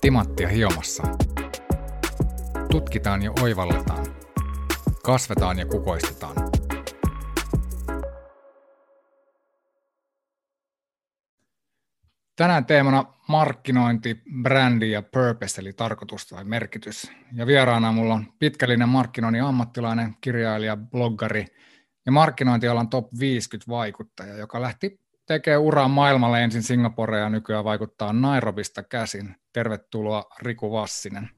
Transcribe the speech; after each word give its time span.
Timanttia 0.00 0.48
hiomassa. 0.48 1.02
Tutkitaan 2.70 3.22
ja 3.22 3.32
oivalletaan. 3.42 4.06
Kasvetaan 5.04 5.58
ja 5.58 5.66
kukoistetaan. 5.66 6.36
Tänään 12.36 12.66
teemana 12.66 13.04
markkinointi, 13.28 14.22
brändi 14.42 14.90
ja 14.90 15.02
purpose, 15.02 15.60
eli 15.60 15.72
tarkoitus 15.72 16.26
tai 16.26 16.44
merkitys. 16.44 17.12
Ja 17.32 17.46
vieraana 17.46 17.92
mulla 17.92 18.14
on 18.14 18.26
pitkällinen 18.38 18.88
markkinoinnin 18.88 19.44
ammattilainen, 19.44 20.14
kirjailija, 20.20 20.76
bloggari 20.76 21.46
ja 22.06 22.12
markkinointialan 22.12 22.88
top 22.88 23.08
50 23.18 23.70
vaikuttaja, 23.70 24.36
joka 24.36 24.60
lähti 24.60 25.00
tekemään 25.34 25.62
uraa 25.62 25.88
maailmalle 25.88 26.44
ensin 26.44 26.62
Singaporea 26.62 27.20
ja 27.20 27.30
nykyään 27.30 27.64
vaikuttaa 27.64 28.12
Nairobista 28.12 28.82
käsin. 28.82 29.36
Tervetuloa 29.52 30.24
Riku 30.42 30.72
Vassinen. 30.72 31.30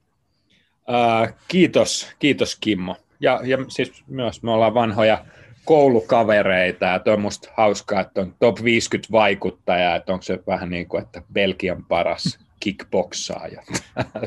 Uh, 0.88 1.34
kiitos, 1.48 2.12
kiitos 2.18 2.56
Kimmo. 2.60 2.96
Ja, 3.20 3.40
ja 3.44 3.58
siis 3.68 4.04
myös 4.06 4.42
me 4.42 4.50
ollaan 4.50 4.74
vanhoja 4.74 5.24
koulukavereita, 5.64 6.86
ja 6.86 7.12
on 7.12 7.20
musta 7.20 7.48
hauskaa, 7.56 8.00
että 8.00 8.20
on 8.20 8.34
top 8.40 8.64
50 8.64 9.12
vaikuttajaa, 9.12 9.96
että 9.96 10.12
onko 10.12 10.22
se 10.22 10.38
vähän 10.46 10.70
niin 10.70 10.88
kuin, 10.88 11.02
että 11.02 11.22
Belgian 11.32 11.84
paras 11.84 12.38
kickboksaaja. 12.60 13.62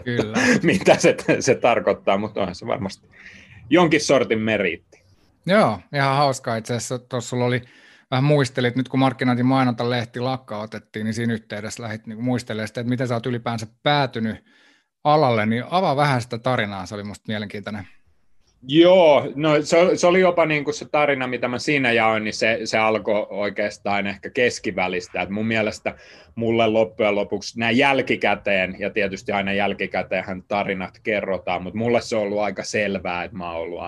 Kyllä. 0.04 0.38
Mitä 0.64 0.98
se, 0.98 1.16
se 1.40 1.56
tarkoittaa, 1.56 2.18
mutta 2.18 2.42
onhan 2.42 2.56
se 2.56 2.68
varmasti 2.68 3.08
jonkin 3.70 4.02
sortin 4.02 4.40
meriitti. 4.40 5.04
Joo, 5.46 5.80
ihan 5.94 6.16
hauskaa 6.16 6.56
itse 6.56 6.74
asiassa. 6.74 7.00
Tuossa 7.00 7.30
sulla 7.30 7.46
oli 7.46 7.62
vähän 8.12 8.24
muistelit, 8.24 8.76
nyt 8.76 8.90
kun 8.90 9.00
markkinointi 9.00 9.44
mainonta 9.44 9.90
lehti 9.90 10.20
lakkautettiin, 10.20 11.04
niin 11.04 11.14
siinä 11.14 11.34
yhteydessä 11.34 11.84
lähdit 11.84 12.08
niin 12.08 12.24
muistelemaan 12.24 12.68
sitä, 12.68 12.82
että 12.82 12.90
miten 12.90 13.08
sä 13.08 13.14
oot 13.14 13.26
ylipäänsä 13.26 13.68
päätynyt 13.84 14.46
alalle, 15.04 15.46
niin 15.46 15.64
avaa 15.70 15.96
vähän 15.96 16.22
sitä 16.22 16.38
tarinaa, 16.38 16.86
se 16.86 16.96
oli 16.96 17.04
musta 17.04 17.24
mielenkiintoinen. 17.28 17.88
Joo, 18.68 19.32
no 19.36 19.62
se, 19.62 19.78
se 19.96 20.08
oli 20.08 20.20
jopa 20.20 20.46
niin 20.46 20.64
kuin 20.64 20.74
se 20.74 20.86
tarina, 20.92 21.28
mitä 21.28 21.48
mä 21.48 21.60
siinä 21.60 21.92
jaoin, 21.92 22.24
niin 22.24 22.34
se, 22.34 22.60
se 22.64 22.78
alkoi 22.78 23.28
oikeastaan 23.30 24.08
ehkä 24.08 24.30
keskivälistä. 24.30 25.22
Et 25.22 25.30
mun 25.30 25.48
mielestä 25.48 25.96
mulle 26.36 26.68
loppujen 26.68 27.16
lopuksi 27.16 27.60
nämä 27.60 27.72
jälkikäteen, 27.72 28.76
ja 28.80 28.90
tietysti 28.90 29.32
aina 29.32 29.54
jälkikäteenhän 29.54 30.44
tarinat 30.48 31.00
kerrotaan, 31.04 31.64
mutta 31.64 31.78
mulle 31.78 32.02
se 32.02 32.16
on 32.16 32.22
ollut 32.22 32.40
aika 32.40 32.64
selvää, 32.64 33.24
että 33.24 33.38
mä 33.38 33.52
oon 33.52 33.62
ollut 33.62 33.80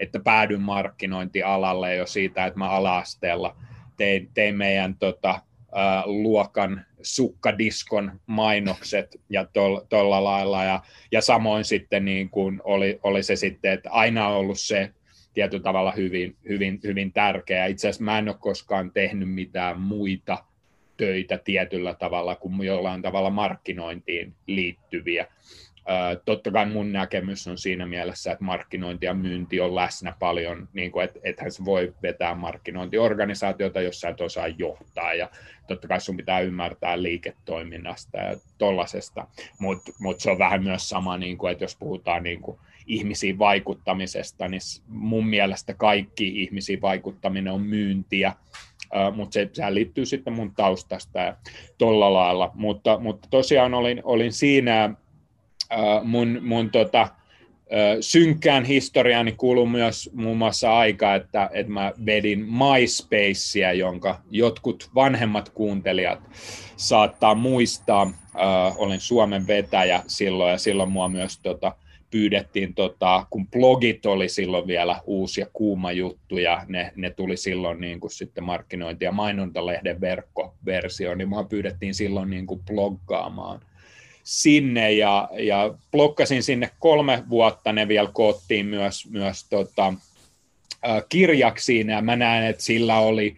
että 0.00 0.20
päädyn 0.20 0.60
markkinointialalle 0.60 1.94
jo 1.94 2.06
siitä, 2.06 2.46
että 2.46 2.58
mä 2.58 2.70
ala-asteella 2.70 3.56
tein, 3.96 4.30
tein 4.34 4.56
meidän 4.56 4.94
tota, 4.94 5.40
ää, 5.72 6.02
luokan 6.06 6.86
sukkadiskon 7.02 8.20
mainokset 8.26 9.20
ja 9.30 9.46
tuolla 9.88 10.24
lailla. 10.24 10.64
Ja, 10.64 10.80
ja 11.12 11.20
samoin 11.20 11.64
sitten 11.64 12.04
niin 12.04 12.30
kuin 12.30 12.60
oli, 12.64 13.00
oli 13.02 13.22
se 13.22 13.36
sitten, 13.36 13.72
että 13.72 13.90
aina 13.90 14.28
on 14.28 14.36
ollut 14.36 14.60
se 14.60 14.90
tietyllä 15.34 15.62
tavalla 15.62 15.92
hyvin, 15.92 16.36
hyvin, 16.48 16.80
hyvin 16.82 17.12
tärkeä. 17.12 17.66
Itse 17.66 17.88
asiassa 17.88 18.04
mä 18.04 18.18
en 18.18 18.28
ole 18.28 18.36
koskaan 18.40 18.90
tehnyt 18.90 19.30
mitään 19.34 19.80
muita 19.80 20.44
töitä 20.96 21.38
tietyllä 21.38 21.94
tavalla 21.94 22.36
kuin 22.36 22.66
jollain 22.66 23.02
tavalla 23.02 23.30
markkinointiin 23.30 24.34
liittyviä. 24.46 25.26
Totta 26.24 26.50
kai 26.50 26.66
mun 26.66 26.92
näkemys 26.92 27.46
on 27.46 27.58
siinä 27.58 27.86
mielessä, 27.86 28.32
että 28.32 28.44
markkinointi 28.44 29.06
ja 29.06 29.14
myynti 29.14 29.60
on 29.60 29.74
läsnä 29.74 30.14
paljon, 30.18 30.68
niin 30.72 30.92
kuin, 30.92 31.04
että 31.04 31.20
ethän 31.22 31.52
se 31.52 31.64
voi 31.64 31.94
vetää 32.02 32.34
markkinointiorganisaatiota, 32.34 33.80
jos 33.80 34.00
sä 34.00 34.08
et 34.08 34.20
osaa 34.20 34.48
johtaa, 34.48 35.14
ja 35.14 35.30
totta 35.66 35.88
kai 35.88 36.00
sun 36.00 36.16
pitää 36.16 36.40
ymmärtää 36.40 37.02
liiketoiminnasta 37.02 38.18
ja 38.18 38.36
tollasesta, 38.58 39.26
mutta 39.58 39.92
mut 40.00 40.20
se 40.20 40.30
on 40.30 40.38
vähän 40.38 40.62
myös 40.62 40.88
sama, 40.88 41.18
niin 41.18 41.38
kuin, 41.38 41.52
että 41.52 41.64
jos 41.64 41.76
puhutaan 41.76 42.22
niin 42.22 42.40
kuin 42.40 42.58
ihmisiin 42.86 43.38
vaikuttamisesta, 43.38 44.48
niin 44.48 44.60
mun 44.88 45.26
mielestä 45.26 45.74
kaikki 45.74 46.42
ihmisiin 46.42 46.80
vaikuttaminen 46.80 47.52
on 47.52 47.62
myyntiä, 47.62 48.32
mutta 49.14 49.34
se, 49.34 49.50
sehän 49.52 49.74
liittyy 49.74 50.06
sitten 50.06 50.32
mun 50.32 50.54
taustasta 50.54 51.18
ja 51.18 51.36
tolla 51.78 52.12
lailla. 52.12 52.50
Mutta, 52.54 52.98
mutta 52.98 53.28
tosiaan 53.30 53.74
olin, 53.74 54.00
olin 54.04 54.32
siinä 54.32 54.94
Äh, 55.72 56.04
mun, 56.04 56.38
mun 56.42 56.70
tota, 56.70 57.00
äh, 57.00 57.10
synkkään 58.00 58.64
historiaani 58.64 59.32
kuuluu 59.32 59.66
myös 59.66 60.10
muun 60.12 60.36
muassa 60.38 60.78
aika, 60.78 61.14
että, 61.14 61.50
että 61.52 61.72
mä 61.72 61.92
vedin 62.06 62.46
MySpacea, 62.46 63.72
jonka 63.72 64.20
jotkut 64.30 64.90
vanhemmat 64.94 65.48
kuuntelijat 65.48 66.20
saattaa 66.76 67.34
muistaa. 67.34 68.02
Uh, 68.02 68.82
olin 68.82 69.00
Suomen 69.00 69.46
vetäjä 69.46 70.02
silloin 70.06 70.50
ja 70.50 70.58
silloin 70.58 70.90
mua 70.90 71.08
myös 71.08 71.38
tota, 71.38 71.72
pyydettiin, 72.10 72.74
tota, 72.74 73.26
kun 73.30 73.46
blogit 73.46 74.06
oli 74.06 74.28
silloin 74.28 74.66
vielä 74.66 75.00
uusi 75.04 75.40
ja 75.40 75.46
kuuma 75.52 75.92
juttu 75.92 76.38
ja 76.38 76.64
ne, 76.68 76.92
ne 76.96 77.10
tuli 77.10 77.36
silloin 77.36 77.80
niin 77.80 78.00
kuin 78.00 78.10
sitten 78.10 78.44
markkinointi- 78.44 79.04
ja 79.04 79.12
mainontalehden 79.12 80.00
verkkoversio, 80.00 81.14
niin 81.14 81.28
mua 81.28 81.44
pyydettiin 81.44 81.94
silloin 81.94 82.30
niin 82.30 82.46
kuin 82.46 82.60
bloggaamaan 82.66 83.60
sinne 84.28 84.92
ja, 84.92 85.28
ja 85.38 85.74
blokkasin 85.92 86.42
sinne 86.42 86.70
kolme 86.78 87.22
vuotta, 87.28 87.72
ne 87.72 87.88
vielä 87.88 88.10
koottiin 88.12 88.66
myös, 88.66 89.10
myös 89.10 89.44
tota, 89.44 89.94
kirjaksiin 91.08 91.88
ja 91.88 92.02
mä 92.02 92.16
näen, 92.16 92.46
että 92.46 92.62
sillä 92.62 92.98
oli 92.98 93.36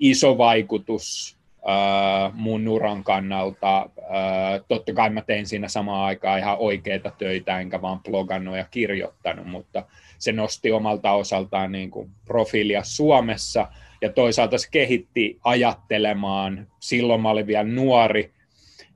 iso 0.00 0.38
vaikutus 0.38 1.36
äh, 1.68 2.32
mun 2.34 2.68
uran 2.68 3.04
kannalta. 3.04 3.78
Äh, 3.78 4.64
totta 4.68 4.92
kai 4.92 5.10
mä 5.10 5.22
tein 5.22 5.46
siinä 5.46 5.68
samaan 5.68 6.04
aikaan 6.04 6.38
ihan 6.38 6.58
oikeita 6.58 7.12
töitä, 7.18 7.60
enkä 7.60 7.82
vaan 7.82 8.00
blogannut 8.00 8.56
ja 8.56 8.64
kirjoittanut, 8.70 9.46
mutta 9.46 9.84
se 10.18 10.32
nosti 10.32 10.72
omalta 10.72 11.12
osaltaan 11.12 11.72
niin 11.72 11.90
kuin 11.90 12.10
profiilia 12.24 12.84
Suomessa 12.84 13.68
ja 14.02 14.12
toisaalta 14.12 14.58
se 14.58 14.68
kehitti 14.70 15.38
ajattelemaan. 15.44 16.66
Silloin 16.80 17.20
mä 17.20 17.30
olin 17.30 17.46
vielä 17.46 17.64
nuori, 17.64 18.32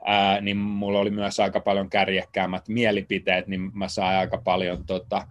ää, 0.04 0.40
niin 0.40 0.56
mulla 0.56 0.98
oli 0.98 1.10
myös 1.10 1.40
aika 1.40 1.60
paljon 1.60 1.90
kärjekkäämät 1.90 2.68
mielipiteet, 2.68 3.46
niin 3.46 3.70
mä 3.74 3.88
sain 3.88 4.18
aika 4.18 4.38
paljon 4.38 4.86
tota, 4.86 5.26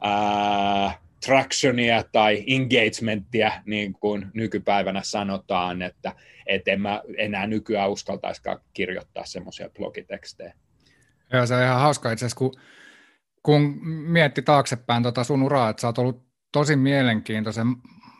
ää, 0.00 0.98
tractionia 1.26 2.02
tai 2.12 2.44
engagementtia, 2.46 3.52
niin 3.66 3.92
kuin 3.92 4.26
nykypäivänä 4.34 5.00
sanotaan, 5.04 5.82
että 5.82 6.12
et 6.46 6.68
en 6.68 6.80
mä 6.80 7.02
enää 7.18 7.46
nykyään 7.46 7.90
uskaltaisikaan 7.90 8.58
kirjoittaa 8.72 9.24
semmoisia 9.24 9.70
blogitekstejä. 9.78 10.54
Joo, 11.32 11.46
se 11.46 11.54
on 11.54 11.62
ihan 11.62 11.80
hauska 11.80 12.12
itse 12.12 12.24
asiassa, 12.24 12.38
kun, 12.38 12.52
kun 13.42 13.78
mietti 13.86 14.42
taaksepäin 14.42 15.02
tota 15.02 15.24
sun 15.24 15.42
uraa, 15.42 15.68
että 15.68 15.80
sä 15.80 15.88
oot 15.88 15.98
ollut 15.98 16.26
tosi 16.52 16.76
mielenkiintoisen 16.76 17.66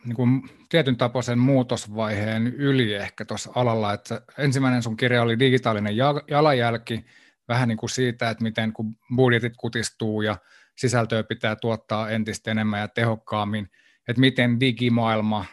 niin 0.06 0.16
kuin 0.16 0.42
tietyn 0.68 0.96
tapoisen 0.96 1.38
muutosvaiheen 1.38 2.46
yli 2.46 2.94
ehkä 2.94 3.24
tuossa 3.24 3.50
alalla, 3.54 3.92
että 3.92 4.20
ensimmäinen 4.38 4.82
sun 4.82 4.96
kirja 4.96 5.22
oli 5.22 5.38
digitaalinen 5.38 5.96
jalanjälki, 6.28 7.04
vähän 7.48 7.68
niin 7.68 7.78
kuin 7.78 7.90
siitä, 7.90 8.30
että 8.30 8.42
miten 8.42 8.72
kun 8.72 8.96
budjetit 9.16 9.52
kutistuu 9.56 10.22
ja 10.22 10.36
sisältöä 10.76 11.22
pitää 11.22 11.56
tuottaa 11.56 12.10
entistä 12.10 12.50
enemmän 12.50 12.80
ja 12.80 12.88
tehokkaammin, 12.88 13.68
että 14.08 14.20
miten 14.20 14.60
digimaailma 14.60 15.44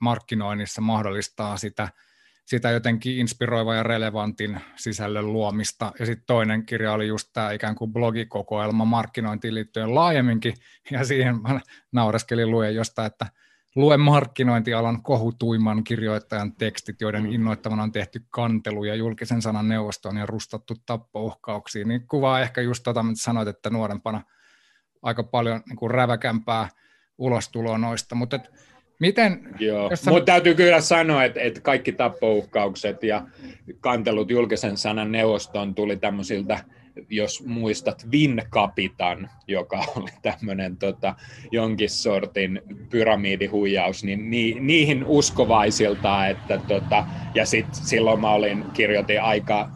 markkinoinnissa 0.00 0.80
mahdollistaa 0.80 1.56
sitä, 1.56 1.88
sitä 2.44 2.70
jotenkin 2.70 3.18
inspiroiva 3.18 3.74
ja 3.74 3.82
relevantin 3.82 4.60
sisällön 4.76 5.32
luomista. 5.32 5.92
Ja 5.98 6.06
sitten 6.06 6.26
toinen 6.26 6.66
kirja 6.66 6.92
oli 6.92 7.06
just 7.06 7.28
tämä 7.32 7.52
ikään 7.52 7.74
kuin 7.74 7.92
blogikokoelma 7.92 8.84
markkinointiin 8.84 9.54
liittyen 9.54 9.94
laajemminkin, 9.94 10.54
ja 10.90 11.04
siihen 11.04 11.42
mä 11.42 11.60
naureskelin 11.92 12.50
luen 12.50 12.74
jostain, 12.74 13.06
että 13.06 13.26
Lue 13.76 13.96
markkinointialan 13.96 15.02
kohutuimman 15.02 15.84
kirjoittajan 15.84 16.52
tekstit, 16.52 17.00
joiden 17.00 17.22
mm. 17.22 17.32
innoittavana 17.32 17.82
on 17.82 17.92
tehty 17.92 18.22
kanteluja 18.30 18.94
julkisen 18.94 19.42
sanan 19.42 19.68
neuvostoon 19.68 20.16
ja 20.16 20.26
rustattu 20.26 20.74
tappouhkauksiin. 20.86 21.88
Niin 21.88 22.06
kuvaa 22.06 22.40
ehkä 22.40 22.60
just 22.60 22.82
tota, 22.84 23.02
mitä 23.02 23.20
sanoit, 23.22 23.48
että 23.48 23.70
nuorempana 23.70 24.22
aika 25.02 25.22
paljon 25.22 25.62
niin 25.68 25.76
kuin 25.76 25.90
räväkämpää 25.90 26.68
ulostuloa 27.18 27.78
noista. 27.78 28.14
Mutta 28.14 28.36
et, 28.36 28.50
miten... 29.00 29.54
Joo, 29.58 29.96
sä... 29.96 30.10
mutta 30.10 30.32
täytyy 30.32 30.54
kyllä 30.54 30.80
sanoa, 30.80 31.24
että, 31.24 31.40
että 31.40 31.60
kaikki 31.60 31.92
tappouhkaukset 31.92 33.02
ja 33.02 33.26
kantelut 33.80 34.30
julkisen 34.30 34.76
sanan 34.76 35.12
neuvostoon 35.12 35.74
tuli 35.74 35.96
tämmöisiltä 35.96 36.64
jos 37.08 37.46
muistat 37.46 38.06
Kapitan, 38.50 39.30
joka 39.46 39.84
oli 39.96 40.10
tämmöinen 40.22 40.76
tota, 40.76 41.14
jonkin 41.50 41.90
sortin 41.90 42.62
pyramidihuijaus, 42.90 44.04
niin 44.04 44.30
ni, 44.30 44.56
niihin 44.60 45.04
uskovaisilta, 45.04 46.26
että 46.26 46.60
tota, 46.68 47.06
ja 47.34 47.46
sit, 47.46 47.66
silloin 47.72 48.20
mä 48.20 48.30
olin, 48.30 48.64
kirjoitin 48.72 49.22
aika 49.22 49.70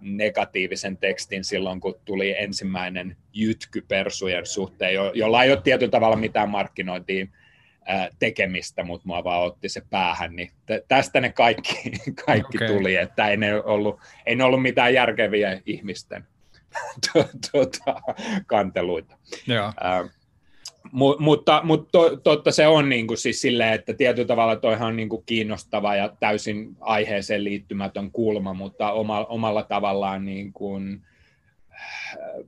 negatiivisen 0.00 0.96
tekstin 0.96 1.44
silloin, 1.44 1.80
kun 1.80 1.94
tuli 2.04 2.34
ensimmäinen 2.38 3.16
jytky 3.32 3.80
persujen 3.88 4.46
suhteen, 4.46 4.94
jo, 4.94 5.12
jolla 5.14 5.44
ei 5.44 5.50
ole 5.50 5.60
tietyllä 5.62 5.90
tavalla 5.90 6.16
mitään 6.16 6.50
markkinointiin 6.50 7.32
tekemistä, 8.18 8.84
mutta 8.84 9.08
mua 9.08 9.24
vaan 9.24 9.42
otti 9.42 9.68
se 9.68 9.82
päähän, 9.90 10.36
niin 10.36 10.50
tästä 10.88 11.20
ne 11.20 11.32
kaikki, 11.32 11.92
kaikki 12.26 12.58
okay. 12.58 12.68
tuli, 12.68 12.96
että 12.96 13.28
ei 13.28 13.36
ne, 13.36 13.54
ollut, 13.62 14.00
ei 14.26 14.36
ne 14.36 14.44
ollut 14.44 14.62
mitään 14.62 14.94
järkeviä 14.94 15.60
ihmisten 15.66 16.26
tuota, 17.52 18.02
kanteluita. 18.46 19.16
Joo. 19.46 19.72
Mu, 20.92 21.16
mutta 21.18 21.60
mutta 21.64 21.88
to, 21.92 22.16
totta 22.16 22.52
se 22.52 22.66
on 22.66 22.88
niin 22.88 23.06
kuin 23.06 23.18
siis 23.18 23.40
silleen, 23.40 23.72
että 23.72 23.94
tietyllä 23.94 24.26
tavalla 24.26 24.56
toihan 24.56 24.88
on 24.88 24.96
niin 24.96 25.08
kuin 25.08 25.22
kiinnostava 25.26 25.96
ja 25.96 26.16
täysin 26.20 26.76
aiheeseen 26.80 27.44
liittymätön 27.44 28.10
kulma, 28.10 28.54
mutta 28.54 28.92
oma, 28.92 29.24
omalla 29.24 29.62
tavallaan 29.62 30.24
niin 30.24 30.52
kuin, 30.52 31.02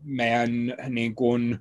meidän 0.05 0.51
niin 0.89 1.15
kuin, 1.15 1.59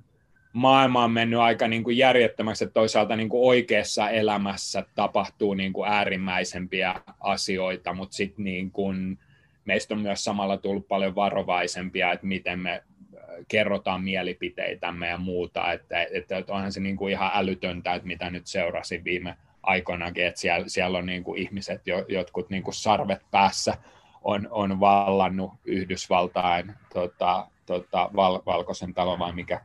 maailma 0.52 1.04
on 1.04 1.10
mennyt 1.10 1.40
aika 1.40 1.68
niin 1.68 1.84
kuin 1.84 1.96
järjettömäksi, 1.96 2.64
että 2.64 2.74
toisaalta 2.74 3.16
niin 3.16 3.28
kuin 3.28 3.48
oikeassa 3.48 4.10
elämässä 4.10 4.84
tapahtuu 4.94 5.54
niin 5.54 5.72
kuin 5.72 5.90
äärimmäisempiä 5.90 6.94
asioita, 7.20 7.92
mutta 7.92 8.16
sitten 8.16 8.44
niin 8.44 8.70
kuin 8.70 9.18
meistä 9.64 9.94
on 9.94 10.00
myös 10.00 10.24
samalla 10.24 10.56
tullut 10.56 10.88
paljon 10.88 11.14
varovaisempia, 11.14 12.12
että 12.12 12.26
miten 12.26 12.58
me 12.58 12.72
äh, 12.72 12.82
kerrotaan 13.48 14.04
mielipiteitämme 14.04 15.08
ja 15.08 15.18
muuta, 15.18 15.72
että, 15.72 16.06
että 16.12 16.44
onhan 16.48 16.72
se 16.72 16.80
niin 16.80 16.96
kuin 16.96 17.12
ihan 17.12 17.30
älytöntä, 17.34 17.94
että 17.94 18.08
mitä 18.08 18.30
nyt 18.30 18.46
seurasin 18.46 19.04
viime 19.04 19.36
aikoinakin, 19.62 20.26
että 20.26 20.40
siellä, 20.40 20.68
siellä 20.68 20.98
on 20.98 21.06
niin 21.06 21.24
kuin 21.24 21.42
ihmiset, 21.42 21.82
jotkut 22.08 22.50
niin 22.50 22.62
kuin 22.62 22.74
sarvet 22.74 23.22
päässä 23.30 23.74
on, 24.24 24.48
on 24.50 24.80
vallannut 24.80 25.52
Yhdysvaltain 25.64 26.72
tota, 26.94 27.46
tota, 27.66 28.10
val, 28.16 28.42
valkoisen 28.46 28.94
talon 28.94 29.18
vai 29.18 29.32
mikä 29.32 29.60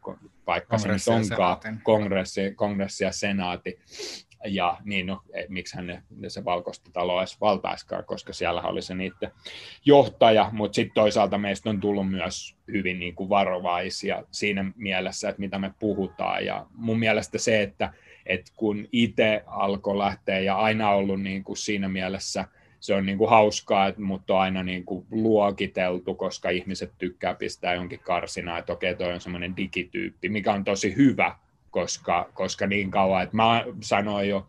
paikka 0.46 0.78
se 0.78 0.88
nyt 0.88 1.02
onkaan, 1.08 1.58
kongressi, 1.84 2.54
kongressi 2.56 3.04
ja 3.04 3.12
senaati. 3.12 3.80
Ja 4.46 4.78
niin, 4.84 5.06
no, 5.06 5.22
e, 5.34 5.44
miksihän 5.50 5.88
ne, 5.88 6.04
ne 6.10 6.30
se 6.30 6.46
valkoista 6.46 6.90
taloa 6.94 7.22
edes 7.22 7.42
valtaiskaan, 7.42 8.06
koska 8.06 8.34
siellä 8.34 8.62
oli 8.62 8.82
se 8.82 8.96
niiden 8.96 9.32
johtaja, 9.86 10.50
mutta 10.54 10.76
sitten 10.76 10.94
toisaalta 10.94 11.38
meistä 11.38 11.70
on 11.70 11.80
tullut 11.80 12.10
myös 12.10 12.56
hyvin 12.72 13.00
niin 13.00 13.16
kuin 13.16 13.30
varovaisia 13.30 14.24
siinä 14.32 14.72
mielessä, 14.76 15.30
että 15.30 15.40
mitä 15.40 15.60
me 15.60 15.74
puhutaan. 15.80 16.46
Ja 16.46 16.66
mun 16.76 17.00
mielestä 17.00 17.38
se, 17.38 17.62
että, 17.62 17.94
että 18.26 18.52
kun 18.56 18.88
itse 18.92 19.44
alkoi 19.48 19.98
lähteä 19.98 20.40
ja 20.40 20.56
aina 20.56 20.92
ollut 20.92 21.22
niin 21.22 21.44
kuin 21.44 21.58
siinä 21.58 21.90
mielessä– 21.90 22.46
se 22.80 22.94
on 22.94 23.06
niin 23.06 23.18
kuin 23.18 23.30
hauskaa, 23.30 23.88
että 23.88 24.02
mut 24.02 24.30
on 24.30 24.40
aina 24.40 24.64
niin 24.64 24.86
kuin 24.86 25.06
luokiteltu, 25.12 26.16
koska 26.16 26.50
ihmiset 26.50 26.92
tykkää 26.98 27.36
pistää 27.36 27.74
jonkin 27.74 28.00
karsinaan, 28.00 28.60
että 28.60 28.74
okei, 28.74 28.96
toi 28.96 29.14
on 29.14 29.22
semmoinen 29.22 29.58
digityyppi, 29.58 30.30
mikä 30.30 30.54
on 30.54 30.64
tosi 30.64 30.96
hyvä, 30.96 31.36
koska, 31.72 32.30
koska 32.34 32.68
niin 32.68 32.92
kauan, 32.92 33.24
että 33.24 33.36
mä 33.36 33.66
sanoin 33.82 34.30
jo 34.30 34.48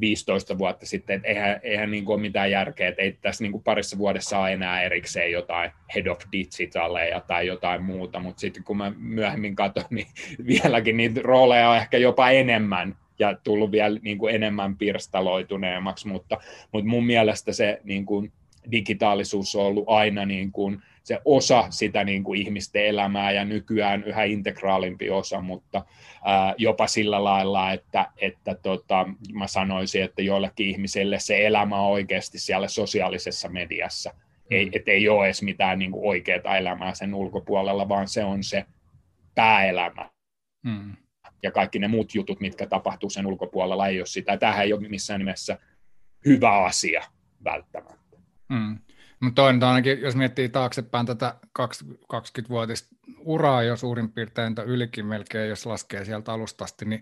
15 0.00 0.58
vuotta 0.58 0.86
sitten, 0.86 1.16
että 1.16 1.28
eihän, 1.28 1.60
eihän 1.62 1.90
niin 1.90 2.04
kuin 2.04 2.14
ole 2.14 2.22
mitään 2.22 2.50
järkeä, 2.50 2.88
että 2.88 3.02
ei 3.02 3.12
tässä 3.12 3.44
niin 3.44 3.52
kuin 3.52 3.62
parissa 3.62 3.98
vuodessa 3.98 4.38
ole 4.38 4.52
enää 4.52 4.82
erikseen 4.82 5.32
jotain 5.32 5.70
head 5.94 6.06
of 6.06 6.20
digitaleja 6.32 7.20
tai 7.20 7.46
jotain 7.46 7.82
muuta, 7.82 8.18
mutta 8.18 8.40
sitten 8.40 8.64
kun 8.64 8.76
mä 8.76 8.92
myöhemmin 8.98 9.56
katson, 9.56 9.84
niin 9.90 10.06
vieläkin 10.46 10.96
niitä 10.96 11.20
rooleja 11.24 11.70
on 11.70 11.76
ehkä 11.76 11.98
jopa 11.98 12.30
enemmän 12.30 12.96
ja 13.18 13.36
tullut 13.44 13.72
vielä 13.72 13.98
niin 14.02 14.18
kuin 14.18 14.34
enemmän 14.34 14.76
pirstaloituneemmaksi, 14.76 16.08
mutta, 16.08 16.38
mutta 16.72 16.88
mun 16.88 17.06
mielestä 17.06 17.52
se 17.52 17.80
niin 17.84 18.06
kuin 18.06 18.32
digitaalisuus 18.70 19.56
on 19.56 19.64
ollut 19.64 19.84
aina 19.88 20.26
niin 20.26 20.52
kuin 20.52 20.82
se 21.02 21.20
osa 21.24 21.64
sitä 21.70 22.04
niin 22.04 22.24
kuin 22.24 22.40
ihmisten 22.40 22.86
elämää 22.86 23.32
ja 23.32 23.44
nykyään 23.44 24.04
yhä 24.04 24.24
integraalimpi 24.24 25.10
osa, 25.10 25.40
mutta 25.40 25.84
ää, 26.24 26.54
jopa 26.58 26.86
sillä 26.86 27.24
lailla, 27.24 27.72
että, 27.72 28.06
että 28.16 28.54
tota, 28.54 29.08
mä 29.32 29.46
sanoisin, 29.46 30.02
että 30.02 30.22
joillekin 30.22 30.68
ihmisille 30.68 31.18
se 31.18 31.46
elämä 31.46 31.80
on 31.80 31.92
oikeasti 31.92 32.38
siellä 32.38 32.68
sosiaalisessa 32.68 33.48
mediassa. 33.48 34.10
Mm. 34.10 34.56
Ei, 34.56 34.70
et 34.72 34.88
ei 34.88 35.08
ole 35.08 35.26
edes 35.26 35.42
mitään 35.42 35.78
niin 35.78 35.92
kuin 35.92 36.08
oikeaa 36.08 36.56
elämää 36.56 36.94
sen 36.94 37.14
ulkopuolella, 37.14 37.88
vaan 37.88 38.08
se 38.08 38.24
on 38.24 38.44
se 38.44 38.64
pääelämä. 39.34 40.10
Mm 40.62 40.96
ja 41.42 41.50
kaikki 41.50 41.78
ne 41.78 41.88
muut 41.88 42.14
jutut, 42.14 42.40
mitkä 42.40 42.66
tapahtuu 42.66 43.10
sen 43.10 43.26
ulkopuolella, 43.26 43.86
ei 43.86 44.00
ole 44.00 44.06
sitä. 44.06 44.36
Tähän 44.36 44.64
ei 44.64 44.72
ole 44.72 44.88
missään 44.88 45.20
nimessä 45.20 45.58
hyvä 46.26 46.64
asia 46.64 47.04
välttämättä. 47.44 48.16
Mm. 48.48 48.78
Mutta 49.20 49.42
toinen 49.42 49.64
ainakin, 49.64 50.00
jos 50.00 50.16
miettii 50.16 50.48
taaksepäin 50.48 51.06
tätä 51.06 51.34
20-vuotista 51.58 52.96
uraa 53.18 53.62
jo 53.62 53.76
suurin 53.76 54.12
piirtein, 54.12 54.54
ylikin 54.66 55.06
melkein, 55.06 55.48
jos 55.48 55.66
laskee 55.66 56.04
sieltä 56.04 56.32
alustasti, 56.32 56.84
niin, 56.84 57.00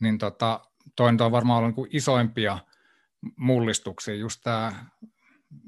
niin 0.00 0.18
tota, 0.18 0.60
toinen 0.96 1.22
on 1.22 1.32
varmaan 1.32 1.64
ollut 1.64 1.76
niin 1.76 1.88
isoimpia 1.90 2.58
mullistuksia, 3.36 4.14
just 4.14 4.40
tämä 4.44 4.72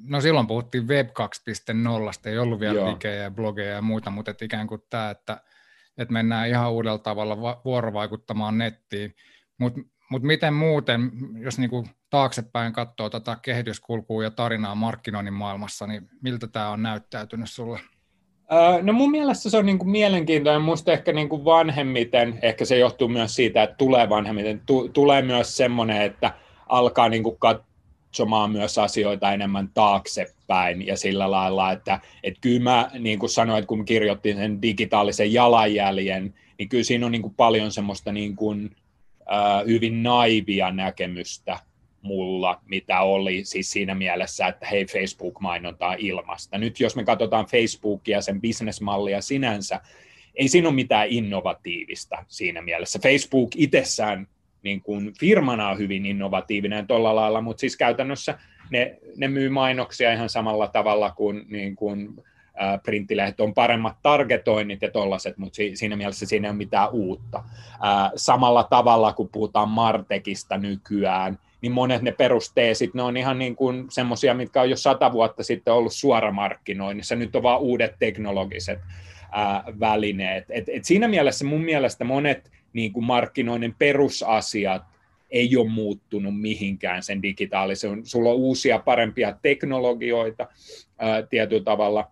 no 0.02 0.20
silloin 0.20 0.46
puhuttiin 0.46 0.88
Web 0.88 1.08
2.0, 1.08 1.14
ei 2.24 2.38
ollut 2.38 2.60
vielä 2.60 2.92
digejä 2.92 3.22
ja 3.22 3.30
blogeja 3.30 3.72
ja 3.72 3.82
muita, 3.82 4.10
mutta 4.10 4.30
et 4.30 4.42
ikään 4.42 4.66
kuin 4.66 4.82
tämä, 4.90 5.10
että 5.10 5.40
että 5.98 6.12
mennään 6.12 6.48
ihan 6.48 6.72
uudella 6.72 6.98
tavalla 6.98 7.60
vuorovaikuttamaan 7.64 8.58
nettiin. 8.58 9.14
Mutta 9.58 9.80
mut 10.10 10.22
miten 10.22 10.54
muuten, 10.54 11.10
jos 11.40 11.58
niinku 11.58 11.84
taaksepäin 12.10 12.72
katsoo 12.72 13.10
tätä 13.10 13.36
kehityskulkua 13.42 14.24
ja 14.24 14.30
tarinaa 14.30 14.74
markkinoinnin 14.74 15.34
maailmassa, 15.34 15.86
niin 15.86 16.08
miltä 16.22 16.46
tämä 16.46 16.70
on 16.70 16.82
näyttäytynyt 16.82 17.50
sulle? 17.50 17.80
No 18.82 18.92
mun 18.92 19.10
mielestä 19.10 19.50
se 19.50 19.58
on 19.58 19.66
niin 19.66 19.78
kuin 19.78 19.90
mielenkiintoinen, 19.90 20.62
musta 20.62 20.92
ehkä 20.92 21.12
niin 21.12 21.28
kuin 21.28 21.44
vanhemmiten, 21.44 22.38
ehkä 22.42 22.64
se 22.64 22.78
johtuu 22.78 23.08
myös 23.08 23.34
siitä, 23.34 23.62
että 23.62 23.76
tulee 23.76 24.08
vanhemmiten, 24.08 24.62
tulee 24.92 25.22
myös 25.22 25.56
semmoinen, 25.56 26.02
että 26.02 26.32
alkaa 26.68 27.08
niin 27.08 27.22
kuin 27.22 27.36
kat- 27.36 27.67
katsomaan 28.08 28.50
myös 28.50 28.78
asioita 28.78 29.32
enemmän 29.32 29.70
taaksepäin 29.74 30.86
ja 30.86 30.96
sillä 30.96 31.30
lailla, 31.30 31.72
että, 31.72 32.00
että 32.22 32.40
kyllä 32.40 32.60
mä 32.60 32.90
niin 32.98 33.18
kuin 33.18 33.30
sanoin, 33.30 33.58
että 33.58 33.68
kun 33.68 33.84
kirjoitin 33.84 34.36
sen 34.36 34.62
digitaalisen 34.62 35.32
jalanjäljen, 35.32 36.34
niin 36.58 36.68
kyllä 36.68 36.84
siinä 36.84 37.06
on 37.06 37.12
niin 37.12 37.22
kuin 37.22 37.34
paljon 37.34 37.72
semmoista 37.72 38.12
niin 38.12 38.36
kuin, 38.36 38.76
äh, 39.32 39.66
hyvin 39.66 40.02
naivia 40.02 40.70
näkemystä 40.70 41.58
mulla, 42.02 42.60
mitä 42.66 43.00
oli 43.00 43.44
siis 43.44 43.70
siinä 43.70 43.94
mielessä, 43.94 44.46
että 44.46 44.66
hei 44.66 44.86
Facebook-mainontaa 44.86 45.94
ilmasta. 45.98 46.58
Nyt 46.58 46.80
jos 46.80 46.96
me 46.96 47.04
katsotaan 47.04 47.46
Facebookia, 47.46 48.20
sen 48.20 48.40
bisnesmallia 48.40 49.20
sinänsä, 49.20 49.80
ei 50.34 50.48
siinä 50.48 50.68
ole 50.68 50.74
mitään 50.74 51.08
innovatiivista 51.08 52.24
siinä 52.28 52.62
mielessä. 52.62 52.98
Facebook 52.98 53.50
itsessään 53.56 54.28
niin 54.62 54.80
kuin 54.80 55.12
firmana 55.20 55.68
on 55.68 55.78
hyvin 55.78 56.06
innovatiivinen 56.06 56.86
tuolla 56.86 57.16
lailla, 57.16 57.40
mutta 57.40 57.60
siis 57.60 57.76
käytännössä 57.76 58.38
ne, 58.70 58.98
ne 59.16 59.28
myy 59.28 59.48
mainoksia 59.48 60.12
ihan 60.12 60.28
samalla 60.28 60.66
tavalla 60.66 61.10
kuin, 61.10 61.44
niin 61.48 61.76
kuin 61.76 62.24
printtilehdet 62.82 63.40
on 63.40 63.54
paremmat 63.54 63.96
targetoinnit 64.02 64.82
ja 64.82 64.90
tollaset, 64.90 65.38
mutta 65.38 65.56
si, 65.56 65.76
siinä 65.76 65.96
mielessä 65.96 66.26
siinä 66.26 66.48
ei 66.48 66.50
ole 66.50 66.56
mitään 66.56 66.90
uutta. 66.90 67.44
Samalla 68.16 68.64
tavalla, 68.64 69.12
kun 69.12 69.28
puhutaan 69.28 69.68
Martekista 69.68 70.58
nykyään, 70.58 71.38
niin 71.60 71.72
monet 71.72 72.02
ne 72.02 72.12
perusteesit, 72.12 72.94
ne 72.94 73.02
on 73.02 73.16
ihan 73.16 73.38
niin 73.38 73.56
kuin 73.56 73.86
semmoisia, 73.90 74.34
mitkä 74.34 74.60
on 74.60 74.70
jo 74.70 74.76
sata 74.76 75.12
vuotta 75.12 75.42
sitten 75.42 75.74
ollut 75.74 75.92
suoramarkkinoinnissa, 75.92 77.16
nyt 77.16 77.36
on 77.36 77.42
vaan 77.42 77.60
uudet 77.60 77.94
teknologiset 77.98 78.78
välineet. 79.80 80.44
Et, 80.50 80.64
et 80.68 80.84
siinä 80.84 81.08
mielessä 81.08 81.44
mun 81.44 81.60
mielestä 81.60 82.04
monet 82.04 82.50
niin 82.72 82.92
kuin 82.92 83.04
markkinoinnin 83.04 83.74
perusasiat 83.78 84.82
ei 85.30 85.56
ole 85.56 85.68
muuttunut 85.68 86.40
mihinkään 86.40 87.02
sen 87.02 87.22
digitaalisen. 87.22 88.06
Sulla 88.06 88.30
on 88.30 88.36
uusia, 88.36 88.78
parempia 88.78 89.36
teknologioita 89.42 90.48
ää, 90.98 91.22
tietyllä 91.22 91.64
tavalla, 91.64 92.10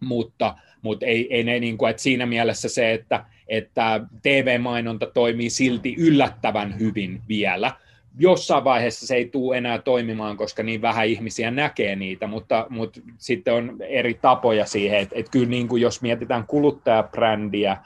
mutta, 0.00 0.54
mutta 0.82 1.06
ei, 1.06 1.34
ei 1.34 1.44
ne, 1.44 1.60
niin 1.60 1.78
kuin, 1.78 1.90
että 1.90 2.02
siinä 2.02 2.26
mielessä 2.26 2.68
se, 2.68 2.92
että, 2.92 3.24
että 3.48 4.00
TV-mainonta 4.22 5.06
toimii 5.06 5.50
silti 5.50 5.94
yllättävän 5.98 6.78
hyvin 6.80 7.22
vielä, 7.28 7.72
jossain 8.18 8.64
vaiheessa 8.64 9.06
se 9.06 9.14
ei 9.14 9.28
tule 9.28 9.58
enää 9.58 9.78
toimimaan, 9.78 10.36
koska 10.36 10.62
niin 10.62 10.82
vähän 10.82 11.06
ihmisiä 11.06 11.50
näkee 11.50 11.96
niitä, 11.96 12.26
mutta, 12.26 12.66
mutta 12.68 13.00
sitten 13.18 13.54
on 13.54 13.76
eri 13.80 14.14
tapoja 14.14 14.66
siihen, 14.66 14.98
että, 14.98 15.14
että 15.18 15.30
kyllä 15.30 15.48
niin 15.48 15.68
kuin 15.68 15.82
jos 15.82 16.02
mietitään 16.02 16.46
kuluttajabrändiä, 16.46 17.76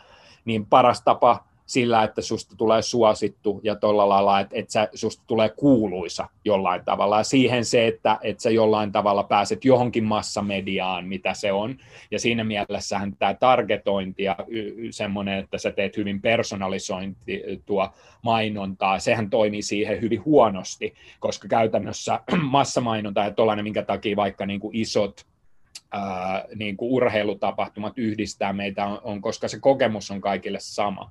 niin 0.45 0.67
paras 0.67 1.03
tapa 1.03 1.46
sillä, 1.67 2.05
että 2.05 2.23
susta 2.23 2.57
tulee 2.57 2.83
suosittu 2.83 3.61
ja 3.63 3.77
tuolla 3.77 4.09
lailla, 4.09 4.41
että, 4.41 4.57
että 4.57 4.73
sä, 4.73 4.89
susta 4.95 5.25
tulee 5.27 5.49
kuuluisa 5.49 6.29
jollain 6.45 6.85
tavalla. 6.85 7.19
Ja 7.19 7.25
siihen 7.25 7.65
se, 7.65 7.87
että, 7.87 8.19
että 8.23 8.43
sä 8.43 8.51
jollain 8.51 8.93
tavalla 8.93 9.25
pääset 9.25 9.65
johonkin 9.65 10.05
massamediaan, 10.05 11.09
mitä 11.09 11.35
se 11.35 11.53
on. 11.53 11.77
Ja 12.11 12.19
siinä 12.19 12.45
mielessähän 12.45 13.17
tämä 13.17 13.35
targetointi 13.35 14.23
ja 14.23 14.37
semmoinen, 14.91 15.39
että 15.39 15.59
sä 15.59 15.73
teet 15.73 15.97
hyvin 15.97 16.23
personalisointia 16.23 17.91
mainontaa, 18.23 18.99
sehän 18.99 19.31
toimii 19.31 19.63
siihen 19.63 20.01
hyvin 20.01 20.25
huonosti, 20.25 20.95
koska 21.21 21.49
käytännössä 21.49 22.21
massamainonta 22.43 23.21
ja 23.21 23.31
tuollainen, 23.31 23.65
minkä 23.65 23.83
takia 23.83 24.17
vaikka 24.17 24.47
niin 24.47 24.61
kuin 24.61 24.77
isot 24.77 25.27
ää, 25.93 26.45
niin 26.55 26.77
kuin 26.77 26.93
urheilutapahtumat 26.93 27.99
yhdistää 27.99 28.53
meitä, 28.53 28.87
on, 28.87 29.01
on, 29.03 29.21
koska 29.21 29.49
se 29.49 29.61
kokemus 29.61 30.11
on 30.11 30.21
kaikille 30.21 30.59
sama. 30.61 31.11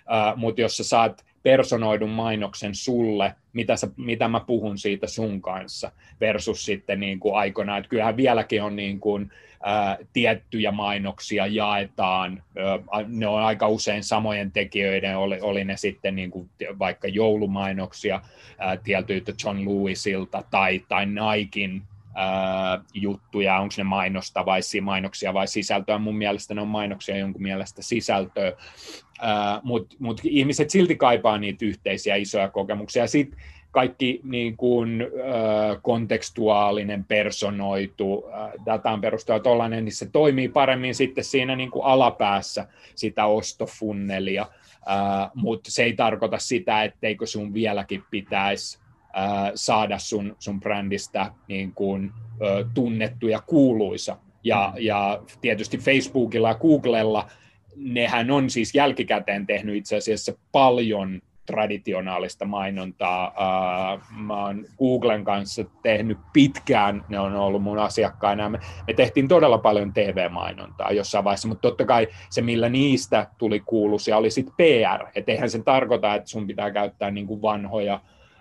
Uh, 0.00 0.36
mutta 0.36 0.60
jos 0.60 0.76
sä 0.76 0.84
saat 0.84 1.24
personoidun 1.42 2.10
mainoksen 2.10 2.74
sulle, 2.74 3.34
mitä, 3.52 3.76
sä, 3.76 3.88
mitä 3.96 4.28
mä 4.28 4.40
puhun 4.40 4.78
siitä 4.78 5.06
sun 5.06 5.42
kanssa, 5.42 5.92
versus 6.20 6.64
sitten 6.64 7.00
niin 7.00 7.20
kuin 7.20 7.36
aikoinaan, 7.36 7.78
että 7.78 7.88
kyllähän 7.88 8.16
vieläkin 8.16 8.62
on 8.62 8.76
niin 8.76 9.00
kuin, 9.00 9.32
ää, 9.62 9.98
tiettyjä 10.12 10.70
mainoksia 10.70 11.46
jaetaan, 11.46 12.42
ää, 12.58 13.04
ne 13.08 13.26
on 13.26 13.42
aika 13.42 13.68
usein 13.68 14.04
samojen 14.04 14.52
tekijöiden, 14.52 15.18
oli, 15.18 15.40
oli 15.40 15.64
ne 15.64 15.76
sitten 15.76 16.16
niin 16.16 16.30
kuin 16.30 16.50
vaikka 16.78 17.08
joulumainoksia 17.08 18.20
ää, 18.58 18.76
tietyiltä 18.76 19.32
John 19.44 19.58
Lewisilta 19.58 20.44
tai, 20.50 20.84
tai 20.88 21.06
Nikein 21.06 21.82
juttuja, 22.94 23.58
onko 23.58 23.74
ne 23.76 23.84
mainosta 23.84 24.46
vai 24.46 24.60
mainoksia 24.82 25.34
vai 25.34 25.48
sisältöä. 25.48 25.98
Mun 25.98 26.16
mielestä 26.16 26.54
ne 26.54 26.60
on 26.60 26.68
mainoksia, 26.68 27.16
jonkun 27.16 27.42
mielestä 27.42 27.82
sisältöä, 27.82 28.52
mutta 29.62 29.96
mut 29.98 30.20
ihmiset 30.24 30.70
silti 30.70 30.96
kaipaa 30.96 31.38
niitä 31.38 31.64
yhteisiä 31.64 32.16
isoja 32.16 32.48
kokemuksia. 32.48 33.06
Sitten 33.06 33.40
kaikki 33.70 34.20
niin 34.24 34.56
kuin, 34.56 35.06
kontekstuaalinen, 35.82 37.04
personoitu, 37.04 38.24
dataan 38.66 39.00
perustuva 39.00 39.40
tollainen, 39.40 39.84
niin 39.84 39.94
se 39.94 40.06
toimii 40.06 40.48
paremmin 40.48 40.94
sitten 40.94 41.24
siinä 41.24 41.56
niin 41.56 41.70
kuin 41.70 41.84
alapäässä 41.84 42.68
sitä 42.94 43.26
ostofunnelia, 43.26 44.46
mutta 45.34 45.70
se 45.70 45.82
ei 45.82 45.92
tarkoita 45.92 46.38
sitä, 46.38 46.84
etteikö 46.84 47.26
sun 47.26 47.54
vieläkin 47.54 48.02
pitäisi 48.10 48.79
saada 49.54 49.98
sun, 49.98 50.36
sun 50.38 50.60
brändistä 50.60 51.32
niin 51.48 51.72
kuin, 51.74 52.12
tunnettu 52.74 53.28
ja 53.28 53.42
kuuluisa. 53.46 54.16
Ja, 54.44 54.72
ja 54.78 55.22
tietysti 55.40 55.78
Facebookilla 55.78 56.48
ja 56.48 56.54
Googlella 56.54 57.30
nehän 57.76 58.30
on 58.30 58.50
siis 58.50 58.74
jälkikäteen 58.74 59.46
tehnyt 59.46 59.76
itse 59.76 59.96
asiassa 59.96 60.32
paljon 60.52 61.20
traditionaalista 61.46 62.44
mainontaa. 62.44 63.34
Mä 64.16 64.44
oon 64.44 64.64
Googlen 64.78 65.24
kanssa 65.24 65.64
tehnyt 65.82 66.18
pitkään, 66.32 67.04
ne 67.08 67.20
on 67.20 67.36
ollut 67.36 67.62
mun 67.62 67.78
asiakkaina. 67.78 68.48
Me, 68.48 68.58
me 68.86 68.94
tehtiin 68.94 69.28
todella 69.28 69.58
paljon 69.58 69.92
TV-mainontaa 69.92 70.92
jossain 70.92 71.24
vaiheessa, 71.24 71.48
mutta 71.48 71.62
totta 71.68 71.84
kai 71.84 72.08
se, 72.30 72.42
millä 72.42 72.68
niistä 72.68 73.26
tuli 73.38 73.60
kuuluisia, 73.60 74.16
oli 74.16 74.30
sitten 74.30 74.54
PR. 74.56 75.06
Et 75.14 75.28
eihän 75.28 75.50
se 75.50 75.62
tarkoita, 75.62 76.14
että 76.14 76.30
sun 76.30 76.46
pitää 76.46 76.70
käyttää 76.70 77.10
niin 77.10 77.26
kuin 77.26 77.42
vanhoja 77.42 78.00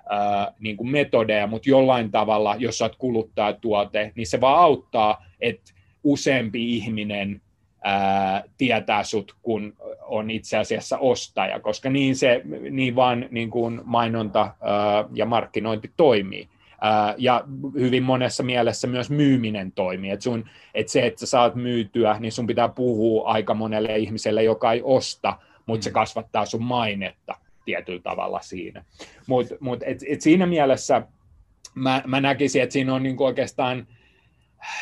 ää, 0.10 0.54
niin 0.60 0.78
kuin 0.78 0.90
metodeja, 0.90 1.48
mutta 1.48 1.70
jollain 1.70 2.12
tavalla, 2.12 2.56
jos 2.56 2.78
sä 2.78 2.86
oot 2.86 2.96
kuluttajatuote, 2.96 4.12
niin 4.16 4.28
se 4.28 4.42
vaan 4.42 4.60
auttaa, 4.60 5.26
että 5.42 5.74
useampi 6.04 6.76
ihminen 6.76 7.42
ää, 7.84 8.44
tietää 8.58 9.04
sut, 9.04 9.36
kun 9.42 9.74
on 10.02 10.30
itse 10.30 10.58
asiassa 10.58 10.98
ostaja, 10.98 11.60
koska 11.60 11.90
niin, 11.90 12.16
se, 12.16 12.42
niin 12.72 12.96
vaan 12.96 13.26
niin 13.32 13.50
kuin 13.50 13.82
mainonta 13.84 14.42
ää, 14.42 15.06
ja 15.14 15.26
markkinointi 15.26 15.92
toimii. 15.98 16.50
Ää, 16.82 17.16
ja 17.18 17.44
hyvin 17.74 18.04
monessa 18.04 18.44
mielessä 18.44 18.88
myös 18.88 19.10
myyminen 19.10 19.72
toimii. 19.72 20.12
Et 20.12 20.22
sun, 20.22 20.46
et 20.74 20.88
se, 20.88 21.06
että 21.06 21.20
sä 21.20 21.26
saat 21.26 21.56
myytyä, 21.56 22.18
niin 22.20 22.32
sun 22.32 22.48
pitää 22.48 22.70
puhua 22.70 23.30
aika 23.30 23.54
monelle 23.54 23.98
ihmiselle, 23.98 24.44
joka 24.44 24.72
ei 24.72 24.82
osta, 24.84 25.38
mutta 25.66 25.80
mm. 25.80 25.84
se 25.84 25.92
kasvattaa 25.92 26.46
sun 26.46 26.64
mainetta 26.64 27.36
tietyllä 27.70 28.02
tavalla 28.02 28.42
siinä. 28.42 28.86
Mutta 29.28 29.56
mut, 29.60 29.84
et, 29.84 29.98
et 30.08 30.22
siinä 30.22 30.46
mielessä 30.46 31.02
mä, 31.76 32.04
mä 32.08 32.22
näkisin, 32.22 32.62
että 32.62 32.74
siinä 32.74 32.94
on 32.94 33.04
niinku 33.04 33.26
oikeastaan 33.26 33.88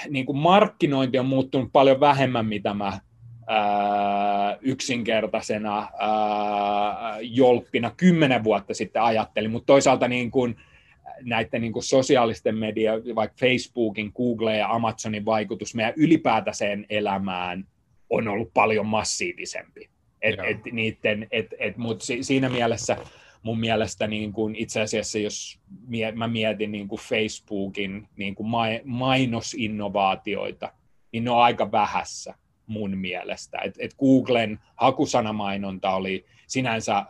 niinku 0.10 0.34
markkinointi 0.34 1.20
on 1.20 1.26
muuttunut 1.26 1.70
paljon 1.72 2.00
vähemmän, 2.00 2.46
mitä 2.46 2.74
mä 2.74 3.00
ää, 3.48 4.58
yksinkertaisena 4.62 5.78
ää, 5.78 7.18
jolppina 7.22 7.92
kymmenen 7.98 8.44
vuotta 8.44 8.74
sitten 8.74 9.02
ajattelin, 9.02 9.52
mutta 9.52 9.66
toisaalta 9.66 10.08
niin 10.08 10.32
kuin, 10.32 10.56
näiden 11.24 11.62
niin 11.62 11.74
kuin 11.74 11.84
sosiaalisten 11.84 12.58
media, 12.58 12.94
vaikka 13.16 13.38
Facebookin, 13.40 14.12
Google 14.16 14.58
ja 14.58 14.70
Amazonin 14.70 15.26
vaikutus 15.26 15.76
meidän 15.76 15.94
ylipäätäiseen 15.98 16.86
elämään 16.90 17.68
on 18.10 18.28
ollut 18.28 18.54
paljon 18.54 18.86
massiivisempi. 18.86 19.90
Et, 20.22 20.36
et 20.48 20.58
niiden, 20.72 21.28
et, 21.32 21.54
et, 21.60 21.78
mut 21.78 22.02
si, 22.02 22.24
siinä 22.24 22.50
mielessä 22.50 22.98
mun 23.44 23.60
mielestä 23.60 24.08
niin 24.08 24.34
kuin 24.34 24.56
itse 24.56 24.82
asiassa, 24.82 25.20
jos 25.20 25.60
mie, 25.88 26.12
mä 26.12 26.28
mietin 26.28 26.72
niin 26.72 26.88
kuin 26.88 27.02
Facebookin 27.02 28.08
niin 28.16 28.36
kuin 28.36 28.48
ma, 28.48 28.64
mainosinnovaatioita, 28.84 30.74
niin 31.12 31.24
ne 31.24 31.32
on 31.32 31.42
aika 31.42 31.72
vähässä 31.72 32.34
mun 32.68 32.98
mielestä. 32.98 33.58
Et, 33.64 33.76
et 33.80 33.94
Googlen 34.00 34.60
hakusanamainonta 34.76 35.92
oli 35.92 36.26
sinänsä 36.48 36.98
äh, 36.98 37.06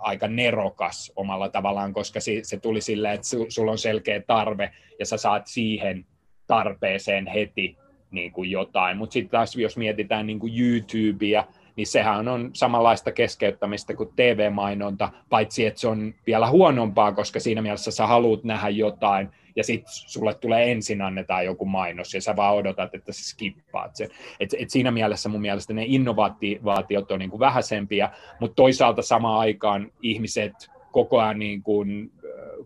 aika 0.00 0.28
nerokas 0.28 1.12
omalla 1.16 1.48
tavallaan, 1.48 1.92
koska 1.92 2.20
se, 2.20 2.40
se 2.42 2.56
tuli 2.56 2.80
silleen, 2.80 3.14
että 3.14 3.26
su, 3.26 3.46
sulla 3.48 3.72
on 3.72 3.78
selkeä 3.78 4.20
tarve 4.20 4.72
ja 4.98 5.06
sä 5.06 5.16
saat 5.16 5.46
siihen 5.46 6.06
tarpeeseen 6.46 7.26
heti 7.26 7.76
niin 8.10 8.32
kuin 8.32 8.50
jotain. 8.50 8.96
Mutta 8.96 9.12
sitten 9.12 9.30
taas 9.30 9.56
jos 9.56 9.76
mietitään 9.76 10.26
niin 10.26 10.38
kuin 10.38 10.60
YouTubea, 10.60 11.44
niin 11.76 11.86
sehän 11.86 12.28
on 12.28 12.50
samanlaista 12.52 13.12
keskeyttämistä 13.12 13.94
kuin 13.94 14.12
TV-mainonta, 14.16 15.08
paitsi 15.30 15.66
että 15.66 15.80
se 15.80 15.88
on 15.88 16.14
vielä 16.26 16.50
huonompaa, 16.50 17.12
koska 17.12 17.40
siinä 17.40 17.62
mielessä 17.62 17.90
sä 17.90 18.06
haluat 18.06 18.44
nähdä 18.44 18.68
jotain, 18.68 19.28
ja 19.56 19.64
sitten 19.64 19.92
sulle 19.92 20.34
tulee 20.34 20.72
ensin 20.72 21.02
annetaan 21.02 21.44
joku 21.44 21.64
mainos, 21.64 22.14
ja 22.14 22.20
sä 22.20 22.36
vaan 22.36 22.54
odotat, 22.54 22.94
että 22.94 23.12
sä 23.12 23.24
skippaat 23.24 23.96
sen. 23.96 24.08
Et, 24.40 24.54
et 24.58 24.70
siinä 24.70 24.90
mielessä 24.90 25.28
mun 25.28 25.40
mielestä 25.40 25.74
ne 25.74 25.84
innovaatiot 25.86 27.10
on 27.10 27.18
niin 27.18 27.30
kuin 27.30 27.40
vähäisempiä, 27.40 28.10
mutta 28.40 28.54
toisaalta 28.54 29.02
samaan 29.02 29.40
aikaan 29.40 29.92
ihmiset 30.02 30.71
koko 30.92 31.20
ajan 31.20 31.38
niin 31.38 31.62
kuin 31.62 32.12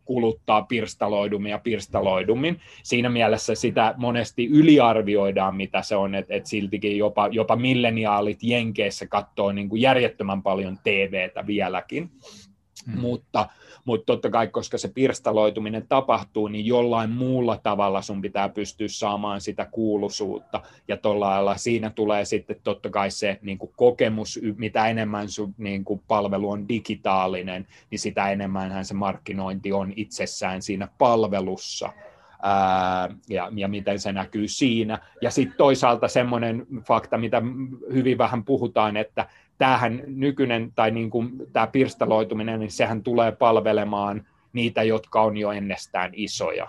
kuluttaa 0.05 0.63
pirstaloidummin 0.63 1.51
ja 1.51 1.59
pirstaloidummin. 1.59 2.61
Siinä 2.83 3.09
mielessä 3.09 3.55
sitä 3.55 3.95
monesti 3.97 4.47
yliarvioidaan, 4.47 5.57
mitä 5.57 5.83
se 5.83 5.97
on, 5.97 6.15
että 6.15 6.35
et 6.35 6.47
siltikin 6.47 6.99
jopa, 6.99 7.29
jopa 7.33 7.57
milleniaalit 7.57 8.39
Jenkeissä 8.43 9.07
katsoo 9.07 9.53
niin 9.53 9.69
kuin 9.69 9.83
järjettömän 9.83 10.43
paljon 10.43 10.79
TVtä 10.85 11.47
vieläkin. 11.47 12.11
Hmm. 12.87 13.01
Mutta 13.01 13.49
mutta 13.87 14.07
totta 14.07 14.31
kai, 14.31 14.49
koska 14.49 14.79
se 14.79 14.89
pirstaloituminen 14.89 15.87
tapahtuu, 15.89 16.49
niin 16.49 16.67
jollain 16.67 17.11
muulla 17.11 17.61
tavalla 17.63 18.03
sun 18.03 18.23
pitää 18.23 18.49
pystyä 18.49 18.89
saamaan 18.91 19.41
sitä 19.41 19.67
kuuluisuutta, 19.71 20.63
ja 20.89 20.97
tuolla 20.97 21.31
lailla 21.31 21.57
siinä 21.57 21.91
tulee 21.91 22.25
sitten 22.25 22.57
totta 22.65 22.91
kai 22.91 23.11
se 23.11 23.39
niin 23.43 23.59
kuin 23.59 23.73
kokemus, 23.77 24.41
mitä 24.57 24.89
enemmän 24.89 25.29
sun 25.29 25.55
niin 25.59 25.85
kuin 25.85 26.03
palvelu 26.09 26.51
on 26.51 26.69
digitaalinen, 26.69 27.67
niin 27.91 27.99
sitä 27.99 28.31
enemmän 28.31 28.85
se 28.85 28.95
markkinointi 28.95 29.73
on 29.73 29.93
itsessään 29.97 30.63
siinä 30.63 30.89
palvelussa, 30.99 31.93
Ää, 32.43 33.09
ja, 33.29 33.53
ja 33.57 33.69
miten 33.69 33.99
se 33.99 34.13
näkyy 34.13 34.49
siinä. 34.49 34.99
Ja 35.23 35.31
sitten 35.31 35.57
toisaalta 35.57 36.09
semmoinen 36.09 36.67
fakta, 36.87 37.19
mitä 37.19 37.43
hyvin 37.93 38.19
vähän 38.19 38.45
puhutaan, 38.45 38.97
että 38.97 39.29
tämähän 39.59 40.03
nykyinen 40.07 40.73
tai 40.75 40.91
niin 40.91 41.11
kuin 41.11 41.33
tämä 41.53 41.67
pirstaloituminen, 41.67 42.61
niin 42.61 42.71
sehän 42.71 43.03
tulee 43.03 43.33
palvelemaan 43.33 44.27
niitä, 44.53 44.83
jotka 44.83 45.23
on 45.23 45.37
jo 45.37 45.51
ennestään 45.51 46.11
isoja 46.15 46.69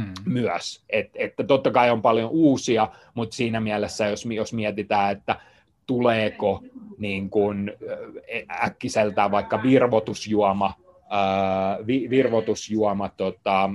hmm. 0.00 0.12
myös. 0.26 0.84
Et, 0.90 1.10
että 1.14 1.44
totta 1.44 1.70
kai 1.70 1.90
on 1.90 2.02
paljon 2.02 2.30
uusia, 2.30 2.88
mutta 3.14 3.36
siinä 3.36 3.60
mielessä, 3.60 4.06
jos, 4.06 4.26
jos 4.26 4.52
mietitään, 4.52 5.12
että 5.12 5.40
tuleeko 5.86 6.62
niin 6.98 7.30
kuin 7.30 7.72
äkkiseltään 8.62 9.30
vaikka 9.30 9.62
virvotusjuoma, 9.62 10.74
virvotusjuoma 12.10 13.08
tota, 13.08 13.70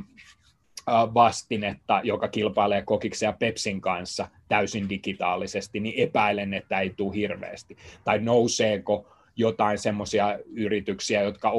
vastinetta, 1.13 2.01
joka 2.03 2.27
kilpailee 2.27 2.81
Kokiksen 2.81 3.27
ja 3.27 3.33
Pepsin 3.33 3.81
kanssa 3.81 4.27
täysin 4.47 4.89
digitaalisesti, 4.89 5.79
niin 5.79 6.07
epäilen, 6.07 6.53
että 6.53 6.79
ei 6.79 6.89
tule 6.89 7.15
hirveästi. 7.15 7.77
Tai 8.03 8.19
nouseeko 8.19 9.11
jotain 9.35 9.77
semmoisia 9.77 10.39
yrityksiä, 10.45 11.21
jotka 11.21 11.51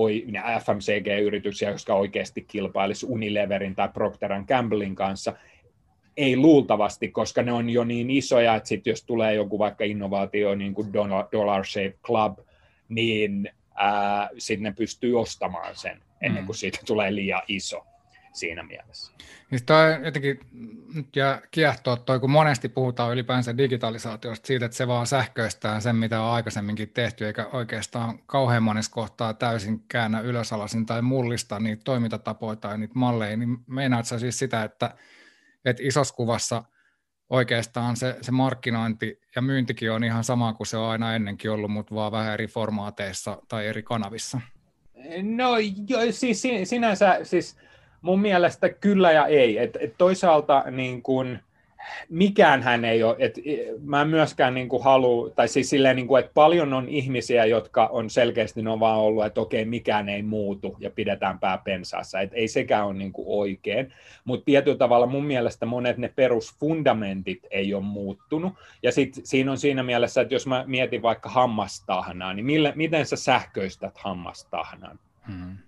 FMCG-yrityksiä, 0.61 1.71
jotka 1.71 1.95
oikeasti 1.95 2.43
kilpailisi 2.43 3.07
Unileverin 3.09 3.75
tai 3.75 3.89
Procter 3.89 4.31
Gamblein 4.49 4.95
kanssa, 4.95 5.33
ei 6.17 6.37
luultavasti, 6.37 7.09
koska 7.09 7.43
ne 7.43 7.53
on 7.53 7.71
jo 7.71 7.85
niin 7.85 8.11
isoja, 8.11 8.55
että 8.55 8.69
sit 8.69 8.87
jos 8.87 9.05
tulee 9.05 9.35
joku 9.35 9.59
vaikka 9.59 9.85
innovaatio 9.85 10.55
niin 10.55 10.75
kuin 10.75 10.93
Dollar 11.33 11.65
Shave 11.65 11.95
Club, 12.05 12.39
niin 12.89 13.51
sitten 14.39 14.63
ne 14.63 14.73
pystyy 14.73 15.21
ostamaan 15.21 15.77
sen 15.77 16.03
ennen 16.23 16.43
mm. 16.43 16.47
kuin 16.47 16.57
siitä 16.57 16.79
tulee 16.87 17.15
liian 17.15 17.43
iso 17.49 17.87
siinä 18.37 18.63
mielessä. 18.63 19.13
Siis 19.49 19.63
toi 19.63 20.05
jotenkin 20.05 20.41
nyt 20.95 21.17
ja 21.17 21.43
kiehtoo 21.51 21.97
toi, 21.97 22.21
kun 22.21 22.31
monesti 22.31 22.69
puhutaan 22.69 23.13
ylipäänsä 23.13 23.59
digitalisaatiosta 23.59 24.47
siitä, 24.47 24.67
että 24.67 24.77
se 24.77 24.87
vaan 24.87 25.07
sähköistää 25.07 25.81
sen, 25.81 25.97
mitä 25.97 26.23
on 26.23 26.33
aikaisemminkin 26.33 26.89
tehty, 26.89 27.27
eikä 27.27 27.47
oikeastaan 27.53 28.19
kauhean 28.27 28.63
monessa 28.63 28.93
kohtaa 28.93 29.35
täysin 29.35 29.85
käännä 29.89 30.21
ylösalasin 30.21 30.87
tai 30.87 31.03
mullista 31.03 31.61
niitä 31.61 31.83
toimintatapoja 31.85 32.57
tai 32.57 32.79
niitä 32.79 32.95
malleja, 32.95 33.37
niin 33.37 33.59
meinaat 33.67 34.07
sä 34.07 34.19
siis 34.19 34.39
sitä, 34.39 34.65
että, 34.65 34.95
että 35.65 35.83
isossa 35.87 36.15
kuvassa 36.15 36.65
oikeastaan 37.31 37.97
se, 37.97 38.17
se 38.21 38.33
markkinointi 38.33 39.21
ja 39.37 39.43
myyntikin 39.43 39.93
on 39.93 40.05
ihan 40.05 40.25
sama 40.25 40.53
kuin 40.53 40.67
se 40.67 40.77
on 40.77 40.91
aina 40.91 41.15
ennenkin 41.15 41.51
ollut, 41.51 41.71
mutta 41.71 41.95
vaan 41.95 42.13
vähän 42.13 42.33
eri 42.33 42.47
formaateissa 42.47 43.43
tai 43.49 43.67
eri 43.67 43.83
kanavissa? 43.83 44.41
No 45.23 45.59
jo, 45.89 45.99
siis 46.11 46.43
sinänsä, 46.65 47.19
siis 47.23 47.57
mun 48.03 48.21
mielestä 48.21 48.69
kyllä 48.69 49.13
ja 49.13 49.27
ei. 49.27 49.59
Et, 49.59 49.77
et 49.81 49.95
toisaalta 49.99 50.65
niin 50.71 51.03
kun, 51.03 51.39
mikään 52.09 52.63
hän 52.63 52.85
ei 52.85 53.03
ole, 53.03 53.17
että 53.19 53.41
mä 53.85 54.05
myöskään 54.05 54.55
niin 54.55 54.69
halua, 54.83 55.31
tai 55.31 55.49
siis 55.49 55.71
silleen, 55.71 55.97
niin 55.97 56.07
kuin, 56.07 56.21
että 56.21 56.35
paljon 56.35 56.73
on 56.73 56.89
ihmisiä, 56.89 57.45
jotka 57.45 57.87
on 57.87 58.11
selkeästi 58.11 58.63
no 58.63 58.81
vaan 58.81 58.99
ollut, 58.99 59.25
että 59.25 59.41
okei, 59.41 59.65
mikään 59.65 60.09
ei 60.09 60.23
muutu 60.23 60.77
ja 60.79 60.91
pidetään 60.91 61.39
pää 61.39 61.59
pensaassa, 61.59 62.21
että 62.21 62.37
ei 62.37 62.49
sekään 62.49 62.87
ole 62.87 62.95
niin 62.95 63.13
oikein, 63.27 63.93
mutta 64.25 64.45
tietyllä 64.45 64.79
tavalla 64.79 65.07
mun 65.07 65.25
mielestä 65.25 65.67
monet 65.67 65.99
ne 65.99 66.13
perusfundamentit 66.17 67.47
ei 67.51 67.75
ole 67.75 67.83
muuttunut, 67.83 68.53
ja 68.83 68.93
sitten 68.93 69.27
siinä 69.27 69.51
on 69.51 69.59
siinä 69.59 69.83
mielessä, 69.83 70.21
että 70.21 70.35
jos 70.35 70.47
mä 70.47 70.65
mietin 70.67 71.03
vaikka 71.03 71.29
hammastahnaa, 71.29 72.35
niin 72.35 72.47
millä, 72.47 72.73
miten 72.77 73.07
sä 73.07 73.17
sähköistät 73.17 73.99
hammastahnan? 73.99 74.99
Hmm 75.27 75.66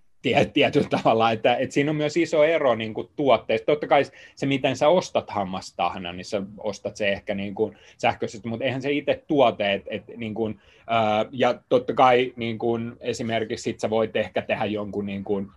tietyllä 0.53 0.89
tavalla, 0.89 1.33
että, 1.33 1.57
että 1.57 1.75
siinä 1.75 1.91
on 1.91 1.97
myös 1.97 2.17
iso 2.17 2.45
ero 2.45 2.75
niin 2.75 2.95
kuin 2.95 3.09
tuotteista. 3.17 3.67
Totta 3.67 3.87
kai 3.87 4.05
se, 4.35 4.47
miten 4.47 4.77
sä 4.77 4.89
ostat 4.89 5.31
hammastahna, 5.31 6.13
niin 6.13 6.25
sä 6.25 6.43
ostat 6.59 6.97
se 6.97 7.09
ehkä 7.09 7.35
niin 7.35 7.55
kuin 7.55 7.77
sähköisesti, 7.97 8.49
mutta 8.49 8.65
eihän 8.65 8.83
se 8.83 8.93
itse 8.93 9.25
tuote, 9.27 9.73
et, 9.73 9.83
et, 9.87 10.05
niin 10.17 10.35
kuin, 10.35 10.61
ää, 10.87 11.27
ja 11.33 11.61
totta 11.69 11.95
kai 11.95 12.33
niin 12.37 12.59
kuin, 12.59 12.97
esimerkiksi 13.01 13.63
sit 13.63 13.81
sä 13.81 13.91
voit 13.91 14.17
ehkä 14.17 14.43
tehdä 14.43 14.65
jonkun 14.65 15.07
niin 15.07 15.25
kuin, 15.25 15.51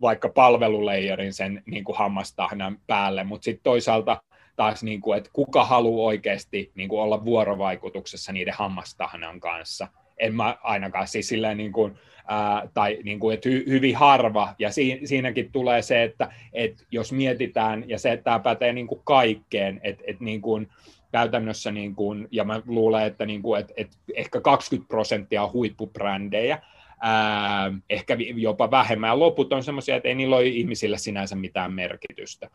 vaikka 0.00 0.28
palveluleijarin 0.28 1.32
sen 1.32 1.62
niin 1.66 1.84
kuin 1.84 1.98
hammastahnan 1.98 2.78
päälle, 2.86 3.24
mutta 3.24 3.44
sitten 3.44 3.64
toisaalta 3.64 4.22
taas, 4.56 4.82
niin 4.82 5.00
kuin, 5.00 5.18
että 5.18 5.30
kuka 5.32 5.64
haluaa 5.64 6.06
oikeasti 6.06 6.72
niin 6.74 6.88
kuin 6.88 7.00
olla 7.00 7.24
vuorovaikutuksessa 7.24 8.32
niiden 8.32 8.54
hammastahnan 8.56 9.40
kanssa. 9.40 9.88
En 10.18 10.34
mä 10.34 10.56
ainakaan 10.62 11.08
siis 11.08 11.28
silleen 11.28 11.56
niin 11.56 11.72
kuin, 11.72 11.98
ää, 12.28 12.68
tai 12.74 12.98
niin 13.04 13.20
kuin, 13.20 13.34
että 13.34 13.48
hy, 13.48 13.64
hyvin 13.68 13.96
harva, 13.96 14.54
ja 14.58 14.72
si, 14.72 15.00
siinäkin 15.04 15.52
tulee 15.52 15.82
se, 15.82 16.02
että, 16.02 16.32
että 16.52 16.84
jos 16.90 17.12
mietitään, 17.12 17.84
ja 17.88 17.98
se, 17.98 18.12
että 18.12 18.24
tämä 18.24 18.38
pätee 18.38 18.72
niin 18.72 18.86
kuin 18.86 19.00
kaikkeen, 19.04 19.80
että, 19.82 20.04
että 20.06 20.24
niin 20.24 20.42
kuin, 20.42 20.68
käytännössä, 21.12 21.70
niin 21.70 21.94
kuin, 21.94 22.28
ja 22.30 22.44
mä 22.44 22.62
luulen, 22.66 23.06
että, 23.06 23.26
niin 23.26 23.42
kuin, 23.42 23.60
että, 23.60 23.74
että 23.76 23.96
ehkä 24.14 24.40
20 24.40 24.88
prosenttia 24.88 25.42
on 25.42 25.52
huippubrändejä, 25.52 26.62
ää, 27.00 27.72
ehkä 27.90 28.16
jopa 28.34 28.70
vähemmän, 28.70 29.20
loput 29.20 29.52
on 29.52 29.64
semmoisia, 29.64 29.96
että 29.96 30.08
ei 30.08 30.14
niillä 30.14 30.36
ole 30.36 30.46
ihmisille 30.46 30.98
sinänsä 30.98 31.36
mitään 31.36 31.72
merkitystä. 31.72 32.50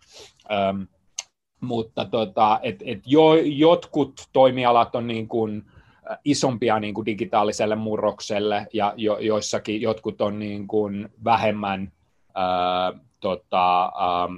Ähm, 0.51 0.81
mutta 1.61 2.05
tota, 2.05 2.59
et, 2.63 2.83
et 2.85 2.99
jo, 3.05 3.35
jotkut 3.35 4.29
toimialat 4.33 4.95
on 4.95 5.07
niin 5.07 5.27
kuin, 5.27 5.63
isompia 6.25 6.79
niin 6.79 6.93
kuin 6.93 7.05
digitaaliselle 7.05 7.75
murrokselle 7.75 8.67
ja 8.73 8.93
jo, 8.97 9.17
joissakin 9.17 9.81
jotkut 9.81 10.21
on 10.21 10.39
niin 10.39 10.67
kuin 10.67 11.09
vähemmän, 11.23 11.91
ää, 12.35 12.93
tota, 13.19 13.83
ää, 13.83 14.29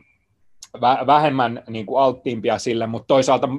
vähemmän 1.08 1.64
niin 1.70 1.86
kuin 1.86 2.02
alttiimpia 2.02 2.58
sille, 2.58 2.88
mutta 2.88 3.08
toisaalta 3.08 3.50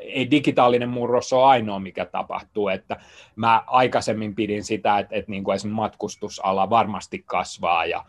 ei 0.00 0.30
digitaalinen 0.30 0.88
murros 0.88 1.32
ole 1.32 1.44
ainoa, 1.44 1.78
mikä 1.78 2.04
tapahtuu. 2.04 2.68
Että 2.68 2.96
mä 3.36 3.64
aikaisemmin 3.66 4.34
pidin 4.34 4.64
sitä, 4.64 4.98
että, 4.98 5.16
että 5.16 5.30
niin 5.30 5.44
kuin 5.44 5.54
esimerkiksi 5.54 5.76
matkustusala 5.76 6.70
varmasti 6.70 7.22
kasvaa 7.26 7.86
ja 7.86 8.04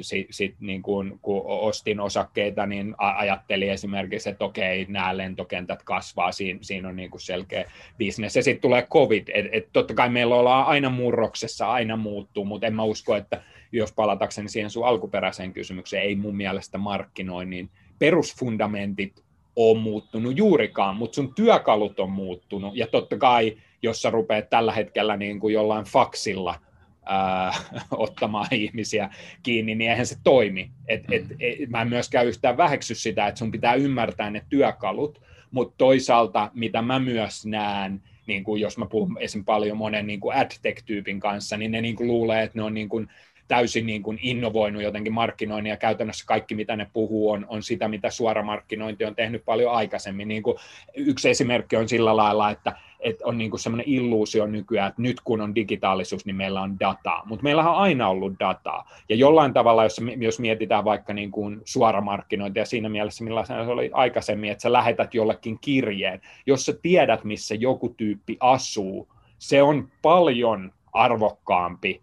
sitten 0.00 0.34
sit 0.34 0.54
niin 0.60 0.82
kun, 0.82 1.18
kun 1.22 1.42
ostin 1.46 2.00
osakkeita, 2.00 2.66
niin 2.66 2.94
ajattelin 2.98 3.70
esimerkiksi, 3.70 4.28
että 4.28 4.44
okei, 4.44 4.86
nämä 4.88 5.16
lentokentät 5.16 5.82
kasvaa, 5.82 6.32
siinä, 6.32 6.58
siinä 6.62 6.88
on 6.88 6.96
niin 6.96 7.10
kuin 7.10 7.20
selkeä 7.20 7.70
bisnes. 7.98 8.36
Ja 8.36 8.42
sitten 8.42 8.62
tulee 8.62 8.82
COVID, 8.82 9.28
että 9.34 9.50
et 9.52 9.68
totta 9.72 9.94
kai 9.94 10.08
meillä 10.08 10.34
ollaan 10.34 10.66
aina 10.66 10.90
murroksessa, 10.90 11.72
aina 11.72 11.96
muuttuu, 11.96 12.44
mutta 12.44 12.66
en 12.66 12.74
mä 12.74 12.82
usko, 12.82 13.16
että 13.16 13.42
jos 13.72 13.92
palatakseni 13.92 14.48
siihen 14.48 14.70
sun 14.70 14.86
alkuperäiseen 14.86 15.52
kysymykseen, 15.52 16.02
ei 16.02 16.16
mun 16.16 16.36
mielestä 16.36 16.78
markkinoinnin 16.78 17.70
perusfundamentit 17.98 19.24
on 19.56 19.78
muuttunut 19.78 20.36
juurikaan, 20.36 20.96
mutta 20.96 21.14
sun 21.14 21.34
työkalut 21.34 22.00
on 22.00 22.10
muuttunut, 22.10 22.76
ja 22.76 22.86
totta 22.86 23.16
kai, 23.16 23.56
jos 23.82 24.02
sä 24.02 24.10
rupeat 24.10 24.50
tällä 24.50 24.72
hetkellä 24.72 25.16
niin 25.16 25.40
kuin 25.40 25.54
jollain 25.54 25.84
faksilla– 25.84 26.54
ää, 27.08 27.54
ottamaan 27.90 28.48
ihmisiä 28.50 29.10
kiinni, 29.42 29.74
niin 29.74 29.90
eihän 29.90 30.06
se 30.06 30.16
toimi. 30.24 30.70
Et, 30.88 31.04
et, 31.10 31.28
mm. 31.28 31.36
et, 31.40 31.70
mä 31.70 31.82
en 31.82 31.88
myöskään 31.88 32.26
yhtään 32.26 32.56
väheksy 32.56 32.94
sitä, 32.94 33.26
että 33.26 33.38
sun 33.38 33.50
pitää 33.50 33.74
ymmärtää 33.74 34.30
ne 34.30 34.42
työkalut, 34.48 35.22
mutta 35.50 35.74
toisaalta, 35.78 36.50
mitä 36.54 36.82
mä 36.82 36.98
myös 36.98 37.46
näen, 37.46 38.02
niin 38.26 38.44
kuin 38.44 38.60
jos 38.60 38.78
mä 38.78 38.86
puhun 38.86 39.16
esim. 39.20 39.44
paljon 39.44 39.76
monen 39.76 40.06
niin 40.06 40.20
kuin 40.20 40.36
ad-tech-tyypin 40.36 41.20
kanssa, 41.20 41.56
niin 41.56 41.70
ne 41.70 41.80
niin 41.80 41.96
kuin 41.96 42.06
luulee, 42.06 42.42
että 42.42 42.58
ne 42.58 42.62
on 42.62 42.74
niin 42.74 42.88
kuin 42.88 43.08
täysin 43.48 43.86
niin 43.86 44.02
kuin 44.02 44.18
innovoinut 44.22 44.82
jotenkin 44.82 45.12
markkinoinnin 45.12 45.70
ja 45.70 45.76
käytännössä 45.76 46.24
kaikki, 46.26 46.54
mitä 46.54 46.76
ne 46.76 46.86
puhuu, 46.92 47.30
on, 47.30 47.46
on 47.48 47.62
sitä, 47.62 47.88
mitä 47.88 48.10
suora 48.10 48.42
markkinointi 48.42 49.04
on 49.04 49.14
tehnyt 49.14 49.44
paljon 49.44 49.72
aikaisemmin. 49.72 50.28
Niin 50.28 50.42
kuin 50.42 50.56
yksi 50.94 51.30
esimerkki 51.30 51.76
on 51.76 51.88
sillä 51.88 52.16
lailla, 52.16 52.50
että, 52.50 52.72
että 53.00 53.24
on 53.26 53.38
niin 53.38 53.58
semmoinen 53.58 53.88
illuusio 53.88 54.46
nykyään, 54.46 54.88
että 54.88 55.02
nyt 55.02 55.20
kun 55.24 55.40
on 55.40 55.54
digitaalisuus, 55.54 56.26
niin 56.26 56.36
meillä 56.36 56.62
on 56.62 56.80
dataa. 56.80 57.22
Mutta 57.26 57.42
meillä 57.42 57.70
on 57.70 57.76
aina 57.76 58.08
ollut 58.08 58.32
dataa. 58.40 58.90
Ja 59.08 59.16
jollain 59.16 59.52
tavalla, 59.52 59.84
jos, 59.84 60.00
jos 60.16 60.40
mietitään 60.40 60.84
vaikka 60.84 61.14
niin 61.14 61.30
kuin 61.30 61.60
suoramarkkinointia 61.64 62.64
siinä 62.64 62.88
mielessä, 62.88 63.24
millaisena 63.24 63.64
se 63.64 63.70
oli 63.70 63.90
aikaisemmin, 63.92 64.50
että 64.50 64.62
sä 64.62 64.72
lähetät 64.72 65.14
jollekin 65.14 65.58
kirjeen, 65.60 66.20
jos 66.46 66.66
sä 66.66 66.72
tiedät, 66.82 67.24
missä 67.24 67.54
joku 67.54 67.88
tyyppi 67.88 68.36
asuu, 68.40 69.08
se 69.38 69.62
on 69.62 69.88
paljon 70.02 70.72
arvokkaampi 70.92 72.00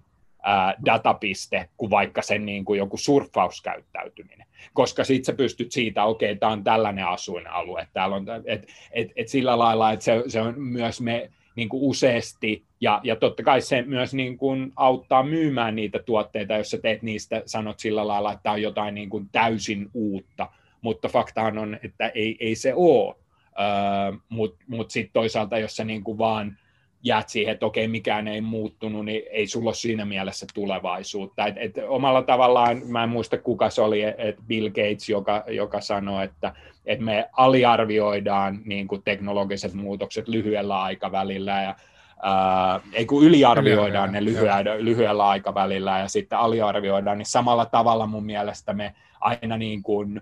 datapiste 0.86 1.70
kuin 1.78 1.90
vaikka 1.90 2.22
sen 2.22 2.46
niin 2.46 2.66
kuin 2.66 2.78
joku 2.78 2.98
surffauskäyttäytyminen. 2.98 4.48
Koska 4.74 5.04
sitten 5.04 5.26
sä 5.26 5.34
pystyt 5.34 5.72
siitä, 5.72 6.04
okei, 6.04 6.32
okay, 6.32 6.40
tämä 6.40 6.52
on 6.52 6.64
tällainen 6.64 7.08
asuinalue, 7.08 7.88
täällä 7.94 8.16
on, 8.16 8.26
et, 8.46 8.68
et, 8.92 9.12
et 9.16 9.28
sillä 9.28 9.60
lailla, 9.60 9.92
että 9.92 10.06
se, 10.06 10.24
se 10.28 10.42
on 10.42 10.60
myös 10.62 11.02
me 11.02 11.32
niin 11.56 11.70
kuin 11.70 11.84
useasti, 11.84 12.66
ja, 12.82 13.02
ja 13.04 13.16
totta 13.16 13.44
kai 13.44 13.62
se 13.62 13.82
myös 13.82 14.14
niin 14.14 14.38
kuin 14.38 14.72
auttaa 14.76 15.24
myymään 15.24 15.76
niitä 15.76 16.00
tuotteita, 16.00 16.54
jos 16.54 16.70
sä 16.70 16.78
teet 16.78 17.02
niistä, 17.02 17.42
sanot 17.46 17.80
sillä 17.80 18.08
lailla, 18.08 18.32
että 18.32 18.44
tämä 18.44 18.54
on 18.54 18.62
jotain 18.62 18.96
niin 18.96 19.10
kuin 19.10 19.30
täysin 19.32 19.90
uutta, 19.94 20.50
mutta 20.82 21.08
faktahan 21.08 21.58
on, 21.58 21.78
että 21.84 22.08
ei, 22.08 22.38
ei 22.40 22.56
se 22.56 22.74
ole. 22.74 23.16
Uh, 23.58 24.22
mutta 24.30 24.66
mut 24.68 24.92
sitten 24.92 25.14
toisaalta, 25.14 25.58
jos 25.58 25.76
sä 25.76 25.84
niin 25.84 26.04
kuin 26.04 26.18
vaan 26.18 26.58
jäät 27.06 27.30
siihen, 27.30 27.54
että 27.54 27.66
okei, 27.66 27.88
mikään 27.88 28.28
ei 28.28 28.42
muuttunut, 28.42 29.06
niin 29.06 29.24
ei 29.32 29.48
sulla 29.48 29.70
ole 29.70 29.76
siinä 29.76 30.06
mielessä 30.06 30.46
tulevaisuutta. 30.54 31.48
Et, 31.48 31.56
et 31.58 31.74
omalla 31.88 32.22
tavallaan, 32.22 32.82
mä 32.86 33.04
en 33.04 33.10
muista 33.10 33.38
kuka 33.38 33.70
se 33.70 33.82
oli, 33.82 34.02
että 34.02 34.42
Bill 34.48 34.70
Gates, 34.70 35.10
joka, 35.10 35.44
joka 35.48 35.82
sanoi, 35.82 36.26
että, 36.26 36.54
että 36.86 37.06
me 37.06 37.30
aliarvioidaan 37.32 38.60
niin 38.66 38.88
kuin 38.88 39.02
teknologiset 39.06 39.74
muutokset 39.74 40.28
lyhyellä 40.28 40.82
aikavälillä 40.82 41.62
ja 41.62 41.76
ää, 42.24 42.80
ei 42.94 43.06
kun 43.06 43.24
yliarvioidaan 43.24 44.12
ne 44.12 44.26
lyhyellä, 44.26 44.78
lyhyellä 44.80 45.28
aikavälillä 45.28 46.00
ja 46.00 46.08
sitten 46.08 46.40
aliarvioidaan, 46.40 47.18
niin 47.18 47.26
samalla 47.26 47.66
tavalla 47.66 48.08
mun 48.08 48.26
mielestä 48.26 48.74
me 48.74 48.94
aina 49.20 49.58
niin 49.58 49.84
kuin, 49.84 50.22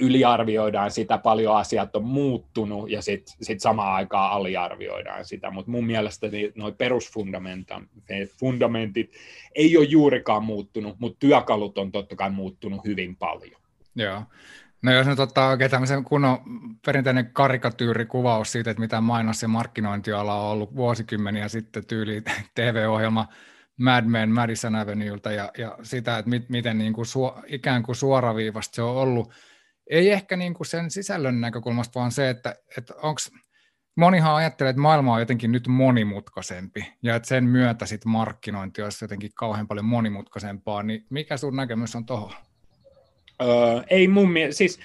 yliarvioidaan 0.00 0.90
sitä, 0.90 1.18
paljon 1.18 1.56
asiat 1.56 1.96
on 1.96 2.04
muuttunut 2.04 2.90
ja 2.90 3.02
sitten 3.02 3.34
sit 3.42 3.60
samaan 3.60 3.94
aikaan 3.94 4.32
aliarvioidaan 4.32 5.24
sitä, 5.24 5.50
mutta 5.50 5.70
mun 5.70 5.86
mielestä 5.86 6.26
nuo 6.54 6.72
perusfundamentit 6.72 9.12
ei 9.54 9.76
ole 9.76 9.86
juurikaan 9.86 10.44
muuttunut, 10.44 10.96
mutta 10.98 11.18
työkalut 11.18 11.78
on 11.78 11.92
totta 11.92 12.16
kai 12.16 12.30
muuttunut 12.30 12.84
hyvin 12.84 13.16
paljon. 13.16 13.60
Joo. 13.96 14.22
No 14.82 14.92
jos 14.92 15.06
nyt 15.06 15.20
ottaa 15.20 15.50
oikein 15.50 15.70
tämmöisen 15.70 16.04
kunnon 16.04 16.38
perinteinen 16.86 17.30
karikatyyrikuvaus 17.32 18.52
siitä, 18.52 18.70
että 18.70 18.80
mitä 18.80 19.00
mainos- 19.00 19.42
ja 19.42 19.48
markkinointiala 19.48 20.34
on 20.34 20.50
ollut 20.50 20.76
vuosikymmeniä 20.76 21.48
sitten 21.48 21.86
tyyli 21.86 22.22
TV-ohjelma 22.54 23.26
Mad 23.76 24.04
Men 24.04 24.30
Madison 24.30 24.74
Avenuelta 24.74 25.32
ja, 25.32 25.50
ja 25.58 25.78
sitä, 25.82 26.18
että 26.18 26.28
mit, 26.28 26.48
miten 26.48 26.78
niin 26.78 26.92
kuin 26.92 27.06
suo, 27.06 27.42
ikään 27.46 27.82
kuin 27.82 27.96
suoraviivasta 27.96 28.74
se 28.74 28.82
on 28.82 28.96
ollut, 28.96 29.32
ei 29.90 30.10
ehkä 30.10 30.36
niin 30.36 30.54
kuin 30.54 30.66
sen 30.66 30.90
sisällön 30.90 31.40
näkökulmasta, 31.40 32.00
vaan 32.00 32.12
se, 32.12 32.30
että, 32.30 32.56
että 32.78 32.94
onko 32.94 33.20
monihan 33.96 34.34
ajattelee, 34.34 34.70
että 34.70 34.82
maailma 34.82 35.14
on 35.14 35.20
jotenkin 35.20 35.52
nyt 35.52 35.68
monimutkaisempi 35.68 36.92
ja 37.02 37.16
että 37.16 37.28
sen 37.28 37.44
myötä 37.44 37.86
sit 37.86 38.04
markkinointi 38.04 38.82
olisi 38.82 39.04
jotenkin 39.04 39.30
kauhean 39.34 39.68
paljon 39.68 39.84
monimutkaisempaa, 39.84 40.82
niin 40.82 41.04
mikä 41.10 41.36
sun 41.36 41.56
näkemys 41.56 41.96
on 41.96 42.06
tuohon? 42.06 42.32
Öö, 43.42 43.82
ei 43.90 44.08
mun 44.08 44.30
mielestä, 44.30 44.58
siis, 44.58 44.80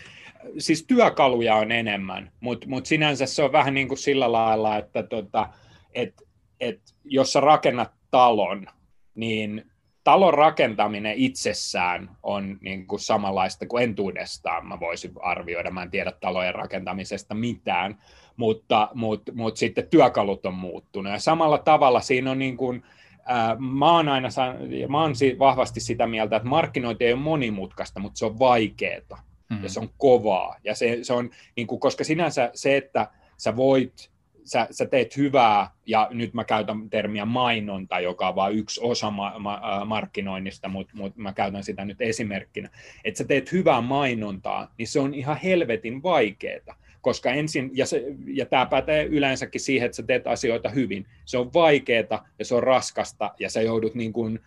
siis 0.57 0.83
työkaluja 0.83 1.55
on 1.55 1.71
enemmän, 1.71 2.31
mutta 2.39 2.67
mut 2.67 2.85
sinänsä 2.85 3.25
se 3.25 3.43
on 3.43 3.51
vähän 3.51 3.73
niin 3.73 3.87
kuin 3.87 3.97
sillä 3.97 4.31
lailla, 4.31 4.77
että 4.77 5.03
tota, 5.03 5.49
et, 5.93 6.21
et, 6.59 6.81
jos 7.03 7.33
sä 7.33 7.39
rakennat 7.39 7.91
talon, 8.11 8.67
niin 9.15 9.71
talon 10.03 10.33
rakentaminen 10.33 11.13
itsessään 11.17 12.09
on 12.23 12.57
niin 12.61 12.87
kuin 12.87 12.99
samanlaista 12.99 13.67
kuin 13.67 13.83
entuudestaan, 13.83 14.67
mä 14.67 14.79
voisin 14.79 15.11
arvioida. 15.19 15.71
Mä 15.71 15.83
en 15.83 15.91
tiedä 15.91 16.11
talojen 16.11 16.55
rakentamisesta 16.55 17.35
mitään, 17.35 17.97
mutta, 18.37 18.89
mutta, 18.93 19.31
mutta 19.31 19.59
sitten 19.59 19.87
työkalut 19.87 20.45
on 20.45 20.53
muuttunut. 20.53 21.13
Ja 21.13 21.19
samalla 21.19 21.57
tavalla 21.57 22.01
siinä 22.01 22.31
on 22.31 22.39
niin 22.39 22.57
kuin, 22.57 22.83
mä 23.59 23.91
oon 23.91 24.09
aina 24.09 24.29
mä 24.87 25.01
oon 25.01 25.13
vahvasti 25.39 25.79
sitä 25.79 26.07
mieltä, 26.07 26.35
että 26.35 26.49
markkinointi 26.49 27.05
ei 27.05 27.13
ole 27.13 27.21
monimutkaista, 27.21 27.99
mutta 27.99 28.19
se 28.19 28.25
on 28.25 28.39
vaikeaa 28.39 29.23
mm. 29.49 29.63
ja 29.63 29.69
se 29.69 29.79
on 29.79 29.89
kovaa. 29.97 30.55
Ja 30.63 30.75
se, 30.75 30.99
se 31.01 31.13
on, 31.13 31.29
niin 31.55 31.67
kuin, 31.67 31.79
koska 31.79 32.03
sinänsä 32.03 32.51
se, 32.53 32.77
että 32.77 33.07
sä 33.37 33.55
voit 33.55 34.11
sä, 34.49 34.67
sä 34.71 34.85
teet 34.85 35.17
hyvää, 35.17 35.69
ja 35.85 36.07
nyt 36.11 36.33
mä 36.33 36.43
käytän 36.43 36.89
termiä 36.89 37.25
mainonta, 37.25 37.99
joka 37.99 38.27
on 38.27 38.35
vain 38.35 38.57
yksi 38.57 38.81
osa 38.83 39.11
ma- 39.11 39.39
ma- 39.39 39.85
markkinoinnista, 39.85 40.67
mutta 40.67 40.93
mut 40.95 41.17
mä 41.17 41.33
käytän 41.33 41.63
sitä 41.63 41.85
nyt 41.85 42.01
esimerkkinä, 42.01 42.69
että 43.03 43.17
sä 43.17 43.23
teet 43.23 43.51
hyvää 43.51 43.81
mainontaa, 43.81 44.73
niin 44.77 44.87
se 44.87 44.99
on 44.99 45.13
ihan 45.13 45.37
helvetin 45.37 46.03
vaikeaa, 46.03 46.75
koska 47.01 47.31
ensin, 47.31 47.71
ja, 47.73 47.85
ja 48.27 48.45
tämä 48.45 48.65
pätee 48.65 49.05
yleensäkin 49.05 49.61
siihen, 49.61 49.85
että 49.85 49.95
sä 49.95 50.03
teet 50.03 50.27
asioita 50.27 50.69
hyvin, 50.69 51.05
se 51.25 51.37
on 51.37 51.53
vaikeaa 51.53 52.27
ja 52.39 52.45
se 52.45 52.55
on 52.55 52.63
raskasta, 52.63 53.31
ja 53.39 53.49
sä 53.49 53.61
joudut 53.61 53.95
niin 53.95 54.13
kuin, 54.13 54.39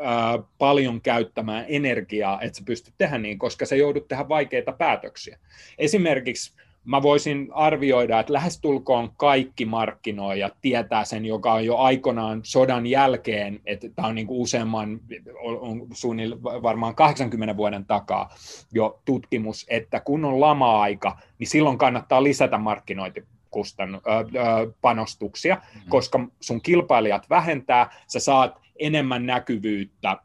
ää, 0.00 0.38
paljon 0.58 1.00
käyttämään 1.00 1.64
energiaa, 1.68 2.40
että 2.40 2.58
sä 2.58 2.64
pystyt 2.66 2.94
tehdä 2.98 3.18
niin, 3.18 3.38
koska 3.38 3.66
sä 3.66 3.76
joudut 3.76 4.08
tehdä 4.08 4.28
vaikeita 4.28 4.72
päätöksiä. 4.72 5.38
Esimerkiksi 5.78 6.56
mä 6.88 7.02
voisin 7.02 7.48
arvioida, 7.52 8.20
että 8.20 8.32
lähestulkoon 8.32 9.10
kaikki 9.16 9.64
markkinoijat 9.64 10.52
tietää 10.60 11.04
sen, 11.04 11.26
joka 11.26 11.52
on 11.52 11.64
jo 11.64 11.76
aikanaan 11.76 12.40
sodan 12.44 12.86
jälkeen, 12.86 13.60
että 13.66 13.88
tämä 13.94 14.08
on 14.08 14.14
niin 14.14 14.26
kuin 14.26 14.40
useamman, 14.40 15.00
on 15.42 15.86
suunnilleen 15.92 16.42
varmaan 16.42 16.94
80 16.94 17.56
vuoden 17.56 17.86
takaa 17.86 18.34
jo 18.72 19.00
tutkimus, 19.04 19.66
että 19.70 20.00
kun 20.00 20.24
on 20.24 20.40
lama-aika, 20.40 21.18
niin 21.38 21.48
silloin 21.48 21.78
kannattaa 21.78 22.22
lisätä 22.22 22.58
markkinointipanostuksia, 22.58 25.54
mm-hmm. 25.54 25.88
koska 25.88 26.20
sun 26.40 26.62
kilpailijat 26.62 27.30
vähentää, 27.30 27.90
sä 28.06 28.20
saat 28.20 28.60
enemmän 28.78 29.26
näkyvyyttä 29.26 30.16